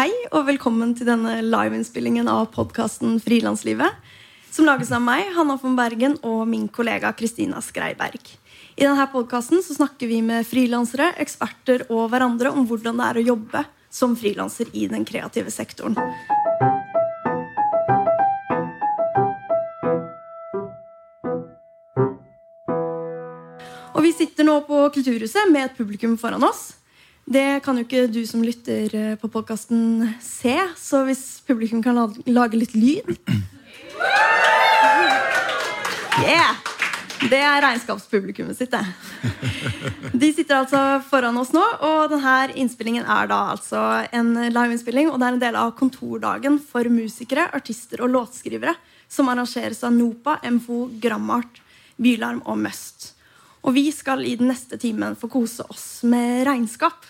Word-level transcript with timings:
Hei 0.00 0.14
og 0.32 0.46
velkommen 0.46 0.94
til 0.96 1.04
denne 1.04 1.42
liveinnspillingen 1.44 2.24
av 2.32 2.46
podkasten 2.54 3.18
Frilanslivet. 3.20 3.98
Som 4.48 4.64
lages 4.64 4.88
av 4.96 5.02
meg, 5.04 5.26
Hanna 5.36 5.58
von 5.60 5.74
Bergen, 5.76 6.14
og 6.24 6.46
min 6.48 6.70
kollega 6.72 7.10
Kristina 7.12 7.60
Skreiberg. 7.60 8.30
I 8.80 8.86
denne 8.86 9.04
podkasten 9.12 9.60
snakker 9.60 10.08
vi 10.08 10.22
med 10.24 10.48
frilansere, 10.48 11.10
eksperter 11.20 11.84
og 11.90 12.08
hverandre 12.14 12.48
om 12.48 12.64
hvordan 12.64 12.96
det 12.96 13.10
er 13.10 13.20
å 13.20 13.26
jobbe 13.26 13.64
som 13.92 14.16
frilanser 14.16 14.72
i 14.72 14.86
den 14.88 15.04
kreative 15.04 15.52
sektoren. 15.52 16.00
Og 23.92 24.00
vi 24.08 24.16
sitter 24.16 24.48
nå 24.48 24.62
på 24.64 24.86
Kulturhuset 24.96 25.52
med 25.52 25.68
et 25.68 25.76
publikum 25.76 26.16
foran 26.16 26.48
oss. 26.48 26.70
Det 27.30 27.60
kan 27.62 27.78
jo 27.78 27.84
ikke 27.86 28.08
du 28.10 28.24
som 28.26 28.42
lytter 28.42 28.94
eh, 28.96 29.12
på 29.20 29.28
podkasten 29.30 30.02
se, 30.24 30.56
så 30.74 31.04
hvis 31.06 31.22
publikum 31.46 31.82
kan 31.84 31.94
lage 32.26 32.58
litt 32.58 32.74
lyd 32.74 33.06
Yeah! 36.20 36.58
Det 37.20 37.38
er 37.38 37.60
regnskapspublikummet 37.62 38.56
sitt, 38.56 38.72
det. 38.72 38.82
De 40.16 40.30
sitter 40.32 40.56
altså 40.56 40.80
foran 41.04 41.36
oss 41.36 41.52
nå, 41.52 41.62
og 41.84 42.10
denne 42.10 42.34
innspillingen 42.58 43.04
er 43.04 43.28
da 43.28 43.38
altså 43.52 43.82
en 44.16 44.32
liveinnspilling. 44.48 45.10
Og 45.12 45.20
det 45.20 45.28
er 45.28 45.36
en 45.36 45.42
del 45.42 45.58
av 45.60 45.74
kontordagen 45.78 46.56
for 46.64 46.88
musikere, 46.92 47.46
artister 47.56 48.00
og 48.00 48.14
låtskrivere 48.14 48.74
som 49.10 49.28
arrangeres 49.28 49.84
av 49.84 49.92
NOPA, 49.94 50.38
MFO, 50.56 50.86
Grammart, 51.02 51.60
Bylarm 52.00 52.40
og 52.48 52.58
Must. 52.64 53.10
Og 53.68 53.76
vi 53.76 53.90
skal 53.92 54.24
i 54.24 54.36
den 54.40 54.48
neste 54.48 54.80
timen 54.80 55.18
få 55.20 55.28
kose 55.28 55.66
oss 55.68 56.00
med 56.08 56.46
regnskap. 56.48 57.04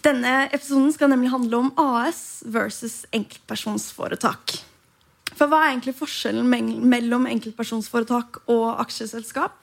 Denne 0.00 0.46
episoden 0.48 0.92
skal 0.94 1.10
nemlig 1.12 1.28
handle 1.32 1.58
om 1.58 1.70
AS 1.76 2.40
versus 2.48 3.02
enkeltpersonsforetak. 3.12 4.54
For 5.36 5.48
hva 5.48 5.60
er 5.62 5.74
egentlig 5.74 5.96
forskjellen 5.98 6.48
mellom 6.88 7.26
enkeltpersonsforetak 7.28 8.42
og 8.50 8.80
aksjeselskap? 8.80 9.58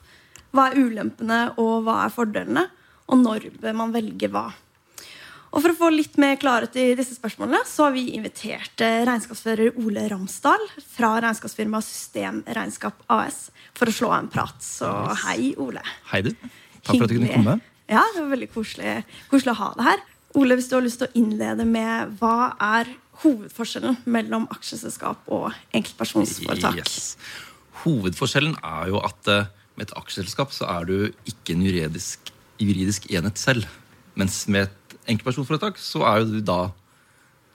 Hva 0.54 0.70
er 0.70 0.78
ulempene, 0.78 1.40
og 1.60 1.84
hva 1.86 2.04
er 2.04 2.14
fordelene? 2.14 2.64
Og 3.08 3.20
når 3.20 3.48
bør 3.58 3.76
man 3.76 3.94
velge 3.94 4.30
hva? 4.30 4.46
Og 5.48 5.62
For 5.64 5.72
å 5.72 5.78
få 5.78 5.88
litt 5.90 6.18
mer 6.20 6.36
klarhet 6.40 6.74
i 6.76 6.90
disse 6.96 7.16
spørsmålene 7.16 7.62
så 7.66 7.86
har 7.86 7.94
vi 7.94 8.10
invitert 8.18 8.82
eh, 8.84 9.00
regnskapsfører 9.08 9.78
Ole 9.80 10.04
Ramsdal 10.12 10.66
fra 10.92 11.14
regnskapsfirmaet 11.24 11.86
Systemregnskap 11.86 13.00
AS 13.16 13.46
for 13.78 13.88
å 13.88 13.94
slå 13.96 14.12
en 14.18 14.28
prat. 14.32 14.60
Så 14.62 14.90
hei, 15.24 15.54
Ole. 15.56 15.82
Hei, 16.12 16.20
du. 16.26 16.34
Takk 16.84 16.92
for 16.92 17.06
at 17.06 17.10
du 17.10 17.16
kunne 17.16 17.32
komme. 17.32 17.56
Ja, 17.88 18.04
det 18.12 18.20
var 18.20 18.34
veldig 18.34 18.50
koselig, 18.52 18.98
koselig 19.32 19.56
å 19.56 19.60
ha 19.62 19.72
deg 19.78 19.88
her. 19.88 20.06
Ole, 20.36 20.58
hvis 20.58 20.68
du 20.68 20.76
har 20.76 20.84
lyst 20.84 21.00
til 21.00 21.08
å 21.08 21.16
innlede 21.16 21.64
med 21.64 22.18
hva 22.20 22.52
er 22.60 22.90
hovedforskjellen 23.22 23.96
mellom 24.10 24.44
aksjeselskap 24.52 25.30
og 25.32 25.48
enkeltpersonsforetak? 25.74 26.82
Yes. 26.82 27.14
Hovedforskjellen 27.84 28.58
er 28.60 28.90
jo 28.92 29.00
at 29.00 29.30
uh, 29.32 29.48
med 29.78 29.88
et 29.88 29.96
aksjeselskap 29.96 30.52
så 30.54 30.68
er 30.68 30.88
du 30.88 30.96
ikke 31.28 31.54
en 31.54 31.64
juridisk, 31.64 32.32
juridisk 32.60 33.08
enhet 33.14 33.40
selv. 33.40 33.68
Mens 34.18 34.42
med 34.50 34.66
et 34.66 34.96
enkeltpersonforetak 35.08 35.78
så 35.80 36.02
er 36.10 36.20
jo 36.20 36.32
du 36.32 36.40
da 36.42 36.58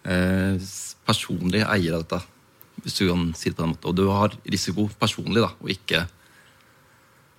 eh, 0.08 0.56
personlig 1.04 1.66
eier 1.66 1.98
av 1.98 2.06
dette. 2.06 2.22
Hvis 2.84 2.96
du 3.00 3.04
kan 3.10 3.26
si 3.38 3.52
det 3.52 3.58
på 3.58 3.66
den 3.66 3.74
måten. 3.74 3.90
Og 3.92 3.98
du 4.00 4.08
har 4.08 4.38
risiko 4.48 4.88
personlig, 5.00 5.44
da, 5.44 5.52
og 5.60 5.74
ikke 5.76 6.06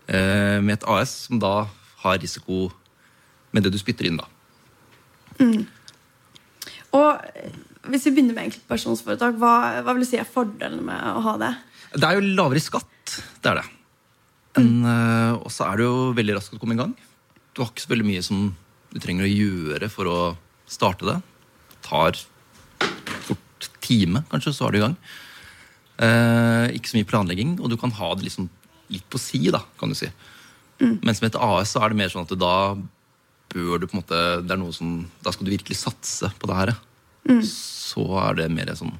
eh, 0.06 0.60
med 0.60 0.76
et 0.76 0.86
AS, 0.92 1.16
som 1.26 1.40
da 1.40 1.54
har 2.04 2.20
risiko 2.20 2.68
med 3.56 3.64
det 3.64 3.72
du 3.72 3.80
spytter 3.80 4.10
inn. 4.10 4.20
da. 4.20 4.28
Mm. 5.40 5.64
Og 6.94 7.24
hvis 7.90 8.06
vi 8.08 8.14
begynner 8.14 8.36
med 8.36 8.48
enkeltpersonsforetak, 8.48 9.38
hva, 9.40 9.54
hva 9.84 9.94
vil 9.94 10.04
du 10.04 10.08
si 10.08 10.20
er 10.20 10.28
fordelene 10.28 10.84
med 10.86 11.08
å 11.14 11.24
ha 11.26 11.34
det? 11.42 11.52
Det 11.94 12.08
er 12.08 12.18
jo 12.18 12.36
lavere 12.38 12.62
skatt. 12.62 13.16
Det 13.42 13.50
er 13.50 13.60
det. 13.60 13.66
Mm. 14.54 14.84
Uh, 14.86 15.32
og 15.42 15.50
så 15.52 15.66
er 15.66 15.80
det 15.80 15.88
jo 15.88 15.98
veldig 16.16 16.38
raskt 16.38 16.56
å 16.56 16.60
komme 16.62 16.76
i 16.76 16.80
gang. 16.80 16.94
Du 17.54 17.62
har 17.62 17.70
ikke 17.70 17.84
så 17.84 17.92
veldig 17.92 18.06
mye 18.08 18.22
som 18.24 18.48
du 18.94 19.00
trenger 19.02 19.26
å 19.26 19.32
gjøre 19.32 19.90
for 19.92 20.10
å 20.10 20.18
starte 20.70 21.06
det. 21.08 21.18
Det 21.72 21.80
tar 21.88 22.18
fort 23.26 23.70
time, 23.84 24.24
kanskje, 24.30 24.54
så 24.54 24.68
er 24.68 24.74
du 24.74 24.80
i 24.80 24.84
gang. 24.86 24.96
Eh, 26.02 26.74
ikke 26.78 26.90
så 26.90 26.98
mye 26.98 27.08
planlegging, 27.10 27.56
og 27.60 27.70
du 27.70 27.76
kan 27.78 27.92
ha 27.98 28.12
det 28.16 28.26
liksom 28.28 28.48
litt 28.92 29.06
på 29.10 29.20
si, 29.20 29.42
da, 29.54 29.60
kan 29.80 29.92
du 29.92 29.98
si. 29.98 30.08
Mm. 30.80 30.98
Mens 31.06 31.20
med 31.22 31.30
et 31.30 31.40
AS 31.42 31.74
så 31.74 31.82
er 31.82 31.92
det 31.92 32.00
mer 32.00 32.10
sånn 32.12 32.26
at 32.26 32.34
da 32.38 32.54
bør 33.54 33.80
du 33.80 33.88
på 33.88 33.96
en 33.96 34.02
måte 34.02 34.20
det 34.44 34.54
er 34.54 34.60
noe 34.60 34.74
som, 34.74 35.04
Da 35.22 35.32
skal 35.34 35.46
du 35.46 35.54
virkelig 35.54 35.78
satse 35.80 36.30
på 36.40 36.50
det 36.50 36.60
her. 36.60 36.74
Mm. 37.30 37.42
Så 37.48 38.04
er 38.20 38.40
det 38.42 38.52
mer 38.52 38.74
sånn 38.76 38.94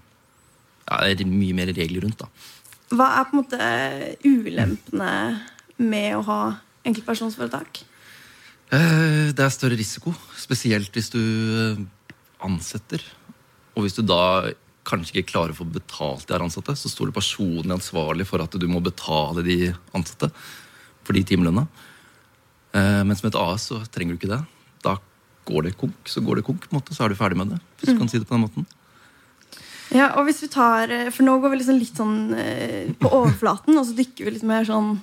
ja, 0.85 1.01
det 1.09 1.25
er 1.25 1.31
mye 1.31 1.57
mer 1.57 1.73
regler 1.73 2.05
rundt. 2.05 2.21
da. 2.21 2.29
Hva 2.95 3.07
er 3.19 3.29
på 3.29 3.35
en 3.35 3.41
måte 3.41 3.69
ulempene 4.29 5.13
med 5.81 6.17
å 6.19 6.25
ha 6.27 6.41
enkeltpersonsforetak? 6.85 7.81
Eh, 8.75 9.33
det 9.33 9.45
er 9.45 9.55
større 9.55 9.79
risiko, 9.81 10.13
spesielt 10.37 10.93
hvis 10.95 11.09
du 11.15 11.23
eh, 11.23 11.81
ansetter. 12.45 13.03
Og 13.75 13.87
hvis 13.87 13.97
du 13.97 14.05
da 14.05 14.53
kanskje 14.85 15.17
ikke 15.17 15.33
klarer 15.33 15.55
å 15.55 15.59
få 15.63 15.67
betalt 15.73 16.29
de 16.29 16.37
ansatte, 16.37 16.77
så 16.77 16.91
står 16.93 17.11
du 17.11 17.17
personlig 17.17 17.73
ansvarlig 17.73 18.29
for 18.29 18.45
at 18.45 18.57
du 18.61 18.69
må 18.69 18.83
betale 18.85 19.45
de 19.47 19.73
ansatte 19.97 20.29
for 21.05 21.17
de 21.17 21.25
timelønna. 21.25 21.65
Eh, 22.75 23.03
mens 23.07 23.23
med 23.23 23.33
et 23.33 23.41
AS 23.41 23.69
så 23.71 23.81
trenger 23.95 24.15
du 24.15 24.23
ikke 24.23 24.33
det. 24.33 24.41
Da 24.85 24.97
går 25.47 25.69
det 25.69 25.77
konk, 25.79 26.09
så 26.11 26.23
går 26.25 26.41
det 26.41 26.47
konk, 26.47 26.67
på 26.67 26.75
en 26.75 26.81
måte, 26.81 26.97
så 26.97 27.05
er 27.05 27.13
du 27.13 27.19
ferdig 27.19 27.39
med 27.39 27.55
det. 27.55 27.61
hvis 27.79 27.93
du 27.93 27.95
mm. 27.95 28.01
kan 28.03 28.11
si 28.11 28.19
det 28.19 28.29
på 28.29 28.35
den 28.35 28.47
måten. 28.47 28.67
Ja, 29.95 30.15
og 30.19 30.25
hvis 30.27 30.43
vi 30.43 30.49
tar, 30.51 30.91
eh, 30.91 31.11
For 31.11 31.23
nå 31.27 31.39
går 31.39 31.53
vi 31.53 31.61
liksom 31.61 31.79
litt 31.79 32.01
sånn 32.01 32.35
eh, 32.35 32.95
på 32.99 33.11
overflaten, 33.13 33.77
og 33.79 33.87
så 33.87 33.95
dykker 33.95 34.27
vi 34.27 34.39
litt 34.39 34.49
mer 34.49 34.67
sånn 34.67 34.97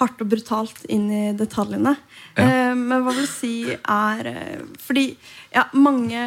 hardt 0.00 0.20
og 0.24 0.30
brutalt 0.32 0.84
inn 0.88 1.10
i 1.12 1.24
detaljene. 1.36 1.92
Ja. 2.32 2.72
Men 2.72 3.02
hva 3.04 3.12
vil 3.12 3.26
du 3.26 3.28
si 3.28 3.56
er 3.68 4.28
Fordi 4.80 5.02
ja, 5.52 5.66
mange 5.76 6.22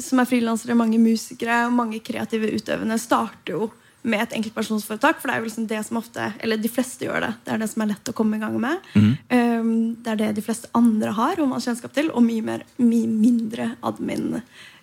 som 0.00 0.22
er 0.22 0.28
frilansere, 0.30 0.72
mange 0.72 0.96
musikere 0.96 1.66
og 1.66 1.74
mange 1.76 2.00
kreative 2.00 2.48
utøvende 2.56 2.96
starter 2.96 3.52
jo 3.52 3.68
med 4.02 4.24
et 4.24 4.34
enkeltpersonsforetak. 4.38 5.20
For 5.20 5.28
det 5.28 5.34
er 5.34 5.42
jo 5.42 5.48
liksom 5.48 5.68
det 5.70 5.80
som 5.86 6.00
ofte, 6.00 6.28
eller 6.42 6.60
de 6.60 6.70
fleste 6.70 7.06
gjør 7.06 7.26
det. 7.26 7.30
Det 7.46 7.54
er 7.54 7.62
det 7.62 7.70
som 7.70 7.84
er 7.84 7.92
lett 7.92 8.10
å 8.10 8.16
komme 8.16 8.38
i 8.38 8.42
gang 8.42 8.58
med. 8.62 8.90
Mm. 8.94 9.12
Um, 9.30 9.72
det 10.02 10.14
er 10.14 10.20
det 10.22 10.32
de 10.40 10.44
fleste 10.44 10.70
andre 10.78 11.14
har 11.16 11.38
og 11.38 11.48
man 11.48 11.60
har 11.60 11.66
kjennskap 11.68 11.94
til, 11.96 12.10
og 12.10 12.24
mye, 12.26 12.44
mer, 12.46 12.66
mye 12.82 13.10
mindre 13.10 13.72
admin 13.86 14.42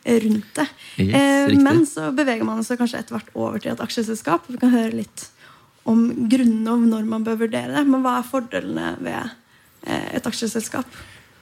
rundt 0.09 0.53
det. 0.55 0.67
Yes, 1.03 1.51
uh, 1.51 1.59
men 1.59 1.83
så 1.89 2.09
beveger 2.15 2.47
man 2.47 2.63
seg 2.65 2.79
kanskje 2.79 3.03
etter 3.03 3.17
hvert 3.17 3.35
over 3.35 3.59
til 3.61 3.73
et 3.73 3.83
aksjeselskap. 3.83 4.47
Vi 4.47 4.61
kan 4.61 4.73
høre 4.73 5.01
litt 5.01 5.27
om 5.89 6.05
grunnene 6.29 6.75
om 6.75 6.89
når 6.91 7.07
man 7.09 7.25
bør 7.27 7.43
vurdere 7.45 7.75
det. 7.75 7.85
Men 7.87 8.03
hva 8.05 8.19
er 8.19 8.27
fordelene 8.27 8.91
ved 9.03 9.19
uh, 9.19 10.09
et 10.15 10.27
aksjeselskap? 10.27 10.99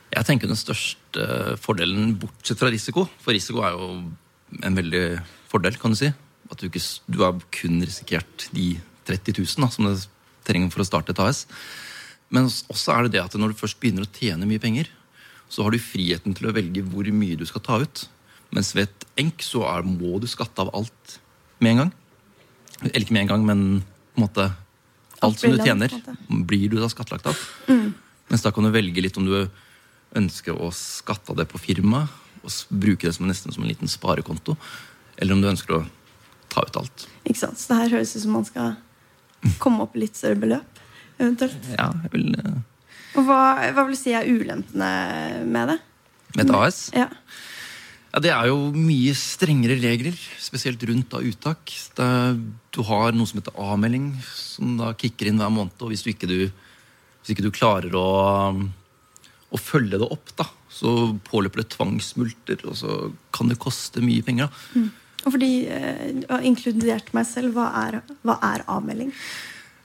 Jeg 0.07 0.25
tenker 0.25 0.49
den 0.49 0.57
største 0.57 1.57
fordelen, 1.61 2.15
bortsett 2.17 2.57
fra 2.57 2.71
risiko, 2.73 3.03
for 3.21 3.35
risiko 3.35 3.61
er 3.67 3.75
jo 3.75 3.89
en 4.63 4.77
veldig 4.77 5.03
fordel, 5.51 5.75
kan 5.77 5.91
du 5.91 5.99
si 5.99 6.09
at 6.51 6.61
du, 6.61 6.67
ikke, 6.69 6.83
du 7.07 7.21
har 7.23 7.39
kun 7.53 7.81
risikert 7.83 8.47
de 8.55 8.75
30 9.07 9.39
000 9.39 9.65
da, 9.65 9.71
som 9.71 9.87
det 9.87 10.07
trenger 10.47 10.71
for 10.73 10.83
å 10.83 10.87
starte 10.87 11.13
et 11.13 11.23
AS. 11.23 11.45
Men 12.33 12.47
også 12.47 12.93
er 12.93 13.07
det 13.07 13.15
det 13.17 13.23
at 13.23 13.35
når 13.39 13.53
du 13.53 13.61
først 13.61 13.79
begynner 13.81 14.07
å 14.07 14.11
tjene 14.11 14.47
mye 14.49 14.61
penger, 14.63 14.89
så 15.47 15.63
har 15.63 15.71
du 15.71 15.79
friheten 15.79 16.35
til 16.35 16.49
å 16.49 16.55
velge 16.55 16.83
hvor 16.87 17.07
mye 17.15 17.39
du 17.39 17.45
skal 17.47 17.63
ta 17.63 17.79
ut. 17.83 18.03
Mens 18.55 18.73
ved 18.75 18.87
et 18.87 19.05
enk 19.23 19.43
så 19.43 19.63
er, 19.67 19.87
må 19.87 20.19
du 20.23 20.27
skatte 20.29 20.63
av 20.63 20.71
alt 20.75 21.17
med 21.63 21.73
en 21.73 21.81
gang. 21.83 21.93
Eller 22.83 23.05
ikke 23.05 23.15
med 23.15 23.25
en 23.25 23.31
gang, 23.31 23.45
men 23.47 23.61
på 24.13 24.21
en 24.21 24.25
måte 24.27 24.49
alt 25.23 25.39
som 25.39 25.53
du 25.53 25.63
tjener, 25.63 25.93
blir 26.27 26.69
du 26.71 26.77
da 26.81 26.89
skattlagt 26.91 27.29
av. 27.31 27.39
Mm. 27.71 27.95
Mens 28.29 28.43
da 28.43 28.51
kan 28.53 28.67
du 28.67 28.73
velge 28.75 29.01
litt 29.03 29.17
om 29.19 29.25
du 29.27 29.37
ønsker 30.17 30.55
å 30.55 30.69
skatte 30.75 31.33
av 31.33 31.39
det 31.39 31.47
på 31.49 31.61
firmaet 31.61 32.11
og 32.45 32.79
bruke 32.79 33.07
det 33.07 33.15
som 33.17 33.27
nesten 33.27 33.51
som 33.51 33.63
en 33.63 33.71
liten 33.71 33.89
sparekonto, 33.91 34.55
eller 35.17 35.35
om 35.35 35.41
du 35.41 35.49
ønsker 35.49 35.79
å 35.79 35.85
ta 36.53 36.63
ut 36.65 36.79
alt. 36.81 37.07
Ikke 37.25 37.41
sant? 37.41 37.59
Så 37.59 37.73
det 37.73 37.81
her 37.81 37.97
høres 37.97 38.15
ut 38.15 38.23
som 38.23 38.37
man 38.37 38.47
skal 38.47 38.77
komme 39.61 39.85
opp 39.85 39.97
i 39.97 40.05
litt 40.05 40.17
større 40.17 40.39
beløp, 40.41 40.81
eventuelt. 41.19 41.69
Ja, 41.75 41.91
jeg 42.05 42.13
vil... 42.15 42.31
Uh... 42.39 42.57
Og 43.17 43.25
hva, 43.25 43.41
hva, 43.73 43.85
vil 43.87 43.95
du 43.95 43.99
si 43.99 44.13
er 44.13 44.29
ulempene 44.29 44.89
med 45.47 45.71
det? 45.73 45.77
Med 46.35 46.43
et 46.45 46.57
AS? 46.57 46.81
Ja. 46.93 47.07
ja. 47.07 48.21
Det 48.21 48.31
er 48.33 48.47
jo 48.49 48.71
mye 48.73 49.13
strengere 49.17 49.77
regler, 49.81 50.15
spesielt 50.41 50.81
rundt 50.89 51.11
da 51.11 51.21
uttak. 51.21 51.73
Det, 51.97 52.07
du 52.73 52.79
har 52.87 53.13
noe 53.13 53.29
som 53.29 53.41
heter 53.41 53.57
A-melding, 53.61 54.11
som 54.25 54.77
da 54.79 54.93
kicker 54.97 55.29
inn 55.29 55.41
hver 55.41 55.53
måned. 55.53 55.75
Og 55.83 55.91
hvis 55.91 56.05
du 56.05 56.11
ikke, 56.13 56.29
du, 56.29 56.47
hvis 56.47 57.33
ikke 57.33 57.45
du 57.45 57.51
klarer 57.53 57.93
å, 57.97 58.07
å 58.53 59.61
følge 59.61 59.99
det 60.01 60.07
opp, 60.07 60.33
da, 60.39 60.47
så 60.73 60.93
påløper 61.27 61.61
det 61.61 61.71
tvangsmulter, 61.75 62.63
og 62.69 62.79
så 62.79 62.97
kan 63.35 63.51
det 63.51 63.59
koste 63.61 64.01
mye 64.05 64.25
penger. 64.25 64.49
da. 64.49 64.81
Mm. 64.81 64.89
Og 65.25 65.33
fordi 65.33 65.51
har 65.67 66.45
inkludert 66.45 67.09
meg 67.15 67.25
selv, 67.27 67.55
hva 67.57 67.69
er, 67.85 68.01
hva 68.25 68.37
er 68.53 68.65
avmelding? 68.69 69.11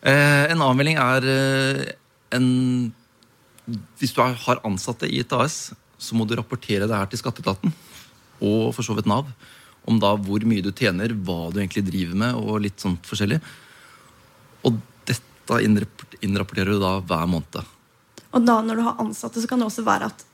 Eh, 0.02 0.50
en 0.50 0.64
avmelding 0.66 0.98
er 0.98 1.26
eh, 1.30 1.82
en 2.34 2.92
Hvis 4.00 4.10
du 4.14 4.18
har 4.20 4.60
ansatte 4.66 5.06
i 5.06 5.20
et 5.22 5.32
AS, 5.32 5.72
så 6.02 6.16
må 6.18 6.26
du 6.26 6.34
rapportere 6.34 6.88
det 6.90 6.96
her 6.98 7.06
til 7.06 7.20
skatteetaten. 7.20 7.72
og 8.42 8.72
for 8.74 8.82
så 8.82 8.96
vidt 8.98 9.06
Nav, 9.06 9.28
om 9.86 10.00
da 10.02 10.16
hvor 10.18 10.42
mye 10.42 10.64
du 10.64 10.72
tjener, 10.72 11.14
hva 11.14 11.52
du 11.52 11.60
egentlig 11.60 11.84
driver 11.86 12.18
med, 12.18 12.34
og 12.34 12.64
litt 12.64 12.82
sånt 12.82 13.06
forskjellig. 13.06 13.38
Og 14.66 14.80
dette 15.06 15.60
innrapporterer 15.62 16.74
du 16.74 16.82
da 16.82 16.96
hver 16.98 17.30
måned. 17.30 17.62
Og 18.32 18.42
da 18.42 18.58
når 18.66 18.80
du 18.80 18.82
har 18.82 18.98
ansatte, 18.98 19.38
så 19.38 19.46
kan 19.46 19.62
det 19.62 19.68
også 19.68 19.86
være 19.86 20.10
at 20.10 20.26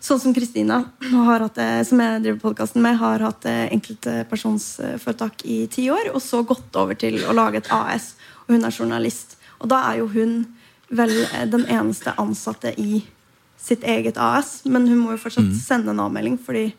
Sånn 0.00 0.20
som 0.20 0.32
Kristina, 0.34 0.84
det- 1.00 1.86
som 1.86 2.00
jeg 2.00 2.22
driver 2.22 2.38
podkasten 2.40 2.80
med, 2.82 2.96
har 2.96 3.18
hatt 3.20 3.44
eh, 3.44 3.68
enkeltpersonsforetak 3.74 5.44
i 5.44 5.66
ti 5.66 5.88
år, 5.90 6.10
og 6.14 6.20
så 6.24 6.40
gått 6.46 6.74
over 6.76 6.94
til 6.94 7.18
å 7.28 7.34
lage 7.36 7.56
et 7.60 7.68
AS. 7.70 8.14
Og 8.48 8.54
hun 8.56 8.64
er 8.64 8.70
journalist. 8.72 9.36
Og 9.60 9.68
da 9.68 9.82
er 9.92 9.98
jo 9.98 10.06
hun 10.08 10.46
vel 10.90 11.10
eh, 11.34 11.44
den 11.46 11.66
eneste 11.68 12.14
ansatte 12.16 12.72
i 12.80 13.02
sitt 13.60 13.82
eget 13.84 14.16
AS. 14.16 14.62
Men 14.64 14.88
hun 14.88 14.98
må 15.04 15.10
jo 15.12 15.18
fortsatt 15.20 15.52
sende 15.60 15.90
en 15.92 16.00
avmelding 16.00 16.38
fordi 16.42 16.72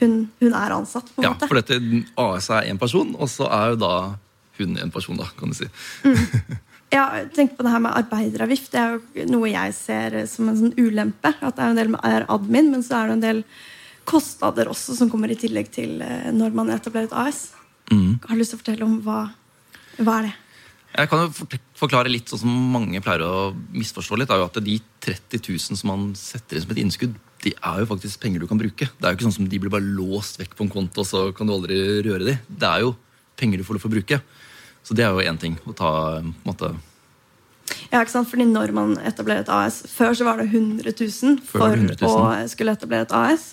hun, 0.00 0.28
hun 0.40 0.52
er 0.54 0.70
ansatt. 0.74 1.04
på 1.14 1.22
en 1.22 1.24
Ja, 1.24 1.34
måte. 1.34 1.46
for 1.48 1.54
dette 1.54 1.78
AS 2.18 2.50
er 2.50 2.62
én 2.72 2.78
person, 2.78 3.14
og 3.18 3.28
så 3.28 3.46
er 3.50 3.70
jo 3.70 3.76
da 3.76 4.16
hun 4.58 4.76
en 4.78 4.90
person, 4.90 5.16
da, 5.16 5.24
kan 5.38 5.48
du 5.48 5.54
si. 5.54 5.68
Ja, 6.92 7.04
tenk 7.36 7.56
på 7.56 7.64
det 7.66 7.72
her 7.72 7.82
med 7.84 7.96
arbeideravgift. 7.98 8.70
Det 8.72 8.80
er 8.80 8.94
jo 8.96 9.26
noe 9.28 9.50
jeg 9.50 9.74
ser 9.76 10.16
som 10.30 10.48
en 10.48 10.56
sånn 10.56 10.76
ulempe. 10.78 11.34
At 11.36 11.58
det 11.58 11.64
er 11.64 11.74
en 11.74 11.80
del 11.80 11.92
med 11.92 12.04
er 12.06 12.24
admin, 12.32 12.70
men 12.72 12.84
så 12.84 13.02
er 13.02 13.10
det 13.10 13.18
en 13.18 13.24
del 13.26 13.42
kostnader 14.08 14.70
også 14.72 14.96
som 14.96 15.10
kommer 15.12 15.28
i 15.28 15.36
tillegg 15.36 15.68
til 15.74 16.00
eh, 16.00 16.30
når 16.32 16.54
man 16.56 16.72
etablerer 16.72 17.10
et 17.10 17.16
AS. 17.26 17.50
Mm. 17.92 18.20
Har 18.24 18.32
du 18.32 18.40
lyst 18.40 18.54
til 18.54 18.58
å 18.58 18.62
fortelle 18.62 18.86
om 18.86 18.98
hva, 19.04 19.20
hva 20.00 20.14
er 20.20 20.30
det? 20.30 20.36
Jeg 20.98 21.10
kan 21.12 21.26
jo 21.26 21.58
forklare 21.76 22.10
litt 22.10 22.30
sånn 22.32 22.40
som 22.46 22.54
mange 22.72 23.02
pleier 23.04 23.22
å 23.26 23.50
misforstå 23.76 24.16
litt, 24.18 24.32
er 24.32 24.40
jo 24.40 24.48
at 24.48 24.56
de 24.64 24.78
30 25.04 25.44
000 25.44 25.78
som 25.82 25.92
man 25.92 26.06
setter 26.16 26.56
inn 26.56 26.64
som 26.64 26.72
et 26.72 26.80
innskudd, 26.82 27.18
de 27.44 27.52
er 27.54 27.82
jo 27.82 27.90
faktisk 27.92 28.22
penger 28.22 28.42
du 28.42 28.48
kan 28.50 28.58
bruke. 28.58 28.88
Det 28.88 29.04
er 29.04 29.12
jo 29.12 29.18
ikke 29.18 29.28
sånn 29.28 29.36
som 29.36 29.50
de 29.50 29.60
blir 29.60 29.72
bare 29.72 29.84
låst 29.84 30.40
vekk 30.40 30.56
på 30.56 30.64
en 30.64 30.72
konto, 30.72 31.04
og 31.04 31.06
så 31.06 31.28
kan 31.36 31.46
du 31.46 31.54
aldri 31.54 31.76
røre 32.08 32.24
de. 32.24 32.38
Det 32.48 32.70
er 32.70 32.86
jo 32.86 32.96
penger 33.38 33.60
du 33.60 33.66
får 33.68 33.78
lov 33.78 33.86
å 33.86 33.92
bruke. 33.92 34.18
Så 34.88 34.96
det 34.96 35.04
er 35.04 35.12
jo 35.12 35.20
én 35.20 35.36
ting 35.36 35.58
å 35.68 35.74
ta 35.76 35.90
på 35.92 36.20
en 36.22 36.30
måte, 36.48 36.72
Ja, 37.92 38.00
ikke 38.00 38.14
sant? 38.14 38.28
Fordi 38.30 38.46
når 38.48 38.72
man 38.72 38.94
etablerer 39.04 39.44
et 39.44 39.50
AS 39.52 39.82
Før 39.92 40.14
så 40.16 40.24
var 40.24 40.38
det 40.40 40.46
100 40.48 40.94
000 40.96 41.42
for 41.44 41.74
100 41.74 41.98
000. 42.00 42.08
å 42.08 42.48
skulle 42.48 42.72
etablere 42.72 43.04
et 43.04 43.12
AS. 43.12 43.50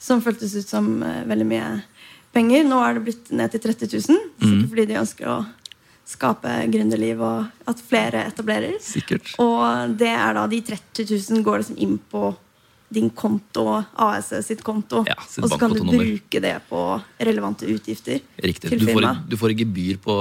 Som 0.00 0.22
føltes 0.24 0.54
ut 0.56 0.68
som 0.68 0.88
eh, 1.04 1.18
veldig 1.28 1.46
mye 1.50 1.66
penger. 2.32 2.64
Nå 2.64 2.78
er 2.80 2.96
det 2.96 3.04
blitt 3.04 3.28
ned 3.36 3.52
til 3.52 3.60
30 3.68 3.92
000. 3.92 4.22
Mm. 4.40 4.46
Sikkert 4.48 4.70
fordi 4.72 4.86
de 4.88 4.96
ønsker 5.02 5.28
å 5.28 5.36
skape 6.12 6.54
gründerliv 6.72 7.20
og 7.22 7.68
at 7.70 7.84
flere 7.84 8.24
etablerer. 8.32 8.78
Sikkert. 8.82 9.34
Og 9.44 9.92
det 10.00 10.10
er 10.16 10.34
da 10.40 10.46
de 10.50 10.62
30 10.72 11.12
000 11.12 11.44
går 11.46 11.62
liksom 11.62 11.78
inn 11.84 11.98
på 12.10 12.32
din 12.92 13.08
konto, 13.16 13.64
AS 13.96 14.32
sitt 14.44 14.62
konto. 14.64 15.02
Ja, 15.08 15.16
sitt 15.28 15.44
og 15.44 15.52
så 15.52 15.58
kan 15.60 15.72
du 15.72 15.80
bruke 15.86 16.42
det 16.44 16.54
på 16.68 16.82
relevante 17.18 17.68
utgifter 17.72 18.20
Riktig. 18.42 18.74
Du 18.78 18.86
får, 18.90 19.06
du 19.28 19.36
får 19.40 19.54
gebyr 19.56 20.00
på 20.02 20.16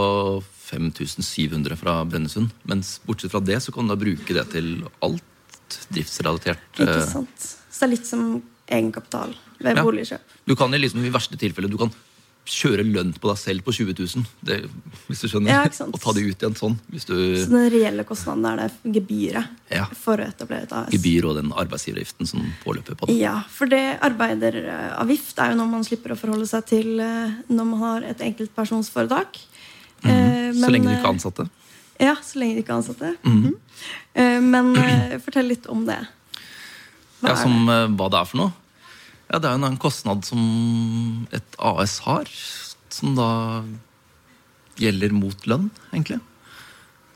5700 0.71 1.75
fra 1.79 1.97
Brønnøysund. 2.07 2.53
Mens 2.69 2.95
bortsett 3.06 3.33
fra 3.33 3.44
det 3.44 3.59
så 3.63 3.73
kan 3.75 3.88
du 3.88 3.94
da 3.94 4.00
bruke 4.00 4.38
det 4.38 4.45
til 4.53 4.71
alt 5.03 5.77
driftsrelatert. 5.91 6.63
Ikke 6.77 7.01
eh, 7.01 7.09
sant? 7.09 7.50
Så 7.71 7.83
det 7.83 7.88
er 7.88 7.94
litt 7.95 8.07
som 8.07 8.25
egenkapital 8.71 9.35
ved 9.59 9.77
Ja. 9.77 9.83
boligkjøp. 9.83 10.38
Du 10.47 10.56
kan 10.56 10.74
i 10.74 10.79
liksom 10.79 11.03
i 11.06 11.12
verste 11.12 11.38
tilfelle 11.39 11.69
du 11.69 11.77
kan 11.77 11.91
kjøre 12.51 12.83
lønn 12.83 13.13
på 13.15 13.30
deg 13.31 13.38
selv 13.39 13.63
på 13.63 13.71
20 13.74 13.94
000. 13.95 14.25
Det, 14.44 14.57
hvis 15.07 15.21
du 15.24 15.27
skjønner. 15.31 15.51
Ja, 15.53 15.62
ikke. 15.69 15.88
Og 15.88 16.00
ta 16.03 16.12
det 16.18 16.24
ut 16.27 16.44
igjen 16.44 16.57
sånn. 16.59 16.75
Hvis 16.92 17.06
du 17.07 17.13
Så 17.39 17.48
den 17.51 17.69
reelle 17.71 18.03
kostnaden 18.07 18.45
er 18.50 18.62
det 18.65 18.94
gebyret 18.98 19.48
Ja. 19.71 19.86
for 19.95 20.19
å 20.19 20.27
etablere 20.27 20.63
et 20.68 20.74
AS. 20.75 20.89
Gebyr 20.92 21.30
og 21.30 21.38
den 21.39 21.51
arbeidsgiveravgiften 21.56 22.27
som 22.27 22.44
påløper 22.65 22.98
på 23.00 23.07
det. 23.07 23.15
Ja, 23.21 23.38
for 23.50 23.71
det 23.71 23.81
arbeideravgift 24.03 25.39
er 25.39 25.51
jo 25.53 25.59
noe 25.62 25.71
man 25.71 25.83
slipper 25.88 26.13
å 26.15 26.19
forholde 26.19 26.48
seg 26.50 26.65
til 26.68 27.00
eh, 27.00 27.39
når 27.50 27.65
man 27.71 27.80
har 27.86 28.07
et 28.12 28.21
enkeltpersonsforetak. 28.27 29.39
Mm. 30.03 30.12
Men, 30.12 30.63
Så 30.63 30.71
lenge 30.74 30.89
du 30.89 30.95
ikke 30.95 31.00
eh, 31.00 31.09
er 31.09 31.13
ansatte. 31.15 31.50
Ja, 32.01 32.15
så 32.25 32.39
lenge 32.42 32.56
du 32.57 32.63
ikke 32.63 32.74
er 32.74 32.81
ansatte. 32.81 33.13
Mm. 33.24 33.56
Eh, 34.13 34.39
Men 34.42 34.74
fortell 35.24 35.48
litt 35.53 35.68
om 35.71 35.86
det. 35.88 36.00
Hva 37.21 37.30
Ja, 37.30 37.36
er 37.36 37.44
som 37.44 37.68
hva 37.95 38.09
det 38.09 38.19
er 38.19 38.25
for 38.25 38.38
noe. 38.42 38.51
Ja, 39.31 39.39
Det 39.39 39.48
er 39.48 39.56
jo 39.56 39.66
en 39.69 39.80
kostnad 39.80 40.25
som 40.28 41.28
et 41.31 41.56
AS 41.57 42.00
har, 42.04 42.28
som 42.92 43.16
da 43.16 43.63
gjelder 44.81 45.13
mot 45.16 45.48
lønn, 45.48 45.69
egentlig. 45.94 46.19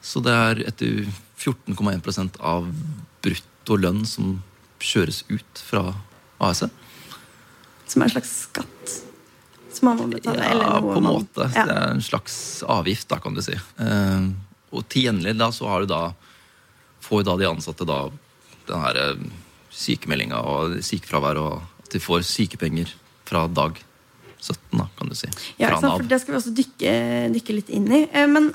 Så 0.05 0.21
det 0.23 0.31
er 0.31 0.61
etter 0.69 1.09
14,1% 1.35 2.39
av 2.39 2.69
brutto 3.25 3.77
lønn 3.81 4.05
som 4.07 4.37
kjøres 4.79 5.23
ut 5.27 5.63
fra 5.65 5.89
AS-et. 6.39 6.71
Som 7.89 8.01
er 8.01 8.07
en 8.07 8.15
slags 8.15 8.31
skatt 8.45 8.95
som 9.75 9.89
man 9.89 9.99
må 9.99 10.07
betale? 10.15 10.45
Ja, 10.55 10.79
på 10.81 10.95
en 10.95 11.03
måte. 11.03 11.49
Ja. 11.51 11.65
Det 11.67 11.75
er 11.75 11.93
en 11.97 12.03
slags 12.03 12.37
avgift, 12.63 13.09
da, 13.11 13.19
kan 13.19 13.35
du 13.35 13.43
si. 13.43 13.55
Eh, 13.55 14.27
og 14.71 14.87
til 14.91 15.09
gjengjeld 15.09 15.41
da, 15.41 15.51
så 15.51 15.67
har 15.67 15.83
du 15.83 15.91
da 15.91 16.03
får 17.05 17.25
da 17.27 17.35
de 17.37 17.49
ansatte 17.49 17.87
da 17.87 18.05
den 18.69 18.81
her 18.81 19.01
eh, 19.01 19.25
sykemeldinga 19.75 20.39
og 20.47 20.77
sykefravær, 20.85 21.41
og 21.43 21.74
de 21.91 22.01
får 22.01 22.25
sykepenger 22.27 22.91
fra 23.25 23.45
dag 23.47 23.79
17, 24.45 24.77
da, 24.77 24.85
kan 24.97 25.09
du 25.09 25.15
si. 25.17 25.29
Ja, 25.57 25.73
sant? 25.79 25.95
For 25.95 26.05
Det 26.09 26.21
skal 26.21 26.35
vi 26.35 26.39
også 26.41 26.53
dykke, 26.55 26.93
dykke 27.33 27.57
litt 27.57 27.73
inn 27.73 27.89
i. 27.89 28.03
Eh, 28.11 28.27
Men 28.29 28.51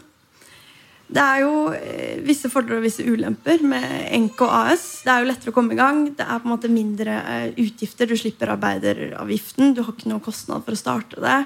det 1.10 1.22
er 1.24 1.40
jo 1.42 1.54
eh, 1.74 2.20
visse 2.22 2.50
fordeler 2.52 2.78
og 2.78 2.86
visse 2.86 3.02
ulemper 3.02 3.64
med 3.66 4.06
NK 4.28 4.44
AS. 4.46 4.84
Det 5.02 5.10
er 5.10 5.24
jo 5.24 5.30
lettere 5.32 5.50
å 5.50 5.56
komme 5.56 5.74
i 5.74 5.80
gang. 5.80 6.04
Det 6.14 6.26
er 6.26 6.38
på 6.38 6.46
en 6.46 6.54
måte 6.54 6.70
mindre 6.70 7.16
eh, 7.18 7.46
utgifter. 7.58 8.06
Du 8.06 8.14
slipper 8.18 8.52
arbeideravgiften. 8.54 9.74
Du 9.74 9.82
har 9.82 9.96
ikke 9.96 10.12
noe 10.12 10.22
kostnad 10.22 10.62
for 10.66 10.76
å 10.76 10.80
starte 10.80 11.22
det. 11.24 11.40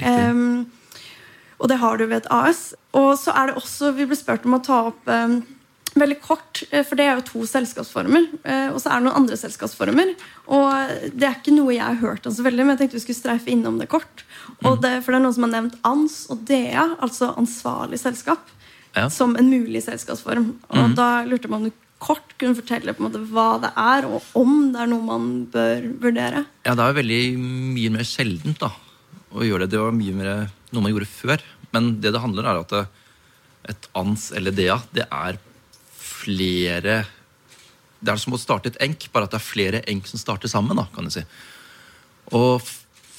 Um, 0.00 0.70
og 1.60 1.68
det 1.68 1.80
har 1.82 1.98
du 2.00 2.06
ved 2.06 2.22
et 2.22 2.30
AS. 2.32 2.70
Og 2.96 3.12
så 3.20 3.34
er 3.36 3.50
det 3.50 3.60
også, 3.60 3.92
vi 3.98 4.08
ble 4.08 4.16
spurt 4.16 4.46
om 4.48 4.56
å 4.56 4.62
ta 4.64 4.78
opp 4.88 5.10
em, 5.12 5.42
veldig 5.98 6.20
kort, 6.22 6.62
eh, 6.70 6.82
for 6.86 6.96
det 6.96 7.06
er 7.06 7.16
jo 7.18 7.24
to 7.26 7.40
selskapsformer. 7.46 8.28
eh, 8.44 8.68
Og 8.70 8.80
så 8.80 8.90
er 8.90 9.00
det 9.00 9.06
noen 9.08 9.16
andre 9.22 9.36
selskapsformer. 9.36 10.14
Og 10.48 11.10
det 11.16 11.26
er 11.28 11.34
ikke 11.38 11.54
noe 11.56 11.72
jeg 11.74 11.82
har 11.84 11.94
hørt 12.00 12.26
om 12.26 12.32
så 12.32 12.42
veldig, 12.46 12.64
men 12.66 12.76
jeg 12.76 12.82
tenkte 12.88 12.98
vi 13.00 13.04
skulle 13.06 13.22
streife 13.22 13.50
innom 13.50 13.78
det 13.78 13.88
kort. 13.88 14.24
Og 14.64 14.80
det, 14.82 15.02
for 15.04 15.12
det 15.12 15.20
er 15.20 15.24
noen 15.26 15.34
som 15.34 15.44
har 15.48 15.54
nevnt 15.62 15.78
ANS 15.84 16.26
og 16.30 16.44
DEA, 16.46 16.96
altså 17.00 17.34
ansvarlig 17.36 17.98
selskap, 17.98 18.38
Ja. 18.96 19.08
som 19.08 19.36
en 19.36 19.48
mulig 19.50 19.82
selskapsform. 19.84 20.56
Og 20.70 20.94
da 20.96 21.22
lurte 21.24 21.42
jeg 21.46 21.50
på 21.50 21.54
om 21.56 21.64
du 21.64 21.72
kort 22.00 22.32
kunne 22.38 22.56
fortelle 22.56 22.94
på 22.94 23.04
en 23.04 23.10
måte 23.12 23.20
hva 23.30 23.60
det 23.60 23.70
er, 23.76 24.06
og 24.08 24.22
om 24.34 24.72
det 24.72 24.80
er 24.80 24.86
noe 24.88 25.04
man 25.04 25.46
bør 25.46 25.84
vurdere. 26.00 26.46
Ja, 26.64 26.74
det 26.74 26.80
er 26.80 26.92
jo 26.94 27.00
veldig 27.02 27.38
mye 27.74 27.90
mer 27.90 28.02
sjeldent 28.08 28.58
da, 28.58 28.70
å 29.34 29.44
gjøre 29.44 29.60
det. 29.68 29.70
Det 29.70 29.78
var 29.78 29.92
mye 29.92 30.14
mer 30.14 30.50
noe 30.72 30.82
man 30.82 30.92
gjorde 30.92 31.06
før. 31.06 31.40
Men 31.72 32.00
det 32.00 32.12
det 32.12 32.20
handler 32.22 32.46
er 32.46 32.60
at 32.64 32.72
et 33.68 33.86
ANS 33.94 34.32
eller 34.32 34.50
DEA, 34.50 34.80
det 34.92 35.06
er 35.12 35.38
flere 36.20 36.94
Det 38.00 38.12
er 38.12 38.18
som 38.20 38.32
å 38.32 38.38
starte 38.40 38.68
et 38.72 38.80
enk, 38.80 39.12
bare 39.12 39.24
at 39.28 39.32
det 39.34 39.40
er 39.40 39.52
flere 39.52 39.80
enk 39.92 40.04
som 40.08 40.18
starter 40.20 40.48
sammen. 40.48 40.76
da, 40.76 40.84
kan 40.94 41.04
du 41.04 41.10
si. 41.12 41.22
Og 42.32 42.60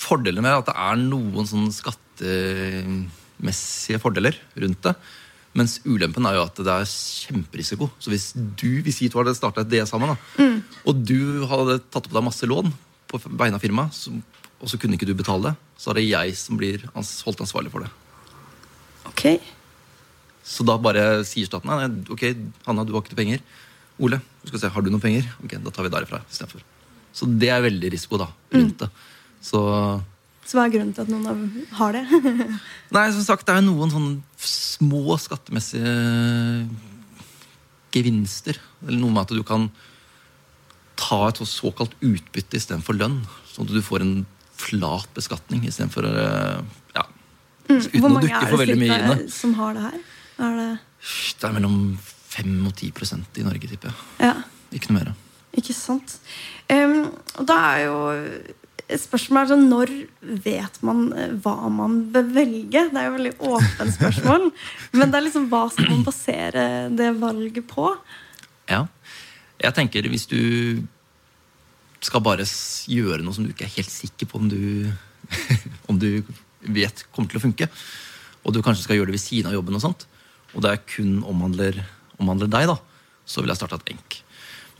fordelen 0.01 0.41
med 0.41 0.51
er 0.51 0.57
at 0.61 0.69
det 0.71 0.77
er 0.81 0.95
noen 0.97 1.45
sånn 1.45 1.71
skattemessige 1.75 3.99
fordeler 4.01 4.35
rundt 4.63 4.83
det. 4.87 4.93
Mens 5.57 5.81
ulempen 5.83 6.23
er 6.25 6.33
jo 6.37 6.45
at 6.47 6.55
det 6.63 6.73
er 6.73 6.85
kjemperisiko. 6.87 7.89
Så 7.99 8.09
hvis 8.13 8.27
du, 8.33 8.81
hvis 8.85 9.01
vi 9.03 9.09
to 9.11 9.19
hadde 9.19 9.35
starta 9.37 9.61
et 9.61 9.71
DE 9.71 9.85
sammen, 9.89 10.09
da, 10.13 10.17
og 10.87 10.93
du 11.03 11.21
hadde 11.51 11.83
tatt 11.91 12.05
opp 12.07 12.15
deg 12.15 12.25
masse 12.25 12.45
lån 12.47 12.67
på 13.11 13.15
vegne 13.27 13.55
av 13.59 13.63
firmaet, 13.63 13.93
og 14.61 14.67
så 14.69 14.75
kunne 14.79 14.95
ikke 14.95 15.09
du 15.09 15.15
betale 15.17 15.43
det, 15.49 15.55
så 15.81 15.85
er 15.91 15.95
det 15.99 16.05
jeg 16.07 16.27
som 16.39 16.53
blir 16.59 16.77
holdt 16.95 17.43
ansvarlig 17.43 17.71
for 17.73 17.81
det. 17.83 17.91
Ok, 19.09 19.23
Så 20.43 20.65
da 20.67 20.77
bare 20.81 21.21
sier 21.27 21.47
staten 21.47 21.69
nei, 21.69 21.89
ok, 22.11 22.23
Hanna, 22.65 22.85
du 22.87 22.95
har 22.95 23.03
ikke 23.05 23.17
penger. 23.19 23.43
Ole, 24.01 24.21
du 24.41 24.49
skal 24.49 24.63
se, 24.63 24.71
har 24.73 24.85
du 24.85 24.89
noen 24.89 25.03
penger? 25.03 25.27
Ok, 25.43 25.57
Da 25.61 25.73
tar 25.73 25.85
vi 25.85 25.93
derifra 25.93 26.21
istedenfor. 26.25 26.63
Så 27.13 27.27
det 27.27 27.51
er 27.51 27.61
veldig 27.65 27.91
risiko 27.93 28.17
da, 28.21 28.29
rundt 28.55 28.81
det. 28.81 28.89
Så 29.43 29.61
Så 30.47 30.57
hva 30.57 30.65
er 30.65 30.73
grunnen 30.73 30.93
til 30.95 31.03
at 31.03 31.11
noen 31.11 31.27
av 31.29 31.37
har 31.77 31.97
det? 31.97 32.03
Nei, 32.95 33.05
som 33.13 33.25
sagt, 33.27 33.45
det 33.47 33.55
er 33.55 33.65
noen 33.65 33.93
sånne 33.93 34.41
små 34.41 35.17
skattemessige 35.21 35.93
gevinster. 37.93 38.57
Eller 38.87 38.99
noe 38.99 39.13
med 39.13 39.25
at 39.27 39.35
du 39.35 39.43
kan 39.45 39.69
ta 41.01 41.27
et 41.29 41.41
såkalt 41.49 41.93
utbytte 42.01 42.57
istedenfor 42.59 42.97
lønn. 42.97 43.21
Sånn 43.51 43.67
at 43.67 43.75
du 43.75 43.83
får 43.85 44.05
en 44.05 44.15
flat 44.61 45.09
beskatning 45.17 45.65
istedenfor 45.67 46.05
eh, 46.05 46.57
ja, 46.97 47.05
Uten 47.71 48.01
Hvor 48.03 48.11
mange 48.13 48.29
er 48.29 48.51
det 48.51 48.75
cirka 48.77 49.15
som 49.31 49.55
har 49.57 49.77
det 49.77 49.85
her? 49.87 50.01
Er 50.41 50.57
det 50.57 50.69
Det 51.11 51.47
er 51.49 51.53
mellom 51.57 51.77
5 52.31 52.55
og 52.67 52.73
10 52.75 52.91
i 53.41 53.45
Norge, 53.45 53.67
tipper 53.67 53.91
jeg. 53.91 54.07
Ja, 54.23 54.33
Ikke 54.71 54.91
noe 54.91 55.01
mer. 55.01 55.13
ikke 55.57 55.73
sant? 55.75 56.19
Um, 56.71 57.11
og 57.35 57.47
da 57.49 57.57
er 57.73 57.85
jo 57.89 57.95
spørsmålet 58.91 59.07
spørsmål 59.07 59.49
sånn, 59.49 59.67
Når 59.71 59.91
vet 60.43 60.79
man 60.83 61.03
eh, 61.15 61.35
hva 61.43 61.69
man 61.71 61.97
bør 62.11 62.31
velge? 62.35 62.85
Det 62.91 62.99
er 62.99 63.07
jo 63.07 63.11
et 63.11 63.17
veldig 63.17 63.33
åpent 63.39 63.93
spørsmål. 63.95 64.47
Men 64.97 65.11
det 65.11 65.19
er 65.19 65.25
liksom, 65.27 65.47
hva 65.51 65.65
skal 65.71 65.91
man 65.91 66.05
basere 66.07 66.65
det 66.95 67.11
valget 67.21 67.67
på? 67.69 67.87
Ja. 68.71 68.85
Jeg 69.61 69.77
tenker 69.77 70.09
hvis 70.09 70.27
du 70.27 70.41
skal 72.01 72.23
bare 72.25 72.47
gjøre 72.89 73.21
noe 73.21 73.35
som 73.35 73.45
du 73.45 73.51
ikke 73.53 73.67
er 73.67 73.75
helt 73.77 73.91
sikker 73.93 74.29
på 74.29 74.39
om 74.41 74.47
du, 74.49 74.89
om 75.91 75.99
du 76.01 76.23
vet 76.61 77.05
kommer 77.13 77.29
til 77.29 77.39
å 77.39 77.43
funke, 77.45 77.67
og 78.41 78.55
du 78.55 78.63
kanskje 78.65 78.87
skal 78.87 78.97
gjøre 78.97 79.11
det 79.11 79.19
ved 79.19 79.23
siden 79.23 79.51
av 79.51 79.55
jobben, 79.59 79.77
og 79.77 79.83
sånt, 79.83 80.07
og 80.55 80.63
det 80.63 80.71
er 80.71 80.83
kun 80.95 81.21
omhandler, 81.27 81.79
omhandler 82.19 82.49
deg, 82.51 82.71
da, 82.71 82.77
så 83.25 83.41
ville 83.41 83.53
jeg 83.55 83.61
starta 83.61 83.79
et 83.81 83.93
enk. 83.95 84.17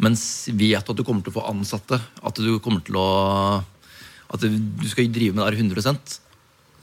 Mens 0.01 0.23
vet 0.49 0.85
du 0.87 0.91
at 0.93 0.97
du 0.97 1.05
kommer 1.05 1.23
til 1.25 1.33
å 1.33 1.39
få 1.39 1.47
ansatte, 1.51 1.99
at 1.99 2.41
du 2.41 2.57
kommer 2.63 2.83
til 2.85 2.97
å 2.99 3.07
at 4.31 4.43
du 4.47 4.87
skal 4.87 5.09
drive 5.11 5.35
med 5.35 5.43
det 5.43 5.49
her 5.49 5.59
100% 5.59 6.19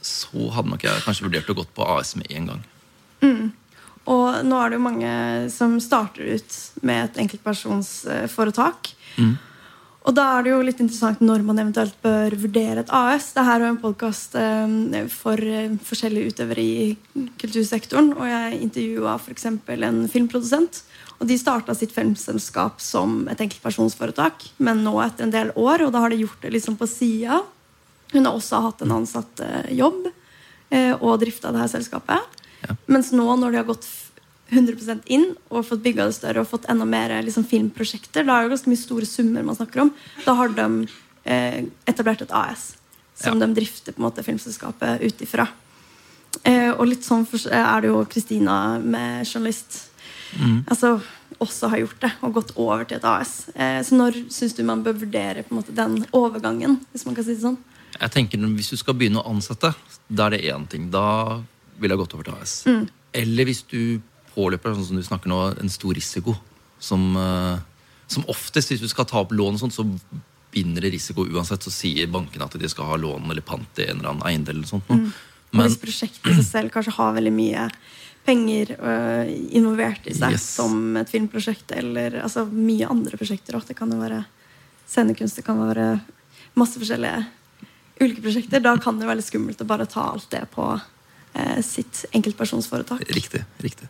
så 0.05 0.49
hadde 0.55 0.71
nok 0.71 0.83
jeg 0.85 1.03
kanskje 1.03 1.25
vurdert 1.27 1.49
å 1.51 1.57
gått 1.57 1.71
på 1.75 1.87
AS 1.97 2.15
med 2.19 2.29
en 2.31 2.51
gang. 2.53 2.61
Og 4.09 4.39
nå 4.47 4.59
er 4.59 4.71
det 4.71 4.79
jo 4.79 4.85
mange 4.85 5.11
som 5.53 5.75
starter 5.83 6.31
ut 6.37 6.55
med 6.87 7.09
et 7.09 7.19
enkeltpersonsforetak. 7.25 8.93
Og 10.09 10.15
da 10.17 10.23
er 10.39 10.45
det 10.45 10.49
jo 10.55 10.61
litt 10.65 10.79
interessant 10.81 11.19
når 11.21 11.43
man 11.45 11.59
eventuelt 11.61 11.93
bør 12.01 12.33
vurdere 12.41 12.81
et 12.81 12.93
AS. 12.97 13.27
Dette 13.35 13.43
er 13.53 13.61
jo 13.61 13.67
en 13.69 13.77
podkast 13.77 14.33
for 15.13 15.37
eh, 15.37 15.75
forskjellige 15.85 16.31
utøvere 16.33 16.63
i 16.63 17.27
kultursektoren. 17.37 18.15
Og 18.17 18.25
jeg 18.25 18.57
intervjua 18.65 19.19
f.eks. 19.19 19.45
en 19.45 19.99
filmprodusent. 20.09 20.81
Og 21.19 21.29
de 21.29 21.37
starta 21.37 21.75
sitt 21.77 21.93
filmselskap 21.93 22.81
som 22.81 23.21
et 23.29 23.41
enkeltpersonsforetak, 23.43 24.47
men 24.57 24.81
nå 24.85 24.95
etter 25.03 25.27
en 25.27 25.33
del 25.35 25.53
år, 25.59 25.83
og 25.85 25.93
da 25.93 26.01
har 26.05 26.13
de 26.13 26.21
gjort 26.23 26.41
det 26.41 26.55
liksom 26.55 26.79
på 26.79 26.87
sida. 26.89 27.43
Hun 28.13 28.25
har 28.25 28.33
også 28.33 28.63
hatt 28.65 28.81
en 28.81 28.95
ansatt 28.97 29.45
eh, 29.45 29.73
jobb 29.77 30.07
eh, 30.09 30.95
og 30.95 31.19
drifta 31.21 31.53
det 31.53 31.61
her 31.67 31.73
selskapet. 31.75 32.39
Ja. 32.63 32.75
Mens 32.89 33.13
nå, 33.13 33.27
når 33.37 33.51
de 33.51 33.61
har 33.61 33.67
gått 33.67 33.85
100% 34.51 35.01
inn 35.13 35.35
og 35.49 35.65
fått 35.67 35.83
bygga 35.83 36.05
det 36.09 36.15
større 36.17 36.41
og 36.43 36.47
fått 36.49 36.65
enda 36.71 36.85
mer 36.85 37.13
liksom, 37.25 37.45
filmprosjekter, 37.49 38.25
da 38.25 38.39
er 38.39 38.47
det 38.47 38.55
ganske 38.55 38.71
mye 38.71 38.81
store 38.81 39.05
summer 39.09 39.43
man 39.45 39.55
snakker 39.57 39.83
om, 39.85 39.91
da 40.25 40.33
har 40.39 40.49
de 40.57 40.67
eh, 41.25 41.63
etablert 41.89 42.21
et 42.25 42.31
AS 42.33 42.75
som 43.19 43.35
Ja. 43.39 43.45
de 43.47 43.53
drifter 43.59 43.91
på 43.93 43.99
en 43.99 44.07
måte 44.07 44.23
filmselskapet 44.23 45.01
ut 45.03 45.21
ifra. 45.21 45.47
Eh, 46.43 46.71
og 46.71 46.85
litt 46.87 47.03
sånn 47.03 47.25
for, 47.27 47.41
er 47.51 47.81
det 47.81 47.89
jo 47.91 48.05
Kristina 48.05 48.79
med 48.79 49.25
journalist 49.27 49.89
altså, 50.69 50.99
også 51.41 51.69
har 51.71 51.81
gjort 51.81 52.01
det 52.03 52.11
og 52.21 52.33
gått 52.37 52.51
over 52.55 52.85
til 52.85 52.97
et 52.99 53.03
AS. 53.07 53.49
Eh, 53.55 53.81
så 53.83 53.97
når 53.97 54.19
syns 54.31 54.53
du 54.55 54.63
man 54.63 54.83
bør 54.85 54.93
vurdere 55.01 55.43
på 55.43 55.53
en 55.53 55.59
måte, 55.61 55.75
den 55.75 56.05
overgangen? 56.13 56.79
hvis 56.93 57.05
man 57.05 57.15
kan 57.17 57.23
si 57.25 57.35
det 57.35 57.41
sånn? 57.43 57.57
Jeg 57.99 58.11
tenker 58.13 58.37
Hvis 58.55 58.69
du 58.69 58.77
skal 58.77 58.93
begynne 58.93 59.19
å 59.19 59.29
ansette, 59.31 59.73
da 60.07 60.27
er 60.27 60.29
det 60.37 60.43
én 60.53 60.67
ting. 60.69 60.89
Da 60.91 61.41
ville 61.79 61.95
jeg 61.95 61.99
gått 62.05 62.13
over 62.13 62.23
til 62.23 62.33
AS. 62.39 62.63
Eller 63.13 63.45
hvis 63.49 63.63
du 63.67 63.99
påløper 64.39 64.77
sånn 64.77 64.87
som 64.87 64.99
du 64.99 65.03
snakker 65.03 65.31
nå, 65.31 65.39
en 65.59 65.71
stor 65.73 65.95
risiko. 65.97 66.37
Som, 66.79 67.11
eh, 67.19 67.59
som 68.07 68.25
oftest, 68.31 68.71
hvis 68.71 68.81
du 68.81 68.87
skal 68.87 69.05
ta 69.09 69.19
opp 69.21 69.35
lån, 69.35 69.59
og 69.59 69.63
sånt, 69.65 69.75
så 69.75 69.85
binder 70.53 70.81
det 70.85 70.93
risiko 70.95 71.27
uansett. 71.27 71.65
Så 71.67 71.73
sier 71.75 72.07
bankene 72.07 72.47
at 72.47 72.55
de 72.57 72.69
skal 72.71 72.87
ha 72.89 72.97
lån 72.97 73.29
eller 73.29 73.45
pant 73.45 73.79
i 73.83 73.89
en 73.89 73.99
eller 73.99 74.13
annen 74.13 74.27
eiendel. 74.29 74.57
eller 74.61 74.71
sånt. 74.71 74.87
Mm. 74.89 75.09
Men 75.51 75.67
hvis 75.67 75.79
prosjektet 75.81 76.29
i 76.31 76.35
seg 76.39 76.45
selv 76.47 76.71
kanskje 76.73 76.93
har 76.95 77.15
veldig 77.17 77.33
mye 77.33 77.69
penger 78.25 78.75
øh, 78.77 79.29
involvert 79.57 80.05
i 80.07 80.13
seg, 80.13 80.35
Yes. 80.35 80.45
som 80.59 80.97
et 80.99 81.09
filmprosjekt 81.09 81.71
eller 81.73 82.19
altså, 82.21 82.45
mye 82.45 82.87
andre 82.89 83.17
prosjekter 83.17 83.57
òg. 83.57 83.65
Det 83.65 83.77
kan 83.77 83.89
jo 83.91 83.97
være 84.01 84.23
scenekunst, 84.89 85.39
det 85.39 85.45
kan 85.47 85.57
være 85.61 85.87
masse 86.59 86.77
forskjellige 86.81 87.25
ulike 87.99 88.21
prosjekter. 88.21 88.61
Da 88.63 88.75
kan 88.77 88.99
det 88.99 89.09
være 89.09 89.21
litt 89.21 89.29
skummelt 89.29 89.61
å 89.61 89.69
bare 89.69 89.89
ta 89.89 90.11
alt 90.13 90.29
det 90.33 90.45
på 90.53 90.67
sitt 91.63 92.05
enkeltpersonsforetak. 92.15 93.01
riktig. 93.15 93.43
riktig. 93.63 93.87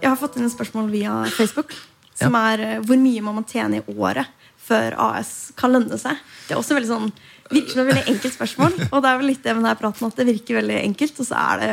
Jeg 0.00 0.08
har 0.08 0.18
fått 0.18 0.38
inn 0.40 0.46
et 0.48 0.54
spørsmål 0.54 0.90
via 0.92 1.14
Facebook. 1.36 1.74
Som 2.20 2.36
er 2.36 2.62
eh, 2.64 2.78
hvor 2.84 2.98
mye 3.00 3.22
må 3.24 3.32
man 3.36 3.46
tjene 3.48 3.80
i 3.80 3.96
året 3.96 4.28
før 4.60 4.96
AS 5.00 5.50
kan 5.58 5.72
lønne 5.72 5.96
seg? 6.00 6.18
Det 6.46 6.54
er 6.54 6.60
også 6.60 6.76
veldig 6.76 6.90
sånn, 6.90 7.08
virker 7.50 7.74
som 7.74 7.82
et 7.82 7.90
veldig 7.90 8.12
enkelt 8.12 8.36
spørsmål. 8.36 8.76
Og 8.92 8.98
det 9.00 9.10
er 9.12 9.20
vel 9.22 9.30
litt 9.32 9.42
det 9.44 9.54
med 9.56 9.64
denne 9.64 9.78
praten 9.80 10.08
at 10.08 10.20
det 10.20 10.28
virker 10.28 10.60
veldig 10.60 10.78
enkelt, 10.82 11.22
og 11.22 11.28
så 11.30 11.40
er 11.40 11.62
det, 11.62 11.70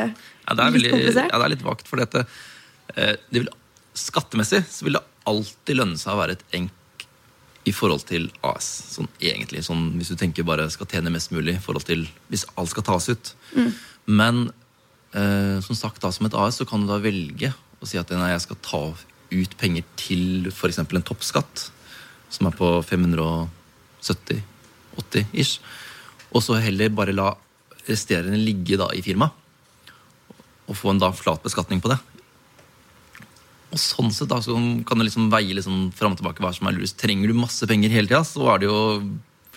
Ja, 0.48 0.56
det 0.56 0.64
er, 0.64 0.72
litt 0.72 0.74
veldig, 0.74 0.88
ja, 0.88 0.96
komplisert. 0.96 1.34
det 1.34 1.46
er 1.48 1.54
litt 1.54 1.66
vagt, 1.66 1.90
for 1.90 2.02
dette, 2.02 2.24
eh, 2.94 3.14
det 3.28 3.44
vil, 3.44 3.52
skattemessig 3.98 4.62
så 4.70 4.86
vil 4.86 4.98
det 4.98 5.04
alltid 5.28 5.80
lønne 5.80 6.00
seg 6.00 6.14
å 6.14 6.20
være 6.22 6.38
et 6.38 6.44
enk 6.56 6.74
i 7.68 7.72
forhold 7.74 8.04
til 8.08 8.30
AS. 8.46 8.66
Sånn 8.96 9.08
egentlig, 9.20 9.60
sånn, 9.66 9.84
Hvis 9.98 10.12
du 10.12 10.16
tenker 10.20 10.48
bare 10.48 10.70
skal 10.72 10.88
tjene 10.90 11.14
mest 11.14 11.30
mulig 11.34 11.54
i 11.56 11.62
forhold 11.62 11.86
til 11.88 12.00
hvis 12.32 12.46
alt 12.56 12.70
skal 12.72 12.86
tas 12.86 13.06
ut. 13.12 13.24
Men 14.08 14.34
eh, 15.12 15.58
som 15.64 15.74
sagt 15.76 16.02
da, 16.02 16.08
som 16.14 16.26
et 16.28 16.38
AS 16.38 16.54
så 16.60 16.64
kan 16.68 16.80
du 16.82 16.86
da 16.90 16.98
velge 17.02 17.48
å 17.78 17.84
si 17.86 17.96
at 18.00 18.10
nei, 18.10 18.32
jeg 18.32 18.46
skal 18.46 18.62
ta 18.64 18.82
ut 19.28 19.52
penger 19.60 19.84
til 20.00 20.24
f.eks. 20.50 20.78
en 20.80 21.04
toppskatt, 21.04 21.56
som 22.32 22.46
er 22.48 22.54
på 22.56 22.68
570-80 22.84 25.24
ish, 25.32 25.60
og 26.32 26.42
så 26.44 26.52
heller 26.60 26.88
bare 26.92 27.16
la 27.16 27.34
resterende 27.88 28.38
ligge 28.40 28.76
da 28.80 28.88
i 28.92 29.02
firmaet 29.04 29.32
og 30.68 30.76
få 30.76 30.90
en 30.92 31.00
da 31.00 31.08
flat 31.16 31.40
beskatning 31.40 31.80
på 31.80 31.88
det. 31.88 31.96
Og 33.68 33.78
sånn 33.82 34.10
sett 34.14 34.30
da, 34.30 34.38
så 34.40 34.54
kan 34.88 34.96
du 34.98 35.04
liksom 35.04 35.26
veie 35.32 35.52
liksom 35.56 35.90
fram 35.92 36.14
og 36.14 36.20
tilbake 36.22 36.40
hva 36.40 36.54
som 36.56 36.68
er 36.70 36.76
lurest. 36.78 36.96
Trenger 37.00 37.28
du 37.28 37.34
masse 37.36 37.66
penger 37.68 37.92
hele 37.92 38.08
tida, 38.08 38.22
så 38.24 38.46
er 38.54 38.62
det 38.62 38.70
jo 38.70 38.78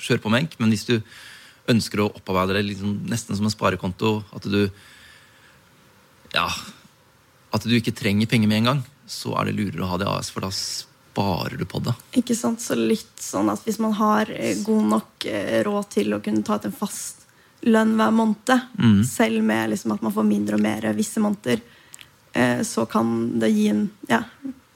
kjør 0.01 0.19
på 0.23 0.31
med 0.33 0.43
enk. 0.43 0.57
Men 0.59 0.73
hvis 0.73 0.83
du 0.89 0.97
ønsker 1.71 2.01
å 2.03 2.09
opparbeide 2.11 2.57
det 2.57 2.65
liksom 2.73 2.97
nesten 3.07 3.37
som 3.37 3.47
en 3.47 3.53
sparekonto, 3.53 4.17
at 4.35 4.47
du 4.51 4.65
ja, 6.35 6.47
at 7.51 7.65
du 7.67 7.73
ikke 7.75 7.93
trenger 7.95 8.29
penger 8.31 8.47
med 8.51 8.61
en 8.61 8.69
gang, 8.71 8.83
så 9.11 9.33
er 9.39 9.49
det 9.49 9.57
lurere 9.57 9.83
å 9.83 9.89
ha 9.91 9.97
det 9.99 10.07
i 10.07 10.11
AS, 10.11 10.29
for 10.31 10.45
da 10.45 10.51
sparer 10.55 11.57
du 11.59 11.65
på 11.67 11.81
det. 11.83 11.93
Ikke 12.21 12.35
sant? 12.37 12.63
Så 12.63 12.77
litt 12.79 13.19
sånn 13.19 13.51
at 13.51 13.63
hvis 13.67 13.79
man 13.83 13.95
har 13.99 14.31
eh, 14.31 14.59
god 14.63 14.85
nok 14.93 15.27
eh, 15.27 15.57
råd 15.67 15.89
til 15.97 16.15
å 16.15 16.21
kunne 16.23 16.43
ta 16.47 16.55
ut 16.59 16.69
en 16.69 16.75
fast 16.75 17.25
lønn 17.67 17.97
hver 17.99 18.15
måned, 18.15 18.55
Mm. 18.81 19.03
selv 19.05 19.43
med 19.45 19.69
liksom 19.75 19.91
at 19.93 20.01
man 20.01 20.13
får 20.15 20.25
mindre 20.25 20.55
og 20.57 20.63
mer 20.63 20.87
visse 20.97 21.21
måneder, 21.21 21.59
så 22.63 22.85
kan 22.87 23.39
det 23.41 23.49
gi 23.51 23.67
en, 23.73 23.85
ja, 24.07 24.21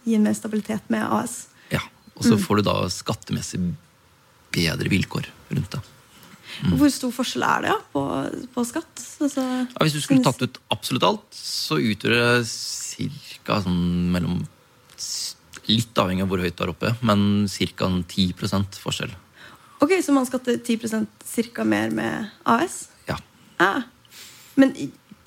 gi 0.04 0.16
en 0.18 0.24
mer 0.28 0.36
stabilitet 0.38 0.90
med 0.92 1.06
AS. 1.08 1.48
Ja, 1.72 1.80
Og 2.16 2.26
så 2.28 2.38
får 2.38 2.60
du 2.60 2.66
da 2.68 2.74
skattemessig 2.92 3.62
bedre 4.56 4.92
vilkår 4.92 5.30
rundt 5.50 5.72
det. 5.76 5.82
Mm. 6.64 6.76
Hvor 6.80 6.92
stor 6.94 7.12
forskjell 7.12 7.44
er 7.44 7.64
det 7.66 7.72
ja, 7.74 7.78
på, 7.92 8.02
på 8.54 8.64
skatt? 8.68 9.02
Altså, 9.20 9.44
Ja, 9.44 9.82
hvis 9.84 9.96
du 9.98 10.02
skulle 10.04 10.24
tatt 10.24 10.44
ut 10.46 10.60
absolutt 10.72 11.04
alt, 11.08 11.26
så 11.36 11.80
utgjør 11.82 12.16
det 12.16 12.46
ca. 13.44 13.62
Sånn 13.66 14.12
mellom 14.14 14.44
Litt 15.66 15.98
avhengig 15.98 16.22
av 16.22 16.30
hvor 16.30 16.44
høyt 16.44 16.54
du 16.60 16.62
er 16.62 16.70
oppe, 16.70 16.92
men 17.02 17.48
ca. 17.50 17.88
10% 17.90 18.78
forskjell. 18.84 19.16
ok, 19.82 19.96
Så 20.06 20.14
man 20.14 20.28
skatter 20.30 20.60
10% 20.62 21.08
cirka 21.26 21.66
mer 21.66 21.90
med 21.90 22.30
AS? 22.46 22.90
Ja. 23.10 23.18
Ah. 23.58 23.82
Men 24.56 24.76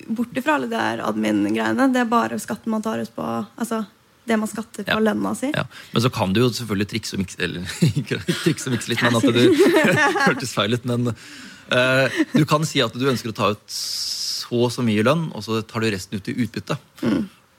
bort 0.07 0.35
ifra 0.37 0.55
alle 0.55 0.67
de 0.69 0.75
der 0.77 1.01
admin-greiene, 1.05 1.89
det 1.93 2.01
er 2.01 2.05
bare 2.09 2.39
skatten 2.39 2.71
man 2.71 2.81
tar 2.85 2.99
ut 3.03 3.11
på 3.15 3.25
Altså 3.59 3.85
det 4.29 4.37
man 4.37 4.47
skatter 4.47 4.83
på 4.85 4.93
Ja. 4.93 4.99
lønna 5.01 5.35
si? 5.35 5.51
ja. 5.55 5.63
Men 5.91 6.01
så 6.03 6.09
kan 6.13 6.33
du 6.33 6.41
jo 6.41 6.49
selvfølgelig 6.53 6.87
trikse 6.91 7.15
og 7.17 7.23
mikse 7.23 7.39
Eller 7.41 7.61
ikke 7.89 8.19
trikse 8.43 8.69
og 8.69 8.75
mikse 8.75 8.89
litt, 8.93 9.01
men 9.01 9.15
at 9.15 9.23
du 9.23 9.41
hørtes 10.27 10.53
feil 10.53 10.73
ut. 10.77 10.85
Men 10.85 11.07
uh, 11.09 12.05
du 12.35 12.45
kan 12.45 12.65
si 12.65 12.81
at 12.85 12.93
du 12.93 13.07
ønsker 13.09 13.29
å 13.33 13.37
ta 13.37 13.49
ut 13.55 13.65
så 13.73 14.63
og 14.65 14.71
så 14.73 14.81
mye 14.81 15.03
lønn, 15.05 15.27
og 15.37 15.43
så 15.45 15.59
tar 15.61 15.83
du 15.83 15.91
resten 15.93 16.17
ut 16.17 16.27
i 16.31 16.33
utbytte. 16.41 16.73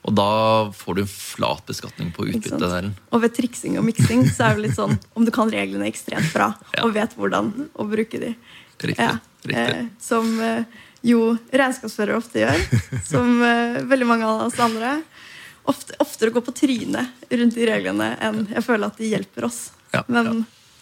Og 0.02 0.14
da 0.16 0.24
får 0.74 0.96
du 0.96 1.00
en 1.04 1.10
flat 1.12 1.60
beskatning 1.68 2.08
på 2.16 2.24
Mm. 2.26 2.32
Utbyttet. 2.40 2.64
der. 2.70 2.88
Og 3.12 3.20
ved 3.22 3.34
triksing 3.36 3.76
og 3.78 3.84
miksing 3.86 4.24
så 4.26 4.48
er 4.48 4.56
det 4.56 4.64
litt 4.64 4.74
sånn 4.78 4.96
om 5.14 5.24
du 5.24 5.30
kan 5.30 5.50
reglene 5.52 5.86
ekstremt 5.86 6.32
bra 6.34 6.48
Ja. 6.74 6.82
og 6.86 6.94
vet 6.94 7.14
hvordan 7.14 7.68
å 7.78 7.86
bruke 7.86 8.18
de. 8.18 8.34
Riktig. 8.80 9.20
riktig. 9.46 9.76
Eh, 9.76 9.86
som 10.00 10.40
eh, 10.40 10.64
jo 11.06 11.34
regnskapsførere 11.52 12.18
ofte 12.20 12.42
gjør. 12.42 12.62
Som 13.10 13.40
uh, 13.42 13.80
veldig 13.90 14.08
mange 14.08 14.28
av 14.28 14.46
oss 14.48 14.58
andre. 14.62 14.98
Ofte, 15.70 15.96
oftere 16.02 16.32
går 16.34 16.44
på 16.46 16.56
trynet 16.56 17.30
rundt 17.30 17.56
de 17.56 17.68
reglene 17.68 18.14
enn 18.24 18.46
jeg 18.48 18.64
føler 18.66 18.88
at 18.88 19.00
de 19.00 19.10
hjelper 19.12 19.46
oss. 19.50 19.60
Ja, 19.94 20.04
Men 20.08 20.30
ja. 20.30 20.36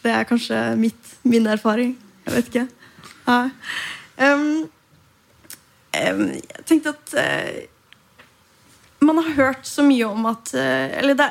det 0.05 0.15
er 0.15 0.29
kanskje 0.29 0.61
mitt, 0.79 1.15
min 1.27 1.49
erfaring. 1.51 1.97
Jeg 2.27 2.37
vet 2.37 2.53
ikke. 2.53 2.67
Ja. 3.29 3.41
Um, 4.19 4.69
um, 5.95 6.23
jeg 6.33 6.65
tenkte 6.69 6.95
at 6.95 7.17
uh, 7.19 7.59
man 9.05 9.21
har 9.23 9.35
hørt 9.37 9.67
så 9.69 9.85
mye 9.87 10.07
om 10.09 10.27
at 10.27 10.51
uh, 10.57 10.87
Eller 10.99 11.15
det, 11.19 11.29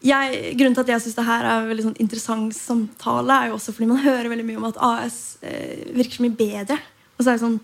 jeg, 0.00 0.54
grunnen 0.56 0.76
til 0.76 0.84
at 0.86 0.92
jeg 0.94 1.04
syns 1.04 1.18
det 1.18 1.26
her 1.26 1.44
er 1.44 1.58
en 1.58 1.68
veldig 1.68 1.84
sånn 1.90 1.98
interessant 2.00 2.56
samtale, 2.56 3.34
er 3.36 3.50
jo 3.50 3.58
også 3.58 3.74
fordi 3.76 3.90
man 3.90 4.00
hører 4.04 4.30
veldig 4.32 4.46
mye 4.48 4.60
om 4.60 4.68
at 4.70 4.78
AS 4.80 5.18
eh, 5.44 5.90
virker 5.92 6.16
så 6.16 6.24
mye 6.24 6.38
bedre. 6.38 6.78
Og 7.16 7.20
så 7.20 7.28
er 7.28 7.36
det 7.36 7.42
sånn 7.42 7.58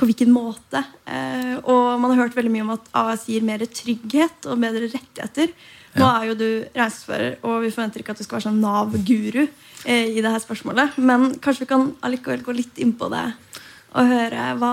På 0.00 0.08
hvilken 0.08 0.32
måte? 0.32 0.80
Eh, 1.04 1.58
og 1.60 2.00
man 2.00 2.14
har 2.14 2.24
hørt 2.24 2.38
veldig 2.38 2.52
mye 2.54 2.64
om 2.64 2.72
at 2.78 2.88
AS 2.96 3.26
gir 3.28 3.44
mer 3.44 3.62
trygghet 3.68 4.48
og 4.48 4.62
bedre 4.62 4.88
rettigheter. 4.88 5.52
Nå 5.98 6.06
er 6.06 6.28
jo 6.30 6.36
du 6.38 6.48
reisefører, 6.76 7.40
og 7.44 7.64
vi 7.64 7.72
forventer 7.74 8.02
ikke 8.02 8.14
at 8.14 8.20
du 8.20 8.24
skal 8.24 8.38
være 8.38 8.46
sånn 8.46 8.60
Nav-guru 8.62 9.42
eh, 9.42 10.06
i 10.14 10.22
det 10.22 10.30
her 10.30 10.42
spørsmålet. 10.42 10.96
Men 11.02 11.34
kanskje 11.42 11.66
vi 11.66 11.72
kan 11.72 11.90
allikevel 12.06 12.44
gå 12.46 12.54
litt 12.56 12.80
inn 12.80 12.94
på 12.96 13.10
det 13.12 13.26
og 13.90 14.06
høre 14.06 14.52
hva, 14.60 14.72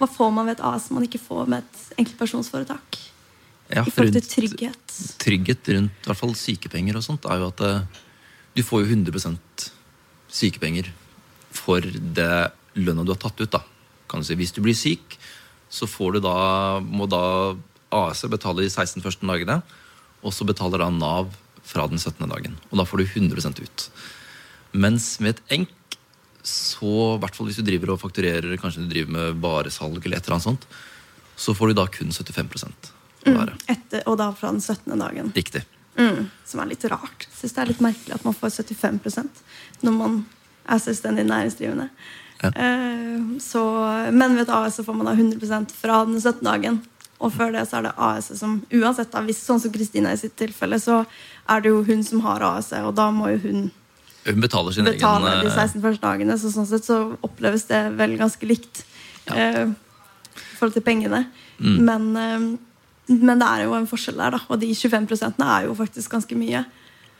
hva 0.00 0.08
får 0.10 0.30
man 0.34 0.48
ved 0.48 0.56
et 0.58 0.64
AS 0.66 0.88
man 0.90 1.04
ikke 1.06 1.22
får 1.22 1.50
med 1.52 1.62
et 1.62 2.00
enkeltpersonsforetak? 2.02 2.98
Ja, 3.70 3.84
I 3.86 3.92
forhold 3.94 4.16
til 4.16 4.26
trygghet. 4.26 4.94
trygghet 5.22 5.68
rundt 5.76 6.00
i 6.02 6.10
hvert 6.10 6.18
fall 6.18 6.32
sykepenger 6.34 6.98
og 6.98 7.04
sånt, 7.06 7.28
er 7.30 7.38
jo 7.38 7.50
at 7.52 7.62
eh, 7.62 8.00
du 8.58 8.64
får 8.66 8.82
jo 8.82 8.96
100% 8.96 9.68
sykepenger 10.40 10.90
for 11.54 11.84
det 11.86 12.32
lønna 12.74 13.06
du 13.06 13.14
har 13.14 13.20
tatt 13.22 13.38
ut. 13.38 13.52
da, 13.54 13.62
kan 14.10 14.22
du 14.22 14.28
si. 14.28 14.38
Hvis 14.38 14.54
du 14.56 14.62
blir 14.64 14.76
syk, 14.76 15.16
så 15.70 15.86
får 15.86 16.16
du 16.18 16.24
da, 16.26 16.36
må 16.82 17.06
da 17.10 17.54
AS 17.94 18.24
betale 18.30 18.66
de 18.66 18.70
16 18.70 19.02
første 19.04 19.26
dagene, 19.26 19.60
og 20.20 20.34
så 20.34 20.46
betaler 20.46 20.82
da 20.82 20.90
Nav 20.92 21.32
fra 21.66 21.86
den 21.90 22.00
17. 22.00 22.26
dagen. 22.30 22.56
Og 22.70 22.80
da 22.80 22.86
får 22.88 23.02
du 23.02 23.06
100% 23.06 23.62
ut. 23.62 23.86
Mens 24.72 25.12
med 25.22 25.36
et 25.36 25.58
enk, 25.60 25.98
så 26.46 26.92
i 27.16 27.20
hvert 27.20 27.36
fall 27.36 27.50
hvis 27.50 27.58
du 27.60 27.66
driver 27.66 27.94
og 27.94 28.00
fakturerer, 28.02 28.56
kanskje 28.60 28.86
du 28.86 28.92
driver 28.92 29.16
med 29.16 29.42
varesalg 29.42 30.00
eller 30.00 30.18
et 30.18 30.24
eller 30.24 30.38
annet 30.38 30.48
sånt, 30.48 30.66
så 31.40 31.54
får 31.56 31.70
du 31.70 31.78
da 31.78 31.86
kun 31.92 32.12
75 32.12 32.48
mm. 33.26 33.36
Etter, 33.68 34.02
og 34.08 34.18
da 34.20 34.30
fra 34.36 34.52
den 34.52 34.60
17. 34.60 34.96
dagen. 34.98 35.30
Riktig. 35.36 35.64
Mm, 35.98 36.28
som 36.46 36.62
er 36.62 36.70
litt 36.70 36.84
rart. 36.88 37.26
Jeg 37.26 37.38
synes 37.38 37.54
det 37.56 37.62
er 37.62 37.70
litt 37.72 37.84
merkelig 37.84 38.16
at 38.16 38.26
man 38.26 38.36
får 38.36 38.54
75% 38.62 39.42
når 39.84 39.96
man 39.96 40.18
er 40.70 40.80
selvstendig 40.82 41.26
næringsdrivende. 41.28 41.88
Ja. 42.42 42.50
Eh, 42.54 43.38
så, 43.40 43.62
men 44.12 44.36
ved 44.36 44.46
et 44.48 44.54
AS 44.54 44.78
så 44.80 44.84
får 44.86 44.96
man 44.96 45.06
da 45.10 45.14
100% 45.16 45.74
fra 45.76 46.04
den 46.08 46.20
17. 46.20 46.40
dagen. 46.46 46.80
Og 47.20 47.32
før 47.34 47.52
det 47.52 47.66
så 47.68 47.78
er 47.80 47.82
det 47.90 47.92
AS 48.00 48.30
som 48.38 48.62
uansett, 48.72 49.10
da, 49.12 49.20
hvis 49.26 49.42
sånn 49.44 49.60
som 49.60 49.72
Kristina 49.74 50.12
i 50.14 50.20
sitt 50.20 50.36
tilfelle, 50.40 50.78
så 50.80 51.02
er 51.52 51.60
det 51.60 51.68
jo 51.68 51.82
hun 51.84 52.00
som 52.06 52.22
har 52.24 52.40
AS, 52.46 52.70
og 52.80 52.94
da 52.96 53.10
må 53.12 53.28
jo 53.34 53.42
hun 53.44 53.70
Hun 54.24 54.40
betaler 54.40 54.72
sin 54.72 54.84
betale 54.84 55.28
egen 55.32 55.46
de 55.46 55.50
eh, 55.52 55.54
16 55.56 55.80
første 55.84 56.04
dagene. 56.04 56.34
Så 56.40 56.50
sånn 56.52 56.66
sett 56.68 56.84
så 56.84 56.96
oppleves 57.24 57.64
det 57.68 57.82
vel 57.96 58.16
ganske 58.20 58.44
likt 58.48 58.82
Ja. 59.28 59.34
eh, 59.36 59.68
i 59.70 60.56
forhold 60.58 60.74
til 60.76 60.82
pengene. 60.84 61.26
Mm. 61.60 61.78
Men, 61.84 62.08
eh, 62.16 63.14
men 63.16 63.38
det 63.40 63.46
er 63.48 63.64
jo 63.64 63.74
en 63.74 63.86
forskjell 63.88 64.16
der, 64.20 64.30
da. 64.36 64.40
Og 64.48 64.60
de 64.60 64.68
25 64.74 65.40
er 65.40 65.64
jo 65.66 65.74
faktisk 65.74 66.10
ganske 66.12 66.36
mye. 66.36 66.64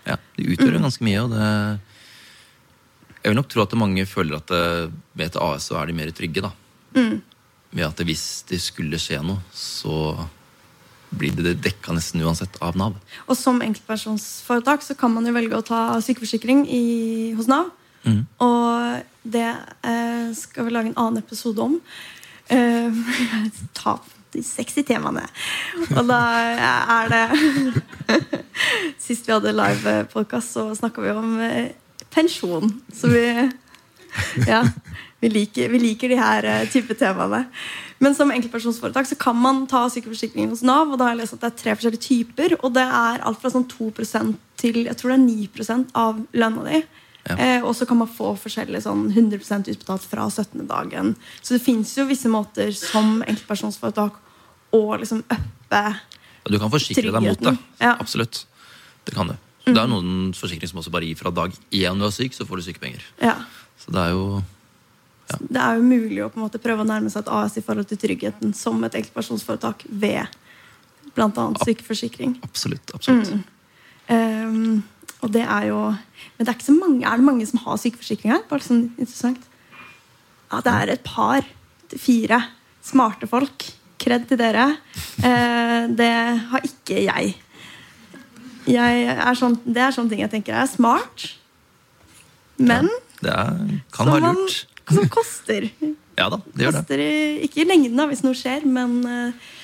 Ja, 0.06 0.16
det 0.36 0.46
utgjør 0.56 0.76
Mm. 0.76 0.82
ganske 0.88 1.04
mye. 1.04 1.22
og 1.24 1.30
det 1.30 1.80
Jeg 3.20 3.32
vil 3.32 3.36
nok 3.36 3.50
tro 3.52 3.64
at 3.64 3.76
mange 3.78 4.06
føler 4.08 4.40
at 4.40 4.50
ved 4.50 4.92
med 5.18 5.26
et 5.26 5.38
AS 5.40 5.68
så 5.68 5.76
er 5.80 5.90
de 5.90 5.96
mer 5.96 6.12
trygge. 6.16 6.40
da. 6.44 6.50
Mm. 6.96 7.20
Ved 7.70 7.86
at 7.86 8.04
hvis 8.06 8.42
det 8.48 8.60
skulle 8.64 8.98
skje 8.98 9.20
noe, 9.22 9.42
så 9.52 10.16
blir 11.10 11.34
det 11.34 11.58
dekka 11.64 11.94
nesten 11.94 12.22
uansett 12.22 12.56
av 12.62 12.78
Nav. 12.78 12.96
Og 13.26 13.36
som 13.38 13.60
enkeltpersonsforetak 13.64 14.84
så 14.86 14.96
kan 14.98 15.12
man 15.14 15.26
jo 15.26 15.34
velge 15.34 15.58
å 15.58 15.66
ta 15.66 15.82
sykeforsikring 16.04 16.64
i, 16.70 16.84
hos 17.38 17.50
Nav. 17.50 17.72
Mm. 18.06 18.22
Og 18.40 19.28
det 19.28 19.48
eh, 19.50 20.30
skal 20.38 20.66
vi 20.66 20.74
lage 20.74 20.92
en 20.92 21.00
annen 21.00 21.20
episode 21.20 21.66
om. 21.66 21.76
Eh, 22.48 23.02
ta 23.78 23.98
de 24.30 24.42
sexy 24.46 24.84
temaene. 24.86 25.26
Og 25.90 26.06
da 26.06 26.20
er 27.00 27.10
det 27.10 27.24
Sist 29.02 29.26
vi 29.26 29.34
hadde 29.34 29.54
live 29.54 29.82
livepodkast, 29.82 30.54
så 30.54 30.68
snakka 30.78 31.02
vi 31.02 31.14
om 31.14 31.32
eh, 31.42 31.72
pensjon. 32.14 32.72
Så 32.94 33.12
vi 33.12 33.26
Ja. 34.46 34.64
Vi 35.20 35.28
liker, 35.28 35.68
vi 35.68 35.78
liker 35.78 36.08
de 36.08 36.16
her 36.16 36.46
eh, 36.48 36.68
type 36.72 36.94
temaene. 36.96 37.44
Men 38.00 38.14
som 38.16 38.30
enkeltpersonsforetak 38.32 39.06
så 39.06 39.16
kan 39.20 39.36
man 39.36 39.66
ta 39.68 39.82
sykeforsikring 39.92 40.48
hos 40.48 40.62
Nav. 40.64 40.88
Og 40.88 40.96
da 40.96 41.10
har 41.10 41.12
jeg 41.12 41.20
lest 41.20 41.36
at 41.36 41.42
det 41.42 41.50
er 41.50 41.58
tre 41.60 41.74
forskjellige 41.76 42.06
typer. 42.06 42.54
Og 42.64 42.72
det 42.72 42.86
er 42.86 43.20
alt 43.28 43.42
fra 43.42 43.52
sånn 43.52 43.66
2 43.68 43.90
til 44.60 44.86
jeg 44.86 44.96
tror 44.96 45.12
det 45.12 45.18
er 45.18 45.74
9 45.76 45.76
av 46.00 46.22
lønna 46.32 46.64
di. 46.70 46.80
Ja. 47.28 47.36
Eh, 47.36 47.60
og 47.60 47.74
så 47.76 47.84
kan 47.84 48.00
man 48.00 48.08
få 48.08 48.32
forskjellig 48.40 48.80
sånn 48.86 49.10
100% 49.12 49.68
utbetalt 49.68 50.08
fra 50.08 50.24
17. 50.30 50.64
dagen. 50.66 51.12
Så 51.42 51.58
det 51.58 51.62
fins 51.66 51.92
jo 51.98 52.08
visse 52.08 52.32
måter 52.32 52.72
som 52.72 53.20
enkeltpersonsforetak 53.20 54.16
å 54.72 54.82
liksom 54.96 55.20
uppe 55.28 55.84
tryggheten. 55.84 56.48
du 56.48 56.58
kan 56.58 56.72
forsikre 56.72 57.12
deg 57.12 57.28
mot 57.28 57.44
det. 57.44 57.56
Ja. 57.82 57.98
Absolutt. 58.00 58.46
Det 59.04 59.12
kan 59.12 59.28
du. 59.28 59.36
Det 59.66 59.76
er 59.76 59.90
noen 59.90 60.30
forsikringer 60.36 60.72
som 60.72 60.80
også 60.80 60.92
bare 60.94 61.08
gir 61.08 61.18
fra 61.18 61.32
dag 61.34 61.52
én 61.52 62.00
du 62.00 62.06
er 62.06 62.14
syk, 62.14 62.34
så 62.36 62.46
får 62.48 62.60
du 62.60 62.66
sykepenger. 62.68 63.04
Ja. 63.22 63.36
Så 63.80 63.92
det 63.94 64.02
er 64.02 64.14
jo 64.16 64.42
Det 65.30 65.60
er 65.62 65.78
jo 65.78 65.86
mulig 65.86 66.22
å 66.24 66.30
på 66.32 66.40
en 66.40 66.46
måte 66.46 66.58
prøve 66.62 66.82
å 66.82 66.88
nærme 66.88 67.10
seg 67.12 67.22
et 67.22 67.32
AS 67.36 67.58
i 67.60 67.64
forhold 67.64 67.86
til 67.90 68.00
tryggheten 68.02 68.54
som 68.56 68.80
et 68.84 68.96
enkeltpersonsforetak 68.98 69.84
ved 69.86 70.26
bl.a. 71.14 71.44
sykeforsikring. 71.64 72.38
absolutt. 72.42 72.94
absolutt. 72.94 73.30
Um, 74.10 74.82
og 75.20 75.30
det 75.30 75.44
er 75.44 75.68
jo 75.68 75.78
Men 75.86 76.40
det 76.40 76.48
er 76.48 76.56
ikke 76.56 76.66
så 76.66 76.74
mange 76.74 77.06
Er 77.06 77.20
det 77.20 77.26
mange 77.26 77.44
som 77.46 77.60
har 77.62 77.76
sykeforsikring 77.78 78.32
her? 78.32 78.40
Bare 78.48 78.64
sånn 78.64 78.88
interessant. 78.96 79.44
Ja, 80.50 80.58
det 80.66 80.72
er 80.72 80.92
et 80.96 81.04
par. 81.06 81.46
Fire 81.94 82.40
smarte 82.82 83.28
folk. 83.30 83.68
Kred 84.00 84.26
til 84.26 84.40
dere. 84.40 84.66
Uh, 85.20 85.86
det 85.94 86.10
har 86.50 86.66
ikke 86.66 87.04
jeg 87.04 87.36
er 88.78 89.38
sånn, 89.38 89.56
det 89.64 89.82
er 89.82 89.94
sånne 89.96 90.12
ting 90.12 90.22
jeg 90.22 90.32
tenker 90.32 90.56
er 90.60 90.68
smart. 90.70 91.26
Men 92.60 92.90
Det 93.20 93.32
er, 93.32 93.56
kan 93.92 94.06
som, 94.06 94.12
være 94.14 94.26
man, 94.28 94.40
lurt. 94.40 94.66
som 94.96 95.08
koster. 95.12 95.68
Ja 96.18 96.28
da, 96.32 96.40
det 96.52 96.66
gjør 96.66 96.76
det. 96.76 96.82
koster 96.82 97.02
i, 97.04 97.12
ikke 97.46 97.62
i 97.62 97.68
lengden, 97.68 97.96
da, 97.98 98.06
hvis 98.10 98.24
noe 98.26 98.36
skjer, 98.36 98.66
men 98.68 98.98
eh, 99.08 99.54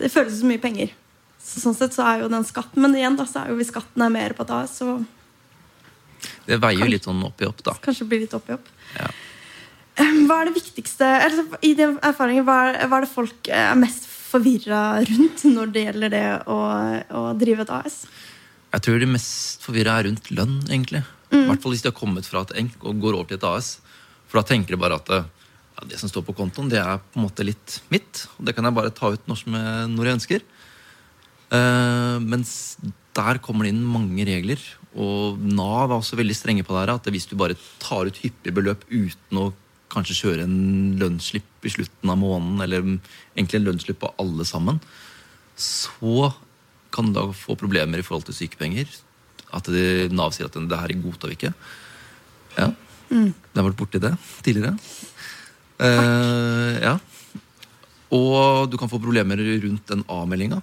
det 0.00 0.12
føles 0.12 0.40
som 0.40 0.50
mye 0.50 0.62
penger. 0.62 0.94
Så, 1.40 1.60
sånn 1.62 1.76
sett 1.78 1.94
så 1.94 2.06
er 2.08 2.24
jo 2.24 2.30
den 2.32 2.42
skatten 2.42 2.82
Men 2.82 2.96
igjen 2.98 3.14
da, 3.14 3.22
så 3.28 3.44
er 3.44 3.52
jo 3.52 3.60
hvis 3.60 3.68
skatten 3.70 4.02
er 4.02 4.10
mer 4.10 4.34
på 4.34 4.42
et 4.42 4.50
AS, 4.56 4.80
så 4.80 4.96
Det 6.48 6.58
veier 6.62 6.82
jo 6.82 6.90
litt 6.90 7.06
sånn 7.06 7.22
opp 7.26 7.42
i 7.44 7.46
opp, 7.46 7.62
da. 7.66 7.76
kanskje 7.84 8.08
blir 8.10 8.24
litt 8.24 8.34
opp 8.34 8.50
i 8.50 8.56
opp. 8.56 8.68
Ja. 8.96 9.06
Hva 9.96 10.40
er 10.42 10.50
det 10.50 10.56
viktigste 10.58 11.06
eller, 11.06 11.54
I 11.64 11.72
din 11.78 11.94
erfaring, 12.04 12.42
hva 12.44 12.56
er, 12.68 12.82
hva 12.90 12.98
er 12.98 13.06
det 13.06 13.12
folk 13.12 13.48
er 13.48 13.78
mest 13.80 14.08
forvirra 14.10 15.00
rundt 15.06 15.44
når 15.48 15.72
det 15.72 15.84
gjelder 15.86 16.12
det 16.12 16.26
å, 16.52 16.58
å 17.20 17.22
drive 17.38 17.64
et 17.64 17.72
AS? 17.78 18.02
Jeg 18.76 18.84
tror 18.84 19.00
de 19.00 19.08
mest 19.08 19.62
forvirra 19.64 19.94
er 19.96 20.10
rundt 20.10 20.28
lønn, 20.36 20.58
egentlig. 20.68 21.00
I 21.32 21.46
hvert 21.48 21.62
fall 21.62 21.72
hvis 21.72 21.82
de 21.84 21.88
har 21.88 21.96
kommet 21.96 22.28
fra 22.28 22.42
et 22.44 22.52
enk 22.60 22.76
og 22.84 23.00
går 23.00 23.16
over 23.16 23.30
til 23.30 23.38
et 23.38 23.46
AS. 23.48 23.78
For 24.28 24.38
da 24.38 24.44
tenker 24.50 24.74
de 24.74 24.80
bare 24.82 24.98
at 25.00 25.12
ja, 25.16 25.86
det 25.88 26.00
som 26.00 26.10
står 26.12 26.26
på 26.28 26.36
kontoen, 26.36 26.68
det 26.72 26.82
er 26.82 27.00
på 27.00 27.20
en 27.20 27.24
måte 27.24 27.46
litt 27.46 27.80
mitt. 27.92 28.26
Og 28.36 28.44
det 28.48 28.52
kan 28.56 28.68
jeg 28.68 28.76
bare 28.76 28.92
ta 28.92 29.14
ut 29.14 29.28
når, 29.28 29.40
som 29.40 29.56
jeg, 29.56 29.88
når 29.94 30.08
jeg 30.10 30.18
ønsker. 30.20 30.46
Uh, 31.46 32.16
mens 32.20 32.52
der 33.16 33.40
kommer 33.40 33.64
det 33.64 33.72
inn 33.72 33.84
mange 33.86 34.28
regler. 34.28 34.60
Og 34.96 35.40
Nav 35.40 35.90
er 35.90 35.98
også 35.98 36.20
veldig 36.20 36.36
strenge 36.36 36.64
på 36.66 36.76
det 36.76 36.84
her. 36.84 36.96
At 36.96 37.08
hvis 37.12 37.28
du 37.30 37.36
bare 37.40 37.58
tar 37.82 38.08
ut 38.08 38.20
hyppige 38.20 38.56
beløp 38.56 38.84
uten 38.92 39.40
å 39.40 39.50
kanskje 39.92 40.18
kjøre 40.20 40.44
en 40.44 40.96
lønnsslipp 41.00 41.64
i 41.64 41.72
slutten 41.72 42.12
av 42.12 42.18
måneden, 42.20 42.60
eller 42.64 42.84
egentlig 43.36 43.60
en 43.60 43.68
lønnsslipp 43.70 44.02
på 44.02 44.12
alle 44.20 44.44
sammen, 44.48 44.80
så 45.56 46.32
kan 46.96 47.12
da 47.14 47.28
få 47.36 47.56
problemer 47.58 48.00
i 48.00 48.06
forhold 48.06 48.26
til 48.28 48.38
sykepenger. 48.40 48.88
At 49.54 49.68
de, 49.70 50.08
Nav 50.12 50.34
sier 50.34 50.48
at 50.48 50.56
det 50.56 50.80
her 50.80 50.96
godtar 51.02 51.30
vi 51.30 51.38
ikke. 51.38 51.52
Ja. 52.56 52.70
Jeg 53.10 53.32
har 53.54 53.68
vært 53.68 53.78
borti 53.78 54.00
det 54.02 54.14
tidligere. 54.42 54.74
Eh, 55.78 56.78
ja. 56.82 56.96
Og 58.16 58.70
du 58.70 58.78
kan 58.80 58.90
få 58.90 59.00
problemer 59.02 59.40
rundt 59.64 59.92
den 59.92 60.04
avmeldinga. 60.10 60.62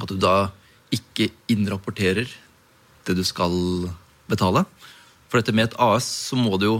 At 0.00 0.10
du 0.10 0.18
da 0.20 0.50
ikke 0.92 1.30
innrapporterer 1.52 2.28
det 3.06 3.16
du 3.16 3.22
skal 3.24 3.54
betale. 4.30 4.64
For 5.28 5.40
dette 5.40 5.54
med 5.56 5.70
et 5.70 5.78
AS 5.80 6.08
så 6.28 6.36
må 6.36 6.58
du 6.60 6.66
jo 6.68 6.76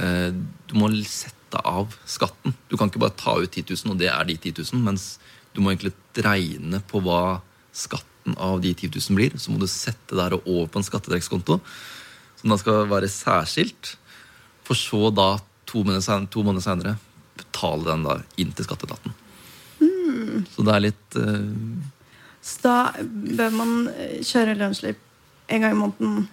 eh, 0.00 0.32
Du 0.32 0.76
må 0.80 0.88
sette 1.04 1.60
av 1.66 1.92
skatten. 2.08 2.54
Du 2.70 2.76
kan 2.78 2.88
ikke 2.88 3.02
bare 3.02 3.18
ta 3.18 3.36
ut 3.36 3.50
10 3.50 3.74
000, 3.74 3.92
og 3.92 4.00
det 4.00 4.08
er 4.08 4.24
de 4.28 4.36
10 4.38 4.64
000. 4.72 4.82
Mens 4.86 5.18
du 5.52 5.60
må 5.60 5.72
egentlig 5.72 5.92
regne 6.14 6.80
på 6.88 7.02
hva 7.04 7.40
skatten 7.72 8.36
av 8.36 8.60
de 8.64 8.72
10 8.74 8.92
000 8.96 9.18
blir. 9.18 9.36
Så 9.38 9.52
må 9.52 9.60
du 9.60 9.68
sette 9.70 10.16
det 10.16 10.26
her 10.26 10.38
over 10.40 10.68
på 10.70 10.80
en 10.80 10.86
skattetrekkskonto, 10.86 11.60
som 12.40 12.52
da 12.52 12.58
skal 12.60 12.88
være 12.90 13.10
særskilt. 13.10 13.94
For 14.66 14.78
så 14.78 15.10
da, 15.14 15.32
to 15.68 15.84
måneder, 15.84 16.62
senere, 16.64 16.96
betale 17.40 17.88
den 17.88 18.06
da 18.06 18.20
inn 18.40 18.52
til 18.56 18.68
skatteetaten. 18.68 19.16
Så 20.50 20.66
det 20.66 20.74
er 20.74 20.84
litt 20.84 21.16
uh... 21.20 21.48
Så 22.40 22.62
da 22.64 22.76
bør 23.04 23.50
man 23.52 23.72
eh, 23.92 24.20
kjøre 24.24 24.56
lønnsslipp 24.56 25.00
en 25.52 25.64
gang 25.64 25.74
i 25.74 25.76
måneden 25.76 26.28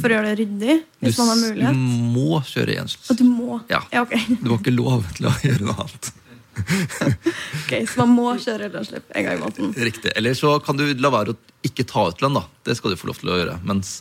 for 0.00 0.10
å 0.10 0.16
gjøre 0.16 0.32
det 0.32 0.38
ryddig, 0.40 0.76
hvis 0.98 1.14
Du 1.14 1.20
man 1.20 1.28
har 1.30 1.36
mulighet? 1.38 1.76
Du 1.78 2.06
må 2.16 2.40
kjøre 2.48 2.86
Og 2.88 3.18
du 3.20 3.24
må? 3.28 3.60
Ja. 3.70 3.84
ok. 4.00 4.14
Du 4.40 4.48
har 4.50 4.58
ikke 4.58 4.74
lov 4.74 5.04
til 5.14 5.28
å 5.30 5.34
gjøre 5.46 5.68
noe 5.68 5.76
annet. 5.84 6.10
Ok, 7.64 7.72
Så 7.88 7.98
man 8.00 8.12
må 8.12 8.26
kjøre 8.40 8.68
løsslipp 8.72 9.10
en 9.14 9.26
gang 9.26 9.38
i 9.38 9.42
måneden. 9.42 9.72
Riktig. 9.88 10.12
Eller 10.16 10.36
så 10.38 10.56
kan 10.64 10.78
du 10.78 10.84
la 11.00 11.10
være 11.14 11.34
å 11.34 11.38
ikke 11.66 11.86
ta 11.88 12.08
ut 12.10 12.22
lønn. 12.24 12.36
da. 12.38 12.44
Det 12.66 12.76
skal 12.78 12.92
du 12.92 13.00
få 13.00 13.08
lov 13.10 13.20
til 13.20 13.32
å 13.32 13.38
gjøre. 13.40 13.58
Mens 13.66 13.96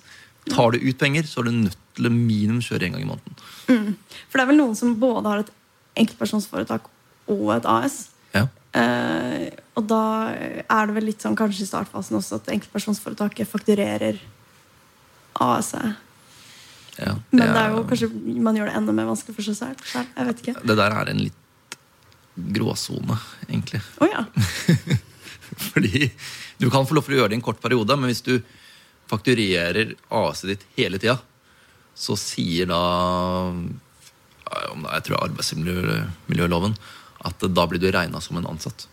tar 0.52 0.76
du 0.76 0.84
ut 0.84 1.00
penger, 1.00 1.28
så 1.30 1.42
er 1.42 1.50
du 1.50 1.56
nødt 1.64 1.78
til 1.96 2.10
å 2.10 2.14
minimum 2.14 2.62
kjøre 2.64 2.90
en 2.90 2.98
gang 2.98 3.06
i 3.06 3.12
måneden. 3.12 3.96
For 4.28 4.40
det 4.40 4.44
er 4.44 4.52
vel 4.52 4.60
noen 4.60 4.76
som 4.78 4.96
både 5.00 5.30
har 5.32 5.44
et 5.46 5.54
enkeltpersonsforetak 6.04 6.90
og 7.32 7.46
et 7.56 7.68
AS. 7.70 8.00
Ja. 8.34 8.48
Eh, 8.76 9.50
og 9.78 9.86
da 9.90 10.04
er 10.34 10.90
det 10.90 10.96
vel 10.98 11.08
litt 11.12 11.24
sånn 11.24 11.38
kanskje 11.40 11.66
i 11.66 11.70
startfasen 11.70 12.18
også 12.18 12.42
at 12.42 12.50
enkeltpersonsforetaket 12.56 13.50
fakturerer 13.50 14.20
AS-et. 15.42 16.02
Ja, 16.94 17.16
Men 17.32 17.50
det 17.50 17.58
er 17.58 17.72
jo 17.74 17.86
kanskje 17.90 18.08
man 18.46 18.58
gjør 18.58 18.68
det 18.70 18.76
enda 18.78 18.94
mer 18.94 19.08
vanskelig 19.10 19.34
for 19.34 19.48
seg 19.48 19.56
selv. 19.58 19.80
Jeg 19.96 20.28
vet 20.28 20.44
ikke. 20.44 20.54
Det 20.62 20.76
der 20.78 20.94
er 20.94 21.10
en 21.10 21.24
litt 21.24 21.40
gråsone, 22.36 23.18
egentlig. 23.48 23.82
Oh, 24.02 24.10
ja. 24.10 24.26
Fordi 25.74 26.10
du 26.58 26.70
kan 26.74 26.88
få 26.88 26.98
lov 26.98 27.06
til 27.06 27.16
å 27.16 27.22
gjøre 27.22 27.34
det 27.34 27.38
i 27.38 27.42
en 27.42 27.46
kort 27.46 27.62
periode, 27.62 27.98
men 28.00 28.10
hvis 28.10 28.26
du 28.26 28.38
fakturerer 29.12 29.94
AS-et 30.10 30.54
ditt 30.54 30.68
hele 30.78 31.00
tida, 31.02 31.18
så 31.94 32.18
sier 32.18 32.70
da 32.72 32.82
jeg 34.54 35.06
tror 35.08 35.24
arbeidsmiljøloven 35.24 36.76
at 37.28 37.46
da 37.56 37.66
blir 37.70 37.82
du 37.82 37.90
regna 37.94 38.22
som 38.22 38.38
en 38.40 38.50
ansatt. 38.50 38.88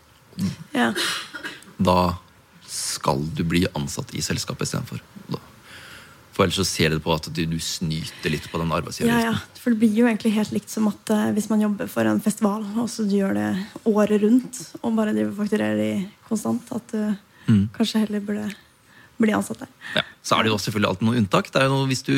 Ja. 0.73 0.91
Da 1.77 2.15
skal 2.71 3.25
du 3.35 3.43
bli 3.47 3.65
ansatt 3.75 4.13
i 4.15 4.23
selskapet 4.23 4.69
istedenfor. 4.69 5.01
For 6.31 6.45
ellers 6.45 6.61
så 6.61 6.67
ser 6.67 6.93
det 6.93 7.01
på 7.03 7.13
at 7.13 7.27
du, 7.33 7.41
du 7.49 7.59
snyter 7.59 8.31
litt 8.31 8.47
på 8.51 8.61
den 8.61 8.71
arbeidsgiveravgiften. 8.71 9.33
Ja, 9.33 9.35
ja. 9.35 9.50
For 9.61 9.73
det 9.73 9.81
blir 9.83 9.93
jo 10.01 10.07
egentlig 10.09 10.33
helt 10.35 10.53
likt 10.55 10.71
som 10.73 10.87
at 10.89 11.13
uh, 11.13 11.29
hvis 11.35 11.49
man 11.51 11.61
jobber 11.61 11.89
for 11.91 12.07
en 12.09 12.21
festival, 12.23 12.65
og 12.81 12.89
så 12.89 13.05
du 13.05 13.15
gjør 13.17 13.37
det 13.37 13.49
året 13.89 14.23
rundt, 14.23 14.61
og 14.81 14.95
bare 14.97 15.13
driver 15.13 15.35
fakturerer 15.37 15.77
de 15.77 15.91
konstant, 16.27 16.71
at 16.73 16.95
du 16.95 17.51
mm. 17.51 17.65
kanskje 17.75 18.03
heller 18.05 18.23
burde 18.25 18.47
bli 19.21 19.35
ansatt 19.37 19.61
der. 19.61 19.73
Ja, 19.99 20.05
Så 20.25 20.37
er 20.37 20.43
det 20.43 20.53
jo 20.53 20.61
selvfølgelig 20.61 20.89
alltid 20.89 21.07
noe 21.07 21.19
unntak. 21.21 21.51
Det 21.53 21.61
er 21.61 21.67
jo 21.67 21.75
noe, 21.75 21.89
hvis 21.91 22.05
du 22.07 22.15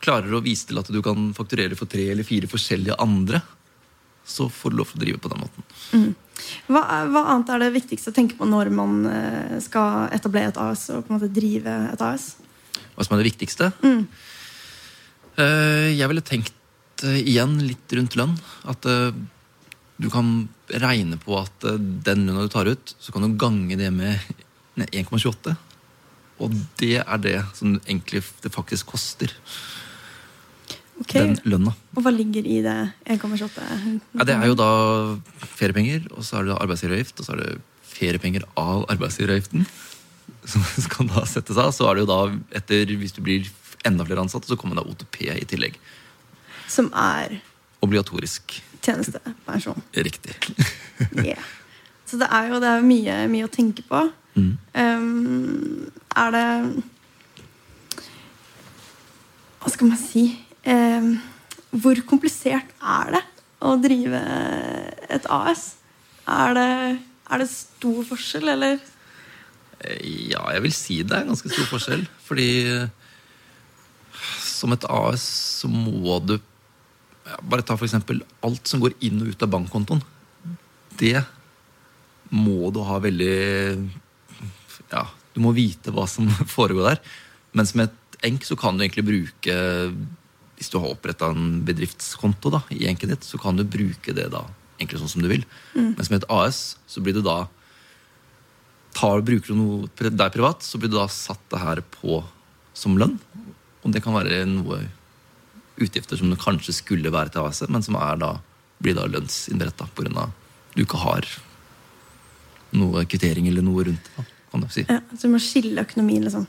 klarer 0.00 0.36
å 0.36 0.42
vise 0.44 0.68
til 0.68 0.78
at 0.80 0.88
du 0.88 1.00
kan 1.04 1.32
fakturere 1.36 1.76
for 1.76 1.90
tre 1.90 2.06
eller 2.12 2.24
fire 2.24 2.48
forskjellige 2.48 2.96
andre, 3.02 3.42
så 4.30 4.46
får 4.52 4.70
du 4.70 4.78
lov 4.78 4.92
til 4.92 5.00
å 5.00 5.02
drive 5.02 5.22
på 5.24 5.32
den 5.32 5.42
måten. 5.42 5.66
Mm. 5.90 6.12
Hva, 6.70 6.84
hva, 7.10 7.24
annet 7.34 7.50
er 7.52 7.64
det 7.64 7.72
viktigste 7.74 8.12
å 8.12 8.16
tenke 8.16 8.38
på 8.38 8.46
når 8.48 8.70
man 8.72 9.02
uh, 9.10 9.58
skal 9.60 10.06
etablere 10.14 10.54
et 10.54 10.62
AS 10.62 10.86
og 10.94 11.02
på 11.02 11.10
en 11.10 11.18
måte 11.18 11.32
drive 11.34 11.74
et 11.90 12.06
AS? 12.06 12.30
hva 13.00 13.06
som 13.06 13.16
er 13.16 13.22
det 13.22 13.30
viktigste. 13.32 13.70
Mm. 13.80 14.02
Eh, 15.40 15.88
jeg 15.96 16.10
ville 16.10 16.24
tenkt 16.26 16.56
eh, 17.06 17.20
igjen 17.22 17.58
litt 17.64 17.96
rundt 17.96 18.16
lønn. 18.18 18.36
At 18.70 18.86
eh, 18.88 19.10
du 20.00 20.08
kan 20.12 20.48
regne 20.70 21.18
på 21.20 21.36
at 21.40 21.66
den 22.06 22.24
lønna 22.28 22.46
du 22.46 22.52
tar 22.52 22.70
ut, 22.70 22.94
så 22.98 23.12
kan 23.12 23.26
du 23.26 23.36
gange 23.40 23.76
det 23.76 23.90
med 23.92 24.16
1,28. 24.80 25.56
Og 26.40 26.54
det 26.80 26.96
er 27.02 27.20
det 27.20 27.36
som 27.58 27.76
egentlig 27.82 28.22
det 28.40 28.52
faktisk 28.54 28.94
koster. 28.94 29.34
Okay. 31.00 31.20
Den 31.20 31.36
lønna. 31.48 31.74
Og 31.96 32.04
hva 32.04 32.12
ligger 32.12 32.48
i 32.48 32.60
det 32.64 32.78
1,28? 33.08 34.00
Ja, 34.16 34.24
det 34.28 34.36
er 34.36 34.48
jo 34.48 34.56
da 34.56 34.70
feriepenger, 35.56 36.08
og 36.14 36.24
så 36.24 36.40
er 36.40 36.48
det 36.48 36.56
arbeidsgiveravgift, 36.56 37.20
og 37.20 37.28
så 37.28 37.36
er 37.36 37.44
det 37.44 37.52
feriepenger 37.90 38.44
av 38.60 38.86
arbeidsgiveravgiften 38.92 39.68
som 40.44 40.64
kan 40.94 41.10
da 41.10 41.24
settes 41.28 41.58
av, 41.60 41.72
så 41.74 41.88
er 41.88 41.98
det 41.98 42.04
jo 42.04 42.10
da 42.10 42.20
etter, 42.60 42.94
hvis 43.00 43.16
du 43.16 43.22
blir 43.24 43.48
enda 43.86 44.04
flere 44.06 44.24
ansatte, 44.24 44.50
så 44.50 44.58
kommer 44.60 44.78
da 44.78 44.84
OTP 44.84 45.22
i 45.32 45.48
tillegg. 45.48 45.78
Som 46.70 46.90
er 46.94 47.40
Obligatorisk. 47.80 48.58
Tjenestepensjon. 48.84 49.80
Riktig. 49.96 50.36
yeah. 51.24 51.40
Så 52.04 52.18
det 52.20 52.28
er 52.28 52.50
jo 52.50 52.60
det 52.60 52.68
er 52.68 52.84
mye, 52.84 53.16
mye, 53.30 53.46
å 53.46 53.52
tenke 53.52 53.84
på. 53.88 54.02
Mm. 54.36 54.52
Um, 54.74 55.90
er 56.16 56.34
det 56.34 56.46
Hva 59.60 59.72
skal 59.72 59.90
man 59.90 60.00
si? 60.00 60.24
Um, 60.68 61.14
hvor 61.70 61.98
komplisert 62.08 62.72
er 62.82 63.14
det 63.16 63.24
å 63.64 63.76
drive 63.80 64.20
et 65.12 65.26
AS? 65.30 65.64
Er 66.30 66.56
det, 66.56 66.70
er 67.30 67.42
det 67.42 67.48
stor 67.52 68.00
forskjell, 68.08 68.52
eller? 68.54 68.80
Ja, 70.04 70.42
jeg 70.52 70.64
vil 70.66 70.74
si 70.76 71.00
det 71.06 71.16
er 71.16 71.28
ganske 71.28 71.52
stor 71.52 71.68
forskjell. 71.70 72.04
Fordi 72.26 72.50
som 74.44 74.74
et 74.76 74.84
AS 74.90 75.24
så 75.62 75.70
må 75.70 76.18
du 76.26 76.36
Bare 77.42 77.64
ta 77.66 77.76
f.eks. 77.76 77.96
alt 78.42 78.70
som 78.70 78.82
går 78.82 78.96
inn 79.06 79.20
og 79.22 79.32
ut 79.32 79.44
av 79.44 79.52
bankkontoen. 79.52 80.02
Det 81.00 81.18
må 82.30 82.70
du 82.74 82.82
ha 82.86 82.98
veldig 83.02 83.34
Ja, 84.90 85.04
du 85.34 85.40
må 85.42 85.54
vite 85.56 85.92
hva 85.94 86.06
som 86.10 86.28
foregår 86.56 86.92
der. 86.92 87.02
Mens 87.56 87.74
med 87.74 87.90
et 87.90 88.24
enk 88.30 88.46
så 88.46 88.56
kan 88.58 88.76
du 88.76 88.84
egentlig 88.84 89.06
bruke 89.08 89.54
Hvis 90.58 90.70
du 90.70 90.76
har 90.78 90.92
oppretta 90.92 91.30
en 91.32 91.62
bedriftskonto 91.66 92.52
da, 92.52 92.62
i 92.74 92.86
enket 92.90 93.14
ditt, 93.14 93.26
så 93.26 93.40
kan 93.40 93.56
du 93.58 93.64
bruke 93.64 94.14
det 94.16 94.28
da 94.34 94.44
egentlig 94.80 95.00
sånn 95.00 95.14
som 95.14 95.24
du 95.24 95.30
vil. 95.30 95.42
Mm. 95.74 95.94
Mens 95.96 96.10
med 96.12 96.22
et 96.22 96.30
AS 96.32 96.60
så 96.88 97.02
blir 97.04 97.16
det 97.16 97.24
da 97.26 97.44
tar, 98.96 99.22
bruker 99.24 99.52
du 99.52 99.58
noe 99.58 100.10
der 100.10 100.32
privat, 100.32 100.64
så 100.64 100.80
blir 100.80 100.90
du 100.90 100.98
da 100.98 101.06
satt 101.12 101.42
det 101.52 101.60
her 101.62 101.82
på 102.00 102.20
som 102.76 102.96
lønn. 103.00 103.18
Og 103.84 103.92
det 103.94 104.02
kan 104.04 104.16
være 104.16 104.42
noe 104.48 104.82
utgifter 105.80 106.20
som 106.20 106.32
det 106.32 106.40
kanskje 106.42 106.74
skulle 106.76 107.12
være 107.12 107.34
til 107.34 107.46
AS, 107.46 107.62
men 107.68 107.84
som 107.84 107.98
da, 108.20 108.34
blir 108.78 108.96
da 108.98 109.06
lønnsinnberetta 109.10 109.88
pga. 109.96 110.28
du 110.74 110.82
ikke 110.84 111.00
har 111.02 111.26
noe 112.70 113.04
kvittering 113.04 113.48
eller 113.50 113.64
noe 113.66 113.84
rundt 113.88 114.10
kan 114.50 114.60
du 114.60 114.68
si. 114.68 114.84
Ja, 114.88 115.00
så 115.14 115.26
du 115.28 115.34
må 115.34 115.40
skille 115.42 115.84
økonomien 115.84 116.24
liksom 116.26 116.46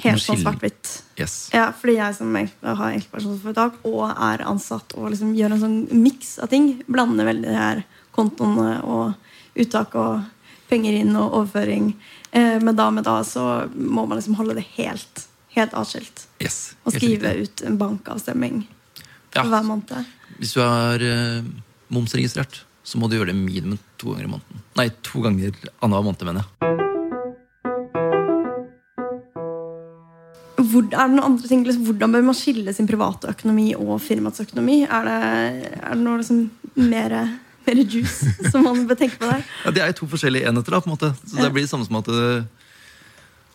helt 0.00 0.22
sånn 0.22 0.40
svart-hvitt. 0.40 0.90
Yes. 1.18 1.50
Ja, 1.54 1.70
fordi 1.76 1.96
jeg 1.98 2.16
som 2.16 2.36
har 2.36 2.92
enkeltpersonforetak 2.94 3.80
og 3.88 4.04
er 4.10 4.44
ansatt 4.48 4.94
og 4.96 5.10
liksom 5.12 5.34
gjør 5.36 5.56
en 5.56 5.64
sånn 5.64 5.78
miks 6.02 6.36
av 6.40 6.50
ting, 6.52 6.72
blander 6.88 7.28
veldig 7.28 7.56
her 7.56 7.82
kontoene 8.14 8.78
og 8.86 9.58
uttak 9.60 9.96
og 9.98 10.22
penger 10.70 11.00
inn 11.02 11.16
og 11.18 11.40
overføring. 11.40 11.92
Eh, 12.30 12.56
men 12.62 12.76
da 12.78 12.88
med 12.94 13.06
da 13.08 13.18
så 13.26 13.66
må 13.74 14.06
man 14.06 14.20
liksom 14.20 14.38
holde 14.38 14.56
det 14.60 14.66
helt, 14.76 15.26
helt 15.56 15.74
atskilt. 15.76 16.26
Yes, 16.42 16.74
og 16.84 16.94
skrive 16.94 17.34
ut 17.42 17.62
en 17.66 17.78
bankavstemming 17.80 18.62
ja. 19.34 19.44
hver 19.44 19.66
måned. 19.66 20.10
Hvis 20.38 20.54
du 20.56 20.62
er 20.64 21.04
eh, 21.04 21.48
momsregistrert, 21.92 22.62
så 22.86 22.98
må 22.98 23.10
du 23.10 23.18
gjøre 23.18 23.32
det 23.32 23.38
minimum 23.38 23.78
to 24.00 24.14
ganger 24.14 24.28
i 24.28 24.32
måneden. 24.36 24.62
Nei, 24.78 24.88
to 25.06 25.22
ganger 25.24 25.52
annenhver 25.80 26.06
måned, 26.06 26.24
mener 26.30 26.44
jeg. 26.44 26.76
Hvor, 30.70 30.84
er 30.86 31.08
det 31.10 31.16
noen 31.16 31.26
andre 31.32 31.48
ting, 31.50 31.62
liksom, 31.66 31.86
Hvordan 31.88 32.12
bør 32.14 32.26
man 32.28 32.36
skille 32.38 32.72
sin 32.76 32.86
private 32.86 33.32
økonomi 33.32 33.72
og 33.74 33.96
firmaets 34.04 34.42
økonomi? 34.44 34.82
Er 34.86 35.08
det, 35.08 35.20
er 35.80 35.96
det 35.96 36.02
noe 36.04 36.20
liksom 36.20 36.44
mer 36.78 37.16
mer 37.66 37.82
juice 37.84 38.30
som 38.52 38.64
man 38.64 38.86
bør 38.88 38.98
tenke 38.98 39.18
på 39.20 39.28
der. 39.28 39.44
Ja, 39.64 39.70
Det 39.74 39.82
er 39.84 39.92
to 39.96 40.08
forskjellige 40.10 40.48
enheter. 40.48 40.72
da, 40.72 40.80
på 40.80 40.90
en 40.90 40.96
måte. 40.96 41.12
Så. 41.24 41.36
Det 41.36 41.52
blir 41.52 41.66
det 41.66 41.70
samme 41.70 41.86
som 41.86 41.98
at, 42.00 42.08
eh, 42.08 42.44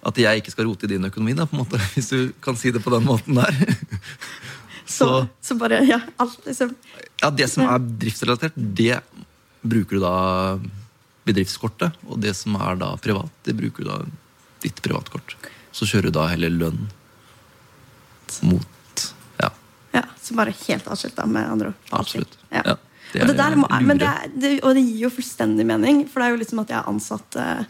at 0.06 0.20
jeg 0.22 0.42
ikke 0.42 0.54
skal 0.54 0.68
rote 0.70 0.86
i 0.88 0.92
din 0.94 1.08
økonomi, 1.08 1.34
da, 1.38 1.48
på 1.50 1.58
en 1.58 1.64
måte, 1.64 1.82
hvis 1.96 2.12
du 2.14 2.20
kan 2.44 2.58
si 2.60 2.74
det 2.74 2.84
på 2.86 2.94
den 2.94 3.08
måten 3.08 3.42
der. 3.42 3.56
Så, 4.86 5.06
så, 5.08 5.28
så 5.42 5.56
bare, 5.58 5.80
ja, 5.82 5.98
alt 6.22 6.44
liksom. 6.46 6.76
Ja, 7.18 7.32
Det 7.34 7.48
som 7.50 7.64
er 7.66 7.80
driftsrelatert, 7.82 8.54
det 8.54 9.00
bruker 9.66 9.98
du 9.98 10.04
da 10.04 10.18
bedriftskortet. 11.26 11.96
Og 12.06 12.20
det 12.22 12.36
som 12.38 12.54
er 12.60 12.78
da 12.78 12.92
privat, 13.02 13.32
det 13.50 13.56
bruker 13.58 13.82
du 13.82 13.90
da 13.90 13.98
ditt 14.62 14.82
privatkort. 14.86 15.34
Så 15.74 15.88
kjører 15.90 16.12
du 16.12 16.20
da 16.20 16.28
heller 16.30 16.54
lønn 16.54 16.86
mot 18.46 19.06
Ja. 19.42 19.50
ja 19.98 20.06
så 20.22 20.38
bare 20.38 20.54
helt 20.68 20.86
avskilta, 20.86 21.26
med 21.26 21.50
andre 21.50 21.74
ord. 21.74 21.90
Absolutt. 21.90 22.38
Ja. 22.52 22.62
ja. 22.62 22.78
Det 23.12 23.24
og, 23.24 23.36
det 23.38 23.58
må, 23.58 23.68
det 23.72 24.06
er, 24.06 24.32
det, 24.34 24.54
og, 24.62 24.74
det 24.76 24.86
gir 24.86 25.06
jo 25.06 25.12
fullstendig 25.18 25.66
mening, 25.66 26.06
for 26.12 26.20
det 26.20 26.28
er 26.28 26.34
jo 26.34 26.40
liksom 26.42 26.62
at 26.62 26.72
jeg 26.74 26.78
er 26.82 26.90
ansatt 26.94 27.38
eh, 27.40 27.62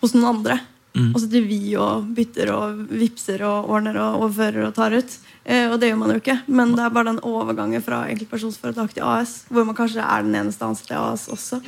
hos 0.00 0.14
noen 0.14 0.28
andre. 0.36 0.58
Mm. 0.96 1.10
Og 1.12 1.18
så 1.18 1.26
sitter 1.26 1.44
vi 1.46 1.60
og 1.78 2.06
bytter 2.16 2.52
og 2.54 2.78
vipser 2.90 3.44
og 3.46 3.68
ordner 3.70 3.98
og 4.02 4.22
overfører 4.22 4.68
og 4.68 4.74
tar 4.76 4.96
ut. 4.96 5.18
Eh, 5.44 5.66
og 5.68 5.76
det 5.80 5.90
gjør 5.90 6.00
man 6.00 6.14
jo 6.14 6.22
ikke. 6.22 6.38
Men 6.48 6.74
det 6.76 6.86
er 6.86 6.94
bare 6.94 7.10
den 7.12 7.20
overgangen 7.26 7.84
fra 7.84 8.04
enkeltpersonsforetak 8.10 8.96
til 8.96 9.06
AS, 9.06 9.42
hvor 9.52 9.68
man 9.68 9.76
kanskje 9.78 10.04
er 10.04 10.26
den 10.26 10.38
eneste 10.40 10.66
ansatte 10.66 10.96
i 10.96 11.00
AS 11.00 11.28
også. 11.32 11.60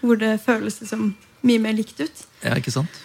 Hvor 0.00 0.20
det 0.20 0.38
føles 0.44 0.80
liksom 0.82 1.12
mye 1.48 1.62
mer 1.62 1.76
likt 1.76 2.00
ut. 2.00 2.24
Ja, 2.44 2.56
ikke 2.56 2.74
sant? 2.74 3.04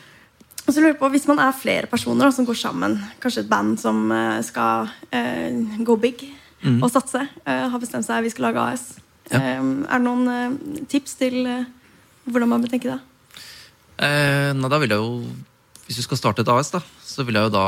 Og 0.64 0.72
så 0.72 0.80
lurer 0.80 0.94
jeg 0.94 1.02
på, 1.02 1.10
Hvis 1.12 1.28
man 1.28 1.42
er 1.44 1.52
flere 1.58 1.90
personer 1.92 2.30
da, 2.30 2.32
som 2.32 2.48
går 2.48 2.56
sammen, 2.56 2.96
kanskje 3.20 3.44
et 3.44 3.52
band 3.52 3.76
som 3.82 4.06
eh, 4.12 4.42
skal 4.46 4.92
eh, 5.12 5.82
go 5.84 5.98
big 6.00 6.24
mm. 6.62 6.80
og 6.80 6.92
satse, 6.94 7.20
uh, 7.44 7.66
har 7.74 7.82
bestemt 7.82 8.08
seg 8.08 8.24
vi 8.24 8.32
skal 8.32 8.48
lage 8.48 8.64
AS, 8.64 8.86
ja. 9.32 9.40
Ehm, 9.40 9.84
er 9.88 10.02
det 10.02 10.06
noen 10.06 10.28
eh, 10.32 10.84
tips 10.92 11.16
til 11.20 11.46
eh, 11.48 11.66
hvordan 12.28 12.52
man 12.52 12.64
bør 12.64 12.74
tenke 12.74 12.92
det? 12.92 13.00
Eh, 14.04 14.52
nei, 14.58 14.72
da 14.72 14.80
vil 14.82 14.92
jeg 14.92 15.00
jo 15.00 15.14
Hvis 15.88 16.00
du 16.00 16.06
skal 16.06 16.20
starte 16.20 16.44
et 16.46 16.52
AS, 16.52 16.72
da, 16.74 16.82
så 17.04 17.26
vil 17.28 17.38
jeg 17.38 17.50
jo 17.50 17.56
da 17.56 17.68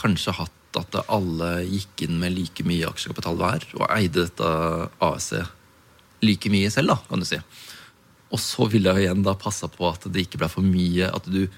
kanskje 0.00 0.34
hatt 0.34 0.78
at 0.78 1.00
alle 1.10 1.64
gikk 1.66 2.04
inn 2.06 2.20
med 2.20 2.34
like 2.36 2.62
mye 2.66 2.86
aksjekapital 2.86 3.38
hver 3.38 3.64
og 3.78 3.88
eide 3.90 4.26
dette 4.28 4.50
AS-et 5.02 5.56
like 6.24 6.50
mye 6.52 6.70
selv, 6.72 6.92
da, 6.92 6.98
kan 7.08 7.22
du 7.22 7.26
si. 7.26 7.38
Og 8.30 8.40
så 8.42 8.66
ville 8.70 8.92
jeg 8.92 9.06
igjen 9.06 9.24
da 9.26 9.34
passa 9.38 9.70
på 9.72 9.88
at 9.88 10.04
det 10.12 10.26
ikke 10.26 10.38
ble 10.42 10.48
for 10.52 10.62
mye 10.62 11.08
At 11.10 11.26
du 11.26 11.48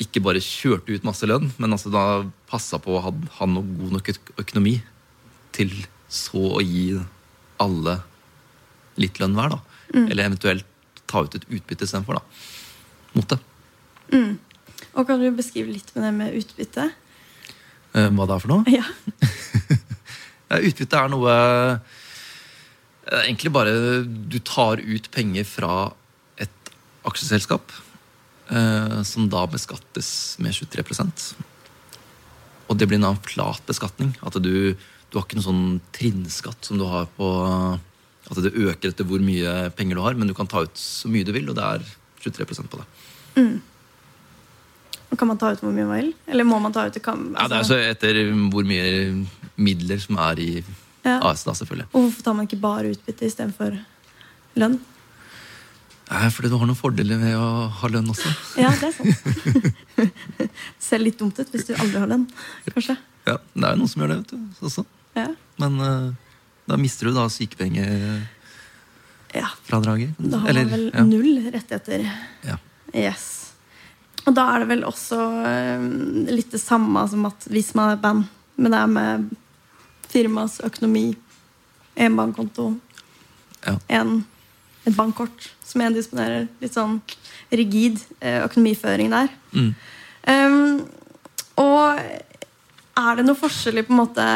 ikke 0.00 0.22
bare 0.24 0.40
kjørte 0.44 0.92
ut 0.92 1.04
masse 1.08 1.26
lønn, 1.28 1.50
men 1.56 1.72
altså 1.72 1.90
da 1.92 2.04
passa 2.50 2.78
på 2.80 2.94
å 2.96 3.02
ha, 3.04 3.12
ha 3.38 3.48
noe 3.48 3.64
god 3.78 3.96
nok 3.96 4.10
økonomi 4.42 4.74
til 5.56 5.72
så 6.12 6.42
å 6.58 6.62
gi 6.64 6.90
alle 7.62 7.96
litt 9.00 9.20
lønn 9.20 9.36
hver. 9.36 9.56
da. 9.56 9.60
Mm. 9.94 10.06
Eller 10.10 10.28
eventuelt 10.28 10.66
ta 11.08 11.22
ut 11.24 11.38
et 11.38 11.46
utbytte 11.48 11.88
istedenfor. 11.88 12.20
Mot 13.16 13.32
det. 13.32 13.38
Mm. 14.12 14.36
Og 14.96 15.06
kan 15.08 15.20
du 15.20 15.28
beskrive 15.36 15.72
litt 15.74 15.90
med 15.94 16.06
det 16.06 16.12
med 16.16 16.36
utbytte? 16.40 16.88
Eh, 17.96 18.08
hva 18.12 18.26
det 18.28 18.36
er 18.36 18.44
for 18.44 18.54
noe? 18.54 18.64
Ja. 18.76 18.84
utbytte 20.62 20.98
er 21.00 21.10
noe 21.10 21.32
eh, 21.32 21.94
Egentlig 23.24 23.50
bare 23.50 23.72
du 24.06 24.38
tar 24.46 24.78
ut 24.78 25.08
penger 25.14 25.46
fra 25.48 25.72
et 26.38 26.70
aksjeselskap. 27.06 27.72
eh, 28.50 29.02
som 29.02 29.28
da 29.28 29.46
beskattes 29.50 30.36
med 30.38 30.54
23% 30.54 31.34
Og 32.68 32.78
det 32.78 32.86
blir 32.86 33.02
en 33.02 33.18
flat 33.26 33.62
beskatning. 33.66 34.14
At 34.22 34.38
du, 34.42 34.74
du 34.74 35.18
har 35.18 35.26
ikke 35.26 35.38
noen 35.38 35.48
sånn 35.50 35.80
trinnskatt 35.94 36.64
som 36.66 36.78
du 36.78 36.86
har 36.86 37.06
på 37.18 37.28
At 38.30 38.42
det 38.42 38.54
øker 38.54 38.90
etter 38.90 39.06
hvor 39.06 39.22
mye 39.22 39.70
penger 39.76 39.98
du 39.98 40.02
har, 40.02 40.14
men 40.18 40.26
du 40.30 40.34
kan 40.34 40.48
ta 40.50 40.64
ut 40.66 40.78
så 40.78 41.10
mye 41.10 41.26
du 41.26 41.32
vil, 41.34 41.48
og 41.50 41.58
det 41.58 41.62
er 41.62 41.84
23% 42.26 42.70
på 42.72 42.80
det. 42.80 42.86
Og 43.38 43.75
Kan 45.16 45.28
man 45.28 45.38
ta 45.40 45.52
ut 45.54 45.60
hvor 45.64 45.72
mye 45.72 45.86
man 45.88 46.00
vil? 46.00 46.10
Eller 46.28 46.44
må 46.44 46.58
man 46.60 46.72
ta 46.72 46.86
ut 46.86 46.92
det? 46.96 47.02
Kan, 47.02 47.32
Ja, 47.34 47.46
Det 47.48 47.52
er 47.52 47.58
altså- 47.62 47.74
altså 47.74 47.90
etter 47.90 48.50
hvor 48.52 48.64
mye 48.64 49.26
midler 49.56 49.98
som 50.00 50.18
er 50.18 50.38
i 50.38 50.64
Ja. 51.06 51.20
AS, 51.22 51.44
da, 51.44 51.52
selvfølgelig. 51.52 51.86
Og 51.94 52.02
hvorfor 52.02 52.22
tar 52.22 52.34
man 52.34 52.46
ikke 52.48 52.60
bare 52.60 52.90
utbytte 52.90 53.24
istedenfor 53.26 53.78
lønn? 54.56 54.80
Nei, 56.10 56.28
fordi 56.30 56.48
du 56.50 56.56
har 56.58 56.66
noen 56.66 56.76
fordeler 56.78 57.18
ved 57.18 57.34
å 57.34 57.68
ha 57.70 57.88
lønn 57.88 58.08
også. 58.10 58.28
Ja, 58.62 58.70
det 58.70 58.82
er 58.82 58.92
sant. 58.92 60.50
Ser 60.78 60.98
litt 60.98 61.18
dumt 61.18 61.38
ut 61.38 61.50
hvis 61.50 61.66
du 61.66 61.74
aldri 61.74 61.98
har 61.98 62.06
lønn, 62.06 62.26
kanskje. 62.72 62.96
Ja, 63.26 63.36
Det 63.54 63.64
er 63.64 63.70
jo 63.74 63.76
noen 63.80 63.88
som 63.88 64.02
gjør 64.02 64.08
det, 64.08 64.18
vet 64.18 64.30
du. 64.30 64.66
Også. 64.66 64.84
Ja. 65.16 65.26
Men 65.58 65.80
uh, 65.80 66.12
da 66.68 66.76
mister 66.76 67.06
du 67.06 67.14
da 67.14 67.26
sykepengefradraget. 67.28 68.26
ja. 69.34 69.48
Da 70.30 70.38
har 70.38 70.52
man 70.54 70.70
vel 70.70 70.90
ja. 70.94 71.02
null 71.04 71.50
rettigheter. 71.52 72.06
Ja. 72.44 72.56
Yes. 72.94 73.45
Og 74.26 74.34
da 74.34 74.46
er 74.52 74.62
det 74.64 74.70
vel 74.72 74.84
også 74.88 75.18
eh, 75.46 75.84
litt 76.34 76.50
det 76.54 76.60
samme 76.62 77.04
som 77.10 77.28
at 77.28 77.46
hvis 77.52 77.72
man 77.78 77.92
er 77.92 77.98
et 77.98 78.02
band, 78.02 78.24
men 78.58 78.74
det 78.74 78.80
er 78.80 78.90
med 78.90 79.28
firmas 80.10 80.58
økonomi, 80.66 81.08
en 81.96 82.16
bankkonto, 82.18 82.74
Ja. 83.66 83.72
en, 83.88 84.20
et 84.86 84.94
bankkort 84.94 85.48
som 85.64 85.80
en 85.82 85.94
disponerer. 85.96 86.44
Litt 86.62 86.74
sånn 86.76 87.00
rigid 87.50 87.98
eh, 88.20 88.42
økonomiføring 88.44 89.10
der. 89.10 89.32
Mm. 89.54 89.72
Um, 90.26 90.84
og 91.62 91.98
er 92.96 93.18
det 93.18 93.24
noe 93.26 93.38
forskjell 93.38 93.80
i 93.80 93.84
på 93.86 93.94
en 93.94 94.00
måte 94.00 94.26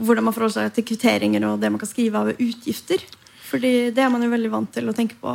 hvordan 0.00 0.26
man 0.26 0.34
forholder 0.36 0.56
seg 0.68 0.74
til 0.76 0.86
kvitteringer 0.90 1.46
og 1.48 1.60
det 1.62 1.70
man 1.72 1.80
kan 1.82 1.90
skrive 1.90 2.22
av 2.22 2.32
utgifter? 2.34 3.02
Fordi 3.50 3.90
det 3.94 4.02
er 4.04 4.10
man 4.12 4.22
jo 4.22 4.30
veldig 4.32 4.50
vant 4.52 4.70
til 4.74 4.90
å 4.90 4.94
tenke 4.96 5.18
på 5.20 5.32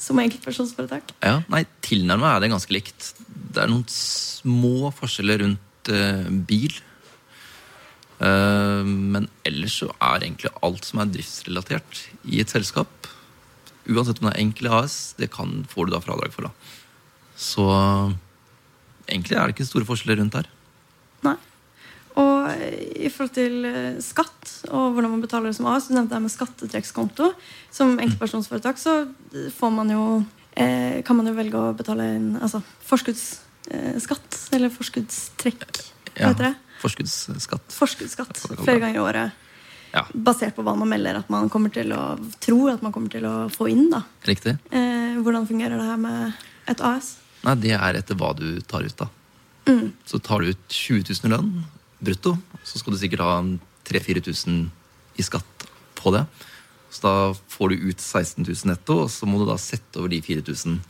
som 0.00 0.18
enkeltpersonsforetak. 0.20 1.14
Ja, 1.24 1.38
nei, 1.52 1.64
Tilnærmet 1.84 2.30
er 2.30 2.42
det 2.44 2.52
ganske 2.52 2.74
likt. 2.74 3.12
Det 3.54 3.62
er 3.62 3.70
noen 3.70 3.86
små 3.90 4.90
forskjeller 4.96 5.44
rundt 5.44 5.92
uh, 5.92 6.28
bil. 6.48 6.74
Eh, 8.22 8.84
men 8.86 9.26
ellers 9.46 9.80
så 9.82 9.90
er 9.98 10.22
egentlig 10.22 10.52
alt 10.64 10.86
som 10.86 11.02
er 11.02 11.10
driftsrelatert 11.12 12.04
i 12.30 12.40
et 12.42 12.52
selskap, 12.52 13.08
uansett 13.90 14.20
om 14.22 14.28
det 14.28 14.34
er 14.36 14.44
enkel 14.44 14.70
AS, 14.72 15.14
det 15.18 15.32
kan, 15.34 15.62
får 15.68 15.88
du 15.88 15.94
da 15.94 16.02
fradrag 16.04 16.34
for. 16.34 16.48
da. 16.48 16.52
Så 17.36 17.66
egentlig 19.08 19.36
er 19.36 19.48
det 19.50 19.56
ikke 19.56 19.68
store 19.68 19.88
forskjeller 19.88 20.22
rundt 20.22 20.38
her. 20.38 20.48
Nei. 21.26 21.36
Og 22.20 22.50
i 22.94 23.10
forhold 23.10 23.34
til 23.34 23.64
eh, 23.66 23.96
skatt 24.04 24.52
og 24.70 24.94
hvordan 24.94 25.16
man 25.16 25.22
betaler 25.24 25.50
det 25.50 25.58
som 25.58 25.66
AS, 25.70 25.88
du 25.88 25.96
nevnte 25.96 26.14
det 26.14 26.22
med 26.22 26.32
skattetrekkskonto. 26.32 27.32
Som 27.74 27.96
enkeltpersonforetak 27.98 28.78
så 28.78 29.00
får 29.56 29.72
man 29.74 29.90
jo, 29.90 30.04
eh, 30.54 31.02
kan 31.06 31.18
man 31.18 31.30
jo 31.30 31.34
velge 31.34 31.58
å 31.58 31.72
betale 31.76 32.06
inn 32.14 32.28
altså, 32.38 32.62
forskuddsskatt. 32.86 34.38
eller 34.54 34.70
forskuddstrekk, 34.70 35.80
hva 36.14 36.30
heter 36.30 36.50
det? 36.50 36.54
Forskuddsskatt. 36.84 37.72
Forskuddsskatt 37.72 38.36
Ja, 38.36 38.48
det 38.50 38.56
kan 38.60 38.68
flere 38.68 38.84
ganger 38.84 39.00
i 39.00 39.02
året. 39.02 39.40
Ja, 39.94 40.06
Basert 40.14 40.56
på 40.56 40.62
hva 40.66 40.74
man 40.76 40.90
melder 40.90 41.20
at 41.20 41.28
man 41.30 41.48
kommer 41.50 41.70
til 41.74 41.92
å 41.94 42.16
tro 42.42 42.64
at 42.70 42.82
man 42.82 42.92
kommer 42.94 43.10
til 43.10 43.26
å 43.26 43.48
få 43.50 43.68
inn. 43.70 43.88
da. 43.90 44.02
riktig. 44.26 44.58
Eh, 44.70 45.18
hvordan 45.22 45.46
fungerer 45.46 45.78
det 45.78 45.86
her 45.86 45.96
med 45.96 46.32
et 46.66 46.80
AS? 46.80 47.16
Nei, 47.44 47.54
Det 47.54 47.74
er 47.74 47.94
etter 47.94 48.14
hva 48.14 48.34
du 48.36 48.60
tar 48.60 48.82
ut, 48.82 48.96
da. 48.96 49.08
Mm. 49.66 49.92
Så 50.04 50.18
tar 50.22 50.40
du 50.40 50.50
ut 50.50 50.68
20 50.68 51.04
000 51.08 51.26
i 51.26 51.34
lønn 51.34 51.64
brutto, 52.02 52.36
så 52.64 52.78
skal 52.80 52.92
du 52.94 52.98
sikkert 52.98 53.20
ha 53.24 53.34
3000-4000 53.88 54.68
i 55.16 55.22
skatt 55.22 55.66
på 55.98 56.12
det. 56.14 56.24
Så 56.94 57.02
da 57.02 57.12
får 57.50 57.68
du 57.74 57.88
ut 57.90 58.00
16 58.00 58.44
000 58.46 58.70
netto, 58.70 59.00
og 59.04 59.10
så 59.10 59.26
må 59.26 59.40
du 59.42 59.46
da 59.48 59.56
sette 59.60 59.98
over 60.00 60.12
de 60.12 60.20
4000 60.22 60.80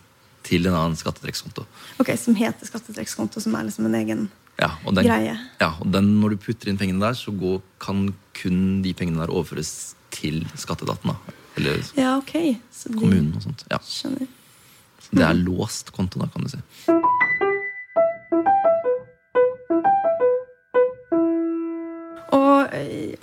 til 0.44 0.66
en 0.68 0.74
annen 0.76 0.96
skattetrekkskonto. 1.00 1.64
Ok, 2.02 2.10
Som 2.20 2.36
heter 2.36 2.68
skattetrekkskonto, 2.68 3.40
som 3.40 3.54
er 3.56 3.64
liksom 3.70 3.86
en 3.88 3.94
egen 4.02 4.26
Ja, 4.60 4.68
og 4.84 4.94
den, 4.94 5.06
greie. 5.08 5.32
ja, 5.60 5.70
og 5.80 5.88
den, 5.90 6.20
når 6.20 6.34
du 6.36 6.42
putter 6.44 6.68
inn 6.70 6.76
pengene 6.78 7.00
der, 7.02 7.16
så 7.18 7.32
går, 7.34 7.62
kan 7.80 8.12
kun 8.36 8.82
de 8.84 8.92
pengene 8.94 9.18
der 9.24 9.32
overføres 9.32 9.94
til 10.14 10.44
skatteetaten. 10.54 11.16
Eller 11.56 11.80
Ja, 11.96 12.16
ok. 12.20 12.60
Så 12.70 12.92
de 12.92 12.98
kommunen 13.00 13.32
og 13.34 13.42
sånt. 13.42 13.64
Ja, 13.72 13.78
skjønner. 13.82 14.28
så 15.00 15.16
det 15.16 15.24
er 15.26 15.40
låst 15.40 15.90
konto, 15.96 16.20
da, 16.20 16.28
kan 16.30 16.44
du 16.44 16.52
si. 16.52 16.60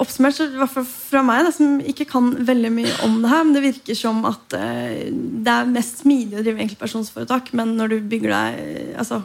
Oppsummert, 0.01 0.35
så 0.37 0.47
i 0.47 0.57
hvert 0.59 0.73
fall 0.73 0.85
fra 0.87 1.21
meg, 1.25 1.43
da, 1.45 1.51
som 1.55 1.79
ikke 1.83 2.07
kan 2.09 2.31
veldig 2.47 2.71
mye 2.73 2.93
om 3.05 3.19
det 3.23 3.31
her, 3.31 3.43
men 3.45 3.55
det 3.55 3.63
virker 3.65 3.97
som 3.97 4.23
at 4.29 4.55
eh, 4.57 5.11
det 5.11 5.53
er 5.53 5.69
mest 5.69 6.01
smidig 6.03 6.39
å 6.39 6.43
drive 6.45 6.63
enkeltpersonsforetak, 6.65 7.53
men 7.57 7.75
når 7.79 7.93
du 7.93 8.09
bygger 8.11 8.35
deg 8.35 8.59
eh, 8.63 8.97
altså, 9.01 9.23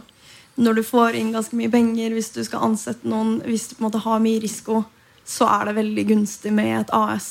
Når 0.56 0.78
du 0.78 0.82
får 0.88 1.16
inn 1.18 1.34
ganske 1.34 1.56
mye 1.58 1.68
penger, 1.68 2.14
hvis 2.16 2.30
du 2.32 2.38
skal 2.44 2.62
ansette 2.64 3.04
noen, 3.04 3.42
hvis 3.44 3.66
du 3.68 3.74
på 3.74 3.82
en 3.82 3.86
måte 3.90 4.00
har 4.00 4.22
mye 4.24 4.40
risiko, 4.40 4.86
så 5.26 5.44
er 5.52 5.68
det 5.68 5.74
veldig 5.76 6.04
gunstig 6.08 6.52
med 6.56 6.70
et 6.78 6.92
AS 6.96 7.26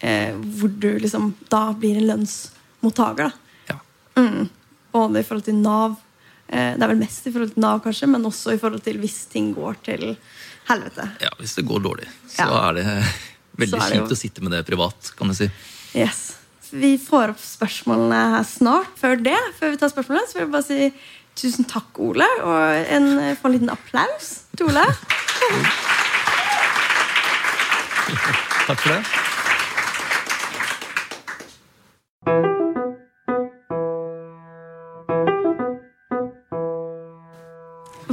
eh, 0.00 0.34
hvor 0.34 0.72
du 0.72 0.88
liksom 0.98 1.34
da 1.52 1.68
blir 1.78 2.00
en 2.00 2.08
lønnsmottaker. 2.08 3.30
da 3.30 3.74
Ja. 3.74 3.78
Mm. 4.18 4.48
Både 4.90 5.20
i 5.20 5.22
forhold 5.22 5.46
til 5.46 5.54
Nav. 5.62 5.94
Eh, 6.48 6.74
det 6.78 6.82
er 6.82 6.88
vel 6.94 7.00
mest 7.02 7.26
i 7.28 7.32
forhold 7.34 7.52
til 7.54 7.60
Nav, 7.64 7.80
kanskje, 7.84 8.08
men 8.08 8.24
også 8.24 8.54
i 8.54 8.58
forhold 8.60 8.82
til 8.84 8.98
hvis 9.02 9.26
ting 9.32 9.50
går 9.56 9.76
til 9.84 10.16
helvete. 10.68 11.08
ja, 11.20 11.28
Hvis 11.38 11.54
det 11.58 11.66
går 11.68 11.80
dårlig, 11.84 12.08
så 12.28 12.46
Ja. 12.48 12.68
er 12.68 12.72
det 12.74 12.86
veldig 13.58 13.74
er 13.74 13.88
det 13.90 13.98
kjipt 13.98 14.12
å 14.12 14.16
sitte 14.16 14.42
med 14.42 14.52
det 14.52 14.64
privat, 14.66 15.12
kan 15.16 15.28
du 15.28 15.34
si. 15.34 15.50
Yes. 15.94 16.34
Vi 16.70 16.98
får 16.98 17.30
opp 17.32 17.38
spørsmålene 17.40 18.18
her 18.36 18.44
snart. 18.44 18.92
Før 19.00 19.16
det, 19.22 19.38
før 19.58 19.70
vi 19.72 19.76
tar 19.80 19.88
spørsmålene, 19.88 20.28
så 20.28 20.34
vil 20.34 20.44
jeg 20.44 20.52
bare 20.52 20.68
si 20.68 20.92
tusen 21.34 21.64
takk, 21.64 21.98
Ole. 21.98 22.26
Og 22.44 22.92
en, 22.92 23.36
få 23.36 23.46
en 23.48 23.52
liten 23.56 23.70
applaus 23.72 24.42
til 24.56 24.66
Ole. 24.68 24.84
Takk 28.68 28.80
for 28.80 28.88
det. 28.92 29.27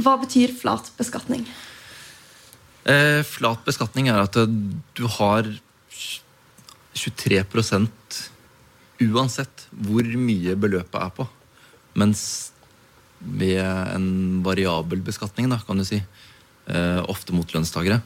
Hva 0.06 0.14
betyr 0.22 0.52
flat 0.54 0.92
beskatning? 0.94 1.42
Eh, 2.86 3.26
flat 3.26 3.64
beskatning 3.66 4.06
er 4.12 4.22
at 4.22 4.36
du 4.38 5.02
har 5.16 5.48
23% 6.94 8.20
uansett 9.02 9.66
hvor 9.74 10.06
mye 10.06 10.54
beløpet 10.54 11.00
er 11.00 11.10
på. 11.18 11.26
Mens 11.98 12.22
ved 13.18 13.58
en 13.66 14.06
variabel 14.46 15.02
beskatning, 15.02 15.50
da, 15.50 15.58
kan 15.66 15.82
du 15.82 15.84
si, 15.88 15.98
eh, 15.98 17.02
ofte 17.10 17.34
mot 17.34 17.50
lønnstakere, 17.50 17.98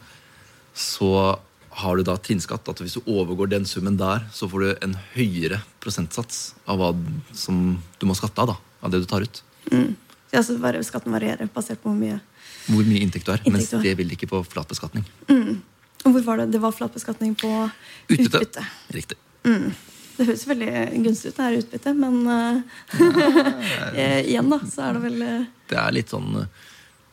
så 0.73 1.39
har 1.85 1.97
du 1.97 2.03
da 2.03 2.17
trinnskatt. 2.17 2.65
At 2.65 2.81
hvis 2.81 2.97
du 2.97 3.05
overgår 3.05 3.53
den 3.53 3.69
summen 3.69 4.01
der, 4.01 4.25
så 4.33 4.49
får 4.49 4.61
du 4.65 4.79
en 4.81 4.97
høyere 5.13 5.61
prosentsats 5.85 6.55
av 6.67 6.81
hva 6.81 6.95
som 7.37 7.83
du 8.01 8.07
må 8.09 8.17
skatte 8.17 8.41
av. 8.41 8.55
da, 8.55 8.57
av 8.81 8.91
det 8.91 9.05
du 9.05 9.11
tar 9.11 9.21
ut. 9.21 9.43
Ja, 10.31 10.43
så 10.47 10.57
bare 10.63 10.83
Skatten 10.87 11.13
varierer 11.15 11.51
basert 11.53 11.83
på 11.83 11.91
hvor 11.91 11.99
mye. 11.99 12.21
Hvor 12.71 12.87
mye 12.87 13.03
inntekt 13.03 13.27
du 13.27 13.33
har. 13.35 13.43
Mens 13.51 13.71
det 13.71 13.95
vil 13.99 14.13
ikke 14.15 14.29
på 14.31 14.43
flat 14.47 14.69
beskatning. 14.71 15.07
Og 16.05 16.15
hvor 16.15 16.25
var 16.25 16.43
det? 16.43 16.51
Det 16.55 16.61
var 16.63 16.73
flat 16.73 16.95
beskatning 16.95 17.35
på 17.39 17.51
Utbytte. 18.09 18.39
utbytte. 18.39 18.67
Riktig. 18.95 19.19
Det 20.21 20.27
høres 20.29 20.43
veldig 20.45 20.73
gunstig 21.01 21.31
ut, 21.33 21.37
det 21.39 21.45
her 21.47 21.55
utbyttet, 21.63 21.97
men 21.97 22.17
eh, 23.97 24.19
igjen, 24.29 24.51
da, 24.53 24.59
så 24.69 24.83
er 24.85 24.99
det 24.99 25.01
vel 25.07 25.23
eh, 25.25 25.47
Det 25.71 25.79
er 25.81 25.95
litt 25.97 26.13
sånn 26.13 26.35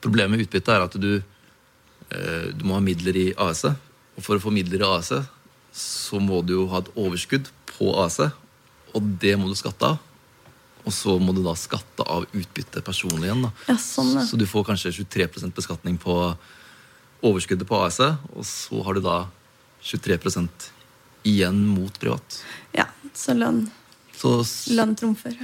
Problemet 0.03 0.33
med 0.33 0.43
utbytte 0.43 0.75
er 0.75 0.83
at 0.83 0.97
du, 0.99 1.13
uh, 1.17 2.47
du 2.53 2.65
må 2.67 2.75
ha 2.75 2.81
midler 2.83 3.15
i 3.17 3.23
AS-et. 3.41 3.79
Og 4.13 4.23
for 4.23 4.37
å 4.37 4.43
få 4.43 4.51
midler 4.53 4.83
i 4.83 4.85
AS-et, 4.85 5.31
så 5.73 6.19
må 6.21 6.43
du 6.45 6.53
jo 6.53 6.65
ha 6.69 6.83
et 6.83 6.91
overskudd 6.93 7.49
på 7.71 7.89
AS-et. 8.03 8.35
Og 8.93 9.07
det 9.23 9.33
må 9.41 9.49
du 9.49 9.55
skatte 9.57 9.89
av. 9.89 9.97
Og 10.87 10.93
så 10.95 11.17
må 11.19 11.33
du 11.35 11.41
da 11.43 11.51
skatte 11.59 12.05
av 12.07 12.25
utbytte 12.31 12.81
personlig 12.85 13.27
igjen. 13.27 13.43
Ja, 13.67 13.75
sånn, 13.81 14.13
ja. 14.15 14.23
Så 14.23 14.39
du 14.39 14.45
får 14.47 14.69
kanskje 14.69 14.93
23 15.01 15.51
beskatning 15.57 15.97
på 15.99 16.15
overskuddet 17.27 17.67
på 17.67 17.79
AS-et, 17.83 18.23
og 18.37 18.45
så 18.47 18.79
har 18.85 18.95
du 18.95 19.03
da 19.03 19.17
23% 19.83 20.69
igjen 21.27 21.59
mot 21.67 21.99
privat. 21.99 22.39
Ja, 22.75 22.87
så 23.17 23.35
lønn, 23.35 23.65
Så 24.17 24.39
lønn 24.73 24.95
trumfer. 24.97 25.35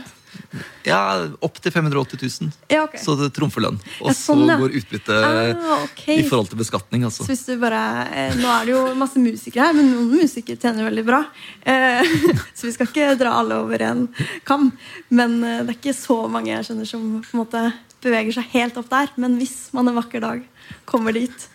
Ja, 0.85 0.99
opp 1.45 1.59
til 1.63 1.71
580 1.73 2.19
000. 2.41 2.51
Ja, 2.71 2.83
okay. 2.83 2.99
Så 3.01 3.15
det 3.19 3.29
trumfer 3.35 3.63
lønn. 3.63 3.79
Og 4.01 4.09
Ja, 4.11 4.15
sånn, 4.17 4.43
ja. 4.47 4.57
så 4.57 4.63
går 4.65 4.75
utbytte 4.79 5.17
Ah, 5.23 5.83
okay. 5.85 6.19
i 6.19 6.25
forhold 6.27 6.49
til 6.51 6.59
beskatning. 6.59 7.05
Altså. 7.07 7.23
Så 7.25 7.31
hvis 7.31 7.45
du 7.47 7.55
bare, 7.61 7.81
eh, 8.11 8.35
Nå 8.39 8.49
er 8.51 8.65
det 8.67 8.73
jo 8.75 8.83
masse 8.99 9.21
musikere 9.21 9.69
her, 9.69 9.77
men 9.77 9.91
noen 9.93 10.11
musikere 10.11 10.59
tjener 10.59 10.89
veldig 10.89 11.05
bra. 11.07 11.23
Eh, 11.65 12.13
så 12.57 12.67
vi 12.67 12.73
skal 12.75 12.89
ikke 12.91 13.13
dra 13.19 13.37
alle 13.39 13.61
over 13.63 13.85
en 13.87 14.05
kam. 14.43 14.71
Men 15.09 15.39
eh, 15.43 15.63
det 15.63 15.75
er 15.75 15.79
ikke 15.79 15.95
så 15.97 16.19
mange 16.27 16.51
jeg 16.51 16.69
skjønner 16.69 16.89
som 16.89 17.09
på 17.23 17.33
en 17.37 17.43
måte 17.45 17.65
beveger 18.03 18.35
seg 18.39 18.51
helt 18.57 18.77
opp 18.81 18.89
der. 18.91 19.13
Men 19.15 19.37
hvis 19.39 19.57
man 19.75 19.87
en 19.87 19.97
vakker 20.01 20.23
dag 20.23 20.43
kommer 20.89 21.15
dit, 21.15 21.47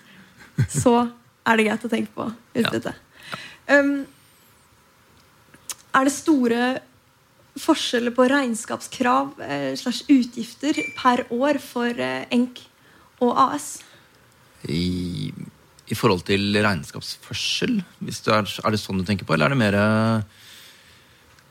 så 0.73 1.09
er 1.49 1.57
det 1.59 1.69
greit 1.69 1.85
å 1.85 1.91
tenke 1.93 2.13
på 2.17 2.31
utbytte. 2.59 2.95
Um, 3.69 4.07
er 5.97 6.09
det 6.09 6.13
store 6.15 6.63
forskjeller 7.63 8.15
på 8.17 8.27
regnskapskrav 8.31 9.43
eh, 9.45 9.73
slags 9.79 10.05
utgifter 10.09 10.79
per 10.99 11.25
år 11.35 11.61
for 11.63 11.93
eh, 11.93 12.27
ENK 12.35 12.63
og 13.25 13.35
AS? 13.49 13.71
I, 14.69 15.31
I 15.89 15.99
forhold 15.99 16.25
til 16.29 16.57
regnskapsførsel, 16.65 17.79
er, 17.79 18.47
er 18.47 18.75
det 18.75 18.81
sånn 18.83 19.03
du 19.03 19.07
tenker 19.07 19.29
på, 19.29 19.37
eller 19.37 19.51
er 19.51 19.55
det 19.55 19.63
mer 19.63 19.79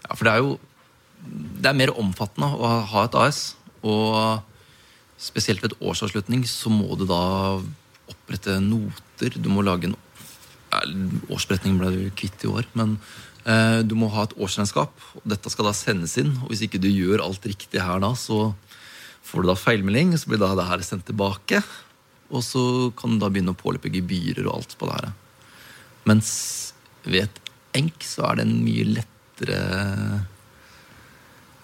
Ja, 0.08 0.16
for 0.16 0.28
det 0.28 0.34
er 0.34 0.44
jo 0.44 0.58
det 1.28 1.70
er 1.70 1.78
mer 1.78 1.96
omfattende 1.98 2.50
å 2.54 2.74
ha 2.92 3.06
et 3.08 3.16
AS. 3.18 3.42
Og 3.86 4.44
spesielt 5.18 5.64
ved 5.64 5.74
et 5.74 5.86
årsavslutning 5.90 6.46
så 6.50 6.72
må 6.72 6.96
du 7.00 7.06
da 7.10 7.22
opprette 8.08 8.60
noter. 8.64 9.38
Du 9.38 9.50
må 9.52 9.66
lage 9.66 9.90
en 9.90 9.98
ja, 10.68 10.84
Årsberetning 11.32 11.78
ble 11.80 11.92
du 11.94 12.02
kvitt 12.18 12.44
i 12.44 12.52
år, 12.52 12.68
men 12.78 12.98
eh, 12.98 13.27
du 13.48 13.94
må 13.96 14.10
ha 14.12 14.26
et 14.28 14.34
årsregnskap. 14.36 14.92
Dette 15.24 15.52
skal 15.54 15.70
da 15.70 15.72
sendes 15.78 16.18
inn, 16.20 16.34
og 16.44 16.50
hvis 16.52 16.66
ikke 16.66 16.82
du 16.84 16.90
gjør 16.92 17.24
alt 17.24 17.46
riktig 17.48 17.80
her 17.80 18.02
da, 18.04 18.10
så 18.20 18.50
får 19.28 19.44
du 19.44 19.48
da 19.48 19.56
feilmelding, 19.56 20.12
så 20.20 20.28
blir 20.28 20.42
da 20.42 20.50
det 20.58 20.66
her 20.68 20.84
sendt 20.84 21.08
tilbake. 21.08 21.62
Og 22.28 22.44
så 22.44 22.64
kan 23.00 23.16
du 23.16 23.22
da 23.24 23.30
begynne 23.32 23.54
å 23.56 23.60
påløpe 23.60 23.92
gebyrer 23.94 24.50
og 24.50 24.58
alt 24.58 24.76
på 24.80 24.90
det 24.90 24.98
her. 24.98 25.14
Mens 26.08 26.32
ved 27.08 27.28
et 27.28 27.40
enk 27.80 28.04
så 28.04 28.26
er 28.28 28.40
det 28.40 28.48
en 28.48 28.58
mye 28.66 28.88
lettere 28.98 29.62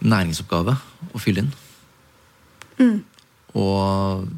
næringsoppgave 0.03 0.77
å 1.11 1.21
fylle 1.23 1.45
inn. 1.45 1.51
Og 3.59 4.31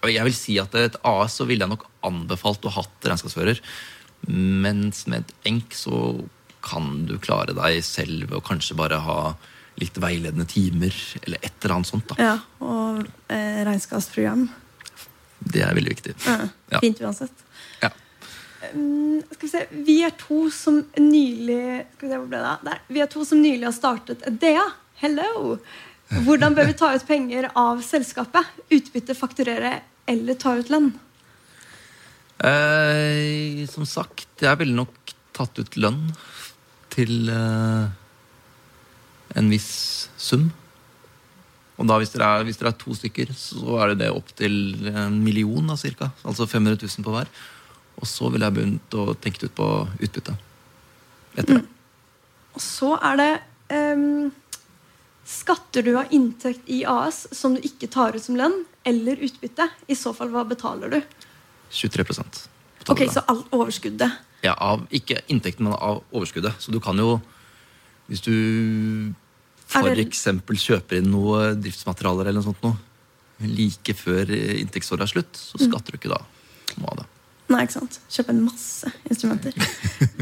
og 0.00 0.08
jeg 0.08 0.24
vil 0.24 0.32
si 0.32 0.54
at 0.56 0.72
et 0.80 0.94
AS 1.04 1.34
så 1.36 1.44
ville 1.44 1.66
jeg 1.66 1.72
nok 1.74 1.82
anbefalt 2.08 2.64
å 2.64 2.72
hatt 2.72 3.04
regnskapsfører. 3.04 3.58
Mens 4.28 5.06
med 5.06 5.24
et 5.24 5.48
enk 5.50 5.74
så 5.74 6.20
kan 6.64 7.06
du 7.08 7.16
klare 7.22 7.54
deg 7.56 7.80
selv 7.84 8.28
ved 8.28 8.36
å 8.36 8.44
kanskje 8.44 8.76
bare 8.76 9.00
ha 9.00 9.34
litt 9.80 9.96
veiledende 9.96 10.44
timer 10.48 10.92
eller 11.22 11.40
et 11.40 11.54
eller 11.64 11.78
annet 11.78 11.88
sånt. 11.88 12.10
da. 12.10 12.16
Ja, 12.20 12.34
og 12.60 13.06
eh, 13.32 13.62
regnskapsprogram. 13.64 14.48
Det 15.40 15.62
er 15.64 15.76
veldig 15.76 15.94
viktig. 15.96 16.16
Ja, 16.26 16.48
Ja. 16.70 16.80
Fint 16.82 17.00
uansett. 17.00 17.46
Ja. 17.80 17.88
Um, 18.74 19.22
skal 19.32 19.46
Vi 19.46 19.48
se, 19.48 19.62
vi 19.88 19.96
er 20.04 20.12
to 20.20 20.50
som 20.52 20.82
nylig 21.00 21.86
skal 21.94 22.08
vi 22.08 22.12
se, 22.12 22.18
hvor 22.18 22.28
ble 22.28 22.42
det? 22.44 22.56
Der. 22.68 22.82
Vi 22.92 23.00
er 23.00 23.08
to 23.10 23.24
som 23.24 23.40
nylig 23.40 23.64
har 23.64 23.74
startet 23.76 24.26
Edea. 24.28 24.66
Hello! 25.00 25.56
Hvordan 26.26 26.54
bør 26.54 26.66
vi 26.68 26.74
ta 26.76 26.90
ut 26.92 27.06
penger 27.06 27.48
av 27.56 27.80
selskapet? 27.86 28.44
Utbytte, 28.68 29.14
fakturere 29.14 29.78
eller 30.10 30.34
ta 30.34 30.56
ut 30.58 30.70
lønn? 30.72 30.90
Eh, 32.40 33.66
som 33.68 33.84
sagt, 33.84 34.28
jeg 34.40 34.60
ville 34.60 34.76
nok 34.76 35.12
tatt 35.36 35.58
ut 35.60 35.76
lønn 35.76 36.06
til 36.92 37.28
eh, 37.28 37.90
en 39.36 39.50
viss 39.52 40.08
sum. 40.16 40.48
Og 41.80 41.88
da 41.88 41.96
hvis 42.00 42.12
dere, 42.12 42.28
er, 42.28 42.46
hvis 42.48 42.60
dere 42.60 42.72
er 42.74 42.80
to 42.80 42.96
stykker, 42.96 43.32
så 43.36 43.78
er 43.80 43.92
det 43.92 44.02
det 44.04 44.12
opp 44.12 44.32
til 44.36 44.54
en 44.90 45.20
million, 45.24 45.68
da, 45.68 45.76
cirka. 45.80 46.10
Altså 46.28 46.48
500 46.48 46.80
000 46.82 47.06
på 47.06 47.14
hver. 47.14 47.30
Og 48.00 48.08
så 48.08 48.28
ville 48.32 48.48
jeg 48.48 48.56
begynt 48.56 48.96
å 48.96 49.06
tenke 49.20 49.48
ut 49.48 49.56
på 49.56 49.68
utbytte. 50.00 50.36
Etter 51.36 51.60
det. 51.60 51.64
Og 52.56 52.62
så 52.64 52.94
er 53.06 53.20
det 53.20 53.32
um, 53.94 54.30
Skatter 55.30 55.84
du 55.86 55.92
av 55.94 56.10
inntekt 56.12 56.68
i 56.72 56.80
AS 56.88 57.22
som 57.36 57.54
du 57.54 57.60
ikke 57.64 57.88
tar 57.92 58.16
ut 58.16 58.24
som 58.24 58.36
lønn, 58.36 58.64
eller 58.84 59.20
utbytte? 59.22 59.68
I 59.86 59.96
så 59.96 60.12
fall, 60.16 60.32
hva 60.34 60.42
betaler 60.48 60.96
du? 60.96 61.28
23 61.70 62.04
betaler 62.04 62.40
Ok. 62.90 63.02
Så 63.12 63.22
alt 63.28 63.50
overskuddet. 63.54 64.18
Ja, 64.42 64.54
av, 64.56 64.86
ikke 64.90 65.20
inntekten, 65.28 65.68
men 65.68 65.76
av 65.76 66.00
overskuddet. 66.10 66.56
Så 66.58 66.72
du 66.72 66.80
kan 66.82 66.98
jo, 66.98 67.18
hvis 68.08 68.22
du 68.24 68.32
eksempel 70.02 70.58
kjøper 70.58 70.98
inn 70.98 71.10
noe 71.12 71.52
driftsmaterialer 71.60 72.30
eller 72.30 72.40
noe 72.40 72.48
sånt 72.48 72.64
noe, 72.64 72.78
like 73.44 73.94
før 73.96 74.32
inntektsåret 74.32 75.04
er 75.04 75.12
slutt, 75.12 75.36
så 75.38 75.60
skatter 75.60 75.94
du 75.94 76.00
ikke 76.00 76.12
da 76.12 76.20
noe 76.80 76.94
av 76.94 77.02
det. 77.02 77.06
Nei, 77.50 77.64
ikke 77.66 77.76
sant? 77.80 77.98
Kjøpe 78.10 78.30
en 78.34 78.44
masse 78.46 78.90
instrumenter 79.10 79.56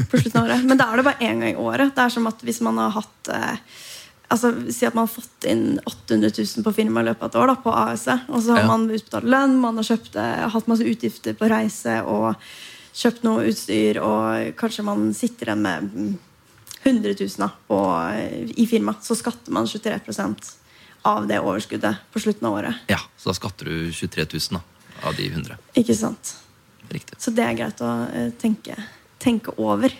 på 0.09 0.19
slutten 0.19 0.39
av 0.39 0.47
året. 0.47 0.63
Men 0.65 0.79
da 0.79 0.87
er 0.89 0.99
det 0.99 1.05
bare 1.05 1.27
én 1.27 1.43
gang 1.43 1.51
i 1.51 1.59
året. 1.61 1.93
Det 1.95 2.05
er 2.05 2.13
som 2.13 2.29
at 2.29 2.41
hvis 2.45 2.61
man 2.65 2.79
har 2.81 2.95
hatt 2.95 3.29
eh, 3.35 3.59
altså 4.29 4.51
Si 4.73 4.85
at 4.85 4.93
man 4.95 5.07
har 5.07 5.13
fått 5.13 5.45
inn 5.49 5.79
800 5.85 6.31
000 6.37 6.63
på 6.65 6.73
firma 6.75 7.01
i 7.01 7.07
løpet 7.09 7.23
av 7.23 7.29
et 7.31 7.37
år 7.41 7.47
da, 7.51 7.55
på 7.63 7.73
AS-et. 7.75 8.27
Og 8.29 8.41
så 8.45 8.55
har 8.55 8.63
Ja. 8.63 8.67
man 8.67 8.87
utbetalt 8.89 9.25
lønn, 9.29 9.57
man 9.59 9.75
har 9.81 9.83
kjøpt, 9.89 10.15
eh, 10.15 10.47
hatt 10.53 10.67
masse 10.67 10.85
utgifter 10.85 11.33
på 11.37 11.49
reise 11.49 11.99
og 12.05 12.35
kjøpt 12.93 13.23
noe 13.23 13.45
utstyr, 13.49 13.99
og 14.01 14.55
kanskje 14.59 14.83
man 14.83 15.13
sitter 15.13 15.47
igjen 15.51 15.61
med 15.61 15.83
mm, 15.93 16.17
100 16.83 17.15
000 17.19 17.29
da, 17.37 17.49
på, 17.67 17.79
i 18.57 18.65
firmaet. 18.67 19.03
Så 19.03 19.15
skatter 19.17 19.51
man 19.51 19.65
23% 19.67 20.51
av 21.09 21.27
det 21.27 21.39
overskuddet 21.39 21.95
på 22.11 22.19
slutten 22.19 22.47
av 22.47 22.53
året. 22.59 22.75
Ja, 22.91 22.99
Så 23.17 23.29
da 23.29 23.33
skatter 23.37 23.65
du 23.65 23.91
23 23.91 24.25
000 24.51 24.59
da, 24.59 24.61
av 25.07 25.15
de 25.15 25.29
100. 25.29 25.57
Ikke 25.79 25.95
sant? 25.95 26.35
Riktig. 26.89 27.19
Så 27.21 27.31
det 27.35 27.43
er 27.45 27.53
greit 27.55 27.81
å 27.85 27.91
eh, 28.13 28.31
tenke, 28.41 28.75
tenke 29.21 29.53
over 29.57 29.93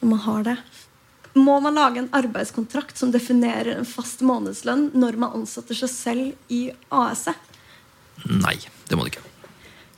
når 0.00 0.08
man 0.08 0.18
har 0.24 0.42
det. 0.44 0.56
Må 1.38 1.60
man 1.62 1.74
lage 1.78 1.98
en 2.02 2.10
arbeidskontrakt 2.16 2.98
som 2.98 3.12
definerer 3.14 3.76
en 3.78 3.86
fast 3.88 4.20
månedslønn 4.26 4.88
når 4.98 5.12
man 5.22 5.34
ansetter 5.40 5.74
seg 5.78 5.90
selv 5.92 6.32
i 6.52 6.60
AS-et? 6.90 7.38
Nei, 8.26 8.56
det 8.88 8.96
må 8.98 9.02
du 9.06 9.10
ikke. 9.12 9.22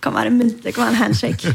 Kan 0.04 0.14
være 0.16 0.30
muntlig, 0.32 0.62
det 0.64 0.74
kan 0.76 0.84
være 0.88 0.96
en 0.96 1.02
handshake. 1.04 1.48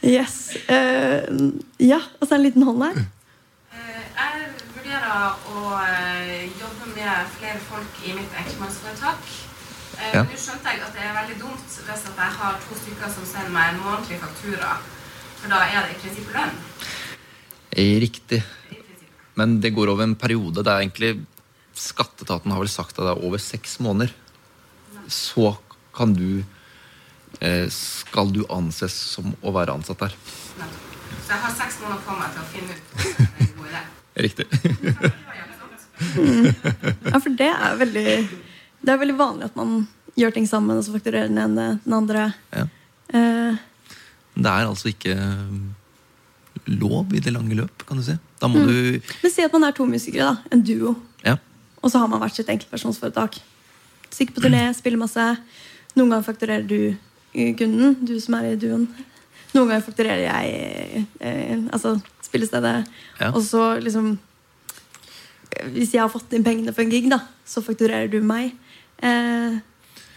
Yes. 0.00 0.56
Uh, 0.64 1.52
ja, 1.76 2.00
og 2.20 2.28
så 2.28 2.34
en 2.38 2.42
liten 2.42 2.62
hånd 2.64 2.80
her. 2.82 2.94
Eh, 3.74 4.04
Jeg 4.16 4.46
vurderer 4.72 5.32
å 5.52 5.76
eh, 5.84 6.46
jobbe 6.56 6.86
med 6.94 7.26
flere 7.34 7.60
folk 7.66 7.92
i 8.08 8.14
mitt 8.16 8.32
enkeltmannsforetak. 8.32 9.20
Ja. 10.14 10.22
Nå 10.24 10.32
skjønte 10.40 10.72
jeg 10.72 10.80
at 10.86 10.94
det 10.96 11.04
er 11.04 11.12
veldig 11.18 11.36
dumt 11.42 11.68
hvis 11.84 12.06
at 12.08 12.16
jeg 12.24 12.32
har 12.38 12.56
to 12.64 12.72
stykker 12.78 13.08
som 13.12 13.24
sender 13.28 13.52
meg 13.52 13.64
en 13.74 13.82
månedlig 13.84 14.16
faktura. 14.22 14.70
For 15.40 15.50
da 15.52 15.60
er 15.64 15.86
det 15.88 15.96
i 15.96 16.00
prinsippet 16.02 16.36
lønn. 16.36 16.56
Riktig. 18.04 18.40
Men 19.38 19.60
det 19.62 19.70
går 19.76 19.92
over 19.92 20.04
en 20.04 20.16
periode. 20.18 20.64
Det 20.64 20.72
er 20.72 20.82
egentlig 20.84 21.12
Skatteetaten 21.80 22.52
har 22.52 22.60
vel 22.60 22.68
sagt 22.68 22.98
at 22.98 23.06
det 23.06 23.12
er 23.14 23.22
over 23.24 23.40
seks 23.40 23.78
måneder. 23.80 24.10
Så 25.10 25.54
kan 25.96 26.12
du 26.14 26.42
eh, 27.40 27.66
Skal 27.72 28.34
du 28.34 28.42
anses 28.52 28.92
som 29.14 29.32
å 29.40 29.54
være 29.54 29.72
ansatt 29.78 30.02
der. 30.02 30.16
Så 30.60 31.32
jeg 31.32 31.40
har 31.44 31.54
seks 31.56 31.80
måneder 31.80 32.02
på 32.04 32.18
meg 32.18 32.34
til 32.34 32.42
å 32.42 32.50
finne 32.52 32.76
ut 32.76 32.84
om 32.90 33.00
det 33.00 33.14
er 33.14 33.46
en 33.46 33.56
god 33.56 33.72
idé. 33.72 33.82
Riktig. 34.26 34.46
Ja, 36.00 37.18
for 37.20 37.28
det 37.36 37.48
er 37.52 37.74
veldig 37.76 38.04
Det 38.80 38.88
er 38.88 39.00
veldig 39.02 39.16
vanlig 39.18 39.50
at 39.50 39.56
man 39.58 39.82
gjør 40.16 40.32
ting 40.32 40.46
sammen, 40.48 40.78
og 40.80 40.86
så 40.86 40.94
fakturerer 40.94 41.28
den 41.28 41.36
ene 41.42 41.66
den 41.84 41.92
andre. 41.96 42.22
Ja. 42.56 42.62
Eh, 43.12 43.58
Det 44.34 44.50
er 44.50 44.66
altså 44.68 44.90
ikke 44.92 45.14
um, 45.18 45.74
lov 46.66 47.14
i 47.14 47.22
det 47.22 47.32
lange 47.34 47.56
løp, 47.58 47.84
kan 47.88 47.98
du 47.98 48.04
si. 48.06 48.16
Da 48.40 48.48
må 48.48 48.64
du 48.64 49.00
men 49.00 49.32
si 49.32 49.44
at 49.44 49.52
man 49.52 49.66
er 49.68 49.76
to 49.76 49.86
musikere, 49.88 50.30
da. 50.30 50.52
En 50.54 50.62
duo. 50.64 50.94
Ja. 51.26 51.36
Og 51.80 51.92
så 51.92 52.00
har 52.00 52.10
man 52.10 52.20
hvert 52.22 52.36
sitt 52.36 52.48
enkeltpersonsforetak. 52.52 53.40
Stikker 54.10 54.36
på 54.36 54.44
turné, 54.44 54.64
spiller 54.76 55.00
masse. 55.00 55.24
Noen 55.96 56.12
ganger 56.12 56.26
fakturerer 56.26 56.66
du 56.66 56.78
eh, 57.34 57.54
kunden, 57.58 57.96
du 58.06 58.16
som 58.22 58.36
er 58.38 58.52
i 58.52 58.58
duoen. 58.60 58.86
Noen 59.54 59.70
ganger 59.70 59.86
fakturerer 59.86 60.24
jeg 60.26 61.04
eh, 61.20 61.62
altså 61.72 61.96
spillestedet. 62.26 62.84
Ja. 63.20 63.32
Og 63.32 63.42
så 63.46 63.74
liksom 63.82 64.18
Hvis 65.74 65.92
jeg 65.92 66.00
har 66.00 66.12
fått 66.12 66.32
inn 66.32 66.44
pengene 66.46 66.72
for 66.72 66.84
en 66.84 66.92
gig, 66.92 67.08
da, 67.10 67.18
så 67.44 67.60
fakturerer 67.64 68.06
du 68.08 68.20
meg. 68.22 68.54
Eh, 69.02 69.58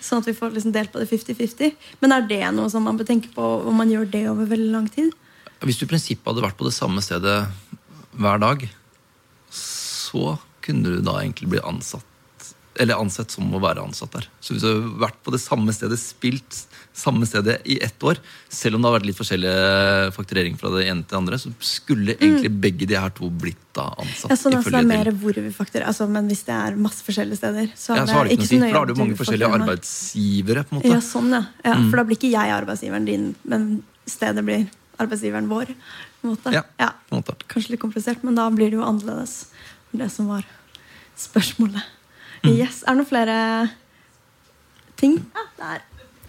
sånn 0.03 0.23
at 0.23 0.29
vi 0.29 0.35
får 0.37 0.53
liksom 0.55 0.73
delt 0.75 0.91
på 0.93 1.01
det 1.01 1.09
50-50. 1.09 1.75
Men 2.03 2.15
er 2.15 2.27
det 2.29 2.43
noe 2.55 2.71
som 2.71 2.85
man 2.85 2.99
bør 2.99 3.09
tenke 3.09 3.31
på 3.33 3.43
om 3.63 3.77
man 3.79 3.91
gjør 3.91 4.09
det 4.13 4.25
over 4.31 4.49
veldig 4.51 4.71
lang 4.73 4.87
tid? 4.91 5.13
Hvis 5.63 5.79
du 5.79 5.85
i 5.85 5.91
prinsippet 5.93 6.27
hadde 6.27 6.43
vært 6.43 6.59
på 6.59 6.67
det 6.67 6.75
samme 6.75 7.03
stedet 7.03 7.37
hver 8.19 8.41
dag, 8.43 8.65
så 9.53 10.35
kunne 10.63 10.97
du 10.97 11.03
da 11.03 11.19
egentlig 11.21 11.53
bli 11.53 11.63
ansatt 11.63 12.12
eller 12.81 12.99
ansett 12.99 13.31
som 13.31 13.47
å 13.53 13.61
være 13.61 13.83
ansatt 13.85 14.11
der. 14.17 14.27
Så 14.41 14.55
hvis 14.55 14.65
du 14.65 14.69
har 14.69 15.07
vært 15.07 15.19
på 15.23 15.33
det 15.33 15.39
samme 15.43 15.73
stedet, 15.75 15.99
spilt 16.01 16.65
samme 16.93 17.25
stedet 17.25 17.59
i 17.69 17.79
ett 17.85 18.03
år, 18.05 18.19
selv 18.53 18.77
om 18.77 18.83
det 18.83 18.89
har 18.89 18.97
vært 18.99 19.07
litt 19.09 19.17
forskjellige 19.17 20.11
fakturering 20.13 20.59
fra 20.59 20.69
det 20.75 20.83
ene 20.89 21.05
til 21.05 21.15
det 21.15 21.19
andre, 21.21 21.39
så 21.41 21.53
skulle 21.63 22.17
egentlig 22.17 22.51
begge 22.65 22.89
de 22.89 22.99
her 22.99 23.13
to 23.15 23.29
blitt 23.29 23.61
da 23.73 23.87
ansatt. 23.95 24.33
Ja, 24.33 24.37
sånn 24.37 24.57
altså, 24.59 24.73
det 24.73 24.83
er 24.83 24.89
mer 24.89 25.09
hvor 25.17 25.37
vi 25.39 25.53
fakturer, 25.53 25.87
Altså, 25.89 26.05
men 26.09 26.27
hvis 26.29 26.43
det 26.45 26.53
er 26.53 26.75
masse 26.77 27.05
forskjellige 27.05 27.39
steder, 27.39 27.71
så 27.73 27.97
ja, 27.97 28.05
så 28.05 28.19
har 28.19 28.29
det 28.29 28.37
ikke 28.37 28.45
noe 28.45 28.49
å 28.49 28.51
si, 28.51 28.59
for 28.59 28.73
da 28.73 28.81
har 28.83 28.89
du 28.89 28.95
mange 28.99 29.13
mange 29.13 29.21
forskjellige 29.21 29.59
arbeidsgivere. 29.59 30.63
på 30.63 30.75
en 30.75 30.79
måte. 30.79 30.93
Ja, 30.93 31.01
sånn, 31.01 31.33
ja. 31.33 31.43
ja 31.63 31.75
For 31.89 31.99
da 31.99 32.05
blir 32.07 32.19
ikke 32.19 32.31
jeg 32.33 32.55
arbeidsgiveren 32.57 33.07
din, 33.07 33.27
men 33.43 33.67
stedet 34.09 34.43
blir 34.45 34.67
arbeidsgiveren 35.01 35.49
vår. 35.51 35.73
På 36.21 36.27
en 36.27 36.35
måte. 36.35 36.53
Ja, 36.55 36.63
ja. 36.79 36.91
på 37.09 37.17
en 37.17 37.23
måte. 37.23 37.37
Kanskje 37.51 37.75
litt 37.75 37.83
komplisert, 37.83 38.23
men 38.23 38.37
da 38.39 38.49
blir 38.53 38.71
det 38.71 38.79
jo 38.79 38.85
annerledes. 38.85 39.47
Det 39.93 40.09
som 40.13 40.31
var 40.31 40.47
spørsmålet. 41.19 41.83
Mm. 42.43 42.57
Yes, 42.57 42.83
Er 42.83 42.91
det 42.91 42.99
noen 42.99 43.07
flere 43.07 43.37
ting? 44.99 45.15
Ja, 45.31 45.45
der. 45.59 45.83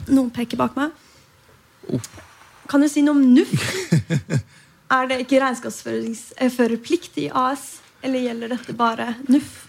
Noen 0.06 0.30
peker 0.34 0.60
bak 0.60 0.76
meg. 0.78 0.94
Oh. 1.90 2.00
Kan 2.70 2.84
du 2.84 2.88
si 2.88 3.02
noe 3.02 3.16
om 3.16 3.24
NUF? 3.34 3.50
er 4.94 5.10
det 5.10 5.24
ikke 5.24 5.40
regnskapsførerplikt 5.42 7.18
i 7.24 7.28
AS? 7.34 7.80
Eller 8.04 8.22
gjelder 8.28 8.54
dette 8.54 8.76
bare 8.78 9.14
NUF? 9.26 9.64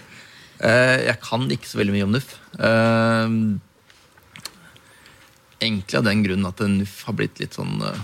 Eh, 0.62 1.08
jeg 1.08 1.18
kan 1.24 1.50
ikke 1.52 1.72
så 1.72 1.82
veldig 1.82 1.96
mye 1.96 2.06
om 2.06 2.14
NUF. 2.14 2.30
Eh, 2.60 3.36
egentlig 5.66 5.98
av 5.98 6.06
den 6.06 6.24
grunn 6.28 6.48
at 6.52 6.62
NUF 6.62 6.98
har 7.10 7.18
blitt 7.18 7.42
litt 7.42 7.58
sånn 7.58 7.80
eh, 7.82 8.04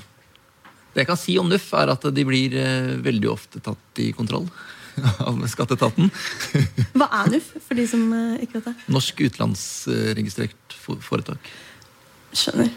Det 0.91 1.03
jeg 1.03 1.07
kan 1.11 1.19
si 1.19 1.37
om 1.39 1.47
NUF, 1.51 1.69
er 1.77 1.93
at 1.93 2.09
de 2.09 2.25
blir 2.27 2.57
veldig 3.05 3.29
ofte 3.31 3.61
tatt 3.63 4.01
i 4.03 4.09
kontroll 4.17 4.49
av 5.27 5.39
skatteetaten. 5.51 6.11
Hva 6.97 7.07
er 7.21 7.31
NUF, 7.35 7.49
for 7.67 7.79
de 7.79 7.85
som 7.89 8.03
eh, 8.17 8.43
ikke 8.45 8.59
vet 8.59 8.69
det? 8.71 8.75
Norsk 8.91 9.21
utenlandsregistrert 9.27 10.77
foretak. 11.05 11.51
Skjønner. 12.35 12.69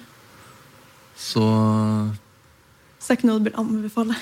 Så 1.15 1.45
Så 2.99 3.07
det 3.07 3.13
er 3.15 3.19
ikke 3.21 3.29
noe 3.31 3.43
du 3.43 3.49
vil 3.51 3.61
anbefale? 3.61 4.17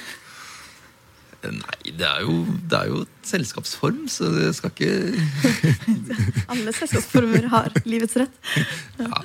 eh, 1.43 1.51
Nei, 1.57 1.93
det 1.99 2.07
er 2.09 2.21
jo, 2.27 2.35
det 2.71 2.79
er 2.83 2.91
jo 2.93 3.01
et 3.07 3.31
selskapsform, 3.33 4.05
så 4.13 4.29
det 4.35 4.51
skal 4.59 4.71
ikke 4.75 4.93
Alle 6.53 6.75
selskapsformer 6.77 7.49
har 7.53 7.73
livets 7.89 8.17
rett. 8.21 8.37
ja. 9.01 9.23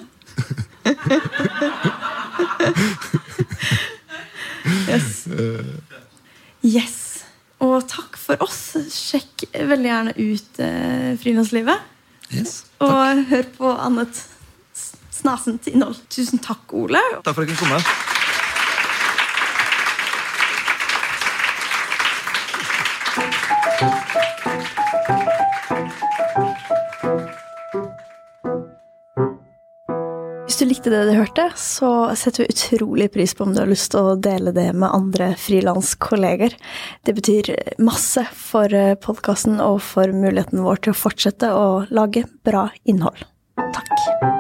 Yes. 4.88 5.28
yes. 6.64 7.07
Og 7.66 7.78
takk 7.90 8.18
for 8.22 8.44
oss. 8.46 8.76
Sjekk 8.94 9.48
veldig 9.54 9.90
gjerne 9.90 10.14
ut 10.18 10.60
eh, 10.62 11.14
frilanslivet. 11.22 11.94
Yes. 12.34 12.66
Og 12.84 13.24
hør 13.32 13.48
på 13.58 13.72
annet 13.72 14.22
snasent 15.18 15.68
innhold. 15.72 15.98
Tusen 16.14 16.44
takk, 16.44 16.70
Ole. 16.78 17.02
Takk 17.24 17.34
for 17.34 17.42
at 17.42 17.50
jeg 17.50 17.58
kunne 17.58 17.80
komme. 17.80 18.16
Hvis 23.78 24.17
likte 30.70 30.92
det 30.94 31.04
du 31.08 31.14
hørte, 31.16 31.48
så 31.60 31.90
setter 32.18 32.44
vi 32.44 32.54
utrolig 32.54 33.10
pris 33.14 33.34
på 33.36 33.48
om 33.48 33.54
du 33.56 33.62
har 33.64 33.70
lyst 33.72 33.92
til 33.94 34.12
å 34.12 34.18
dele 34.20 34.54
det 34.56 34.70
med 34.76 34.92
andre 34.92 35.32
frilanskolleger. 35.40 36.56
Det 37.08 37.16
betyr 37.18 37.54
masse 37.82 38.26
for 38.38 38.74
podkasten 39.04 39.62
og 39.64 39.82
for 39.86 40.14
muligheten 40.14 40.64
vår 40.66 40.84
til 40.84 40.96
å 40.96 41.02
fortsette 41.06 41.54
å 41.54 41.70
lage 41.90 42.28
bra 42.48 42.68
innhold. 42.86 43.26
Takk. 43.58 44.37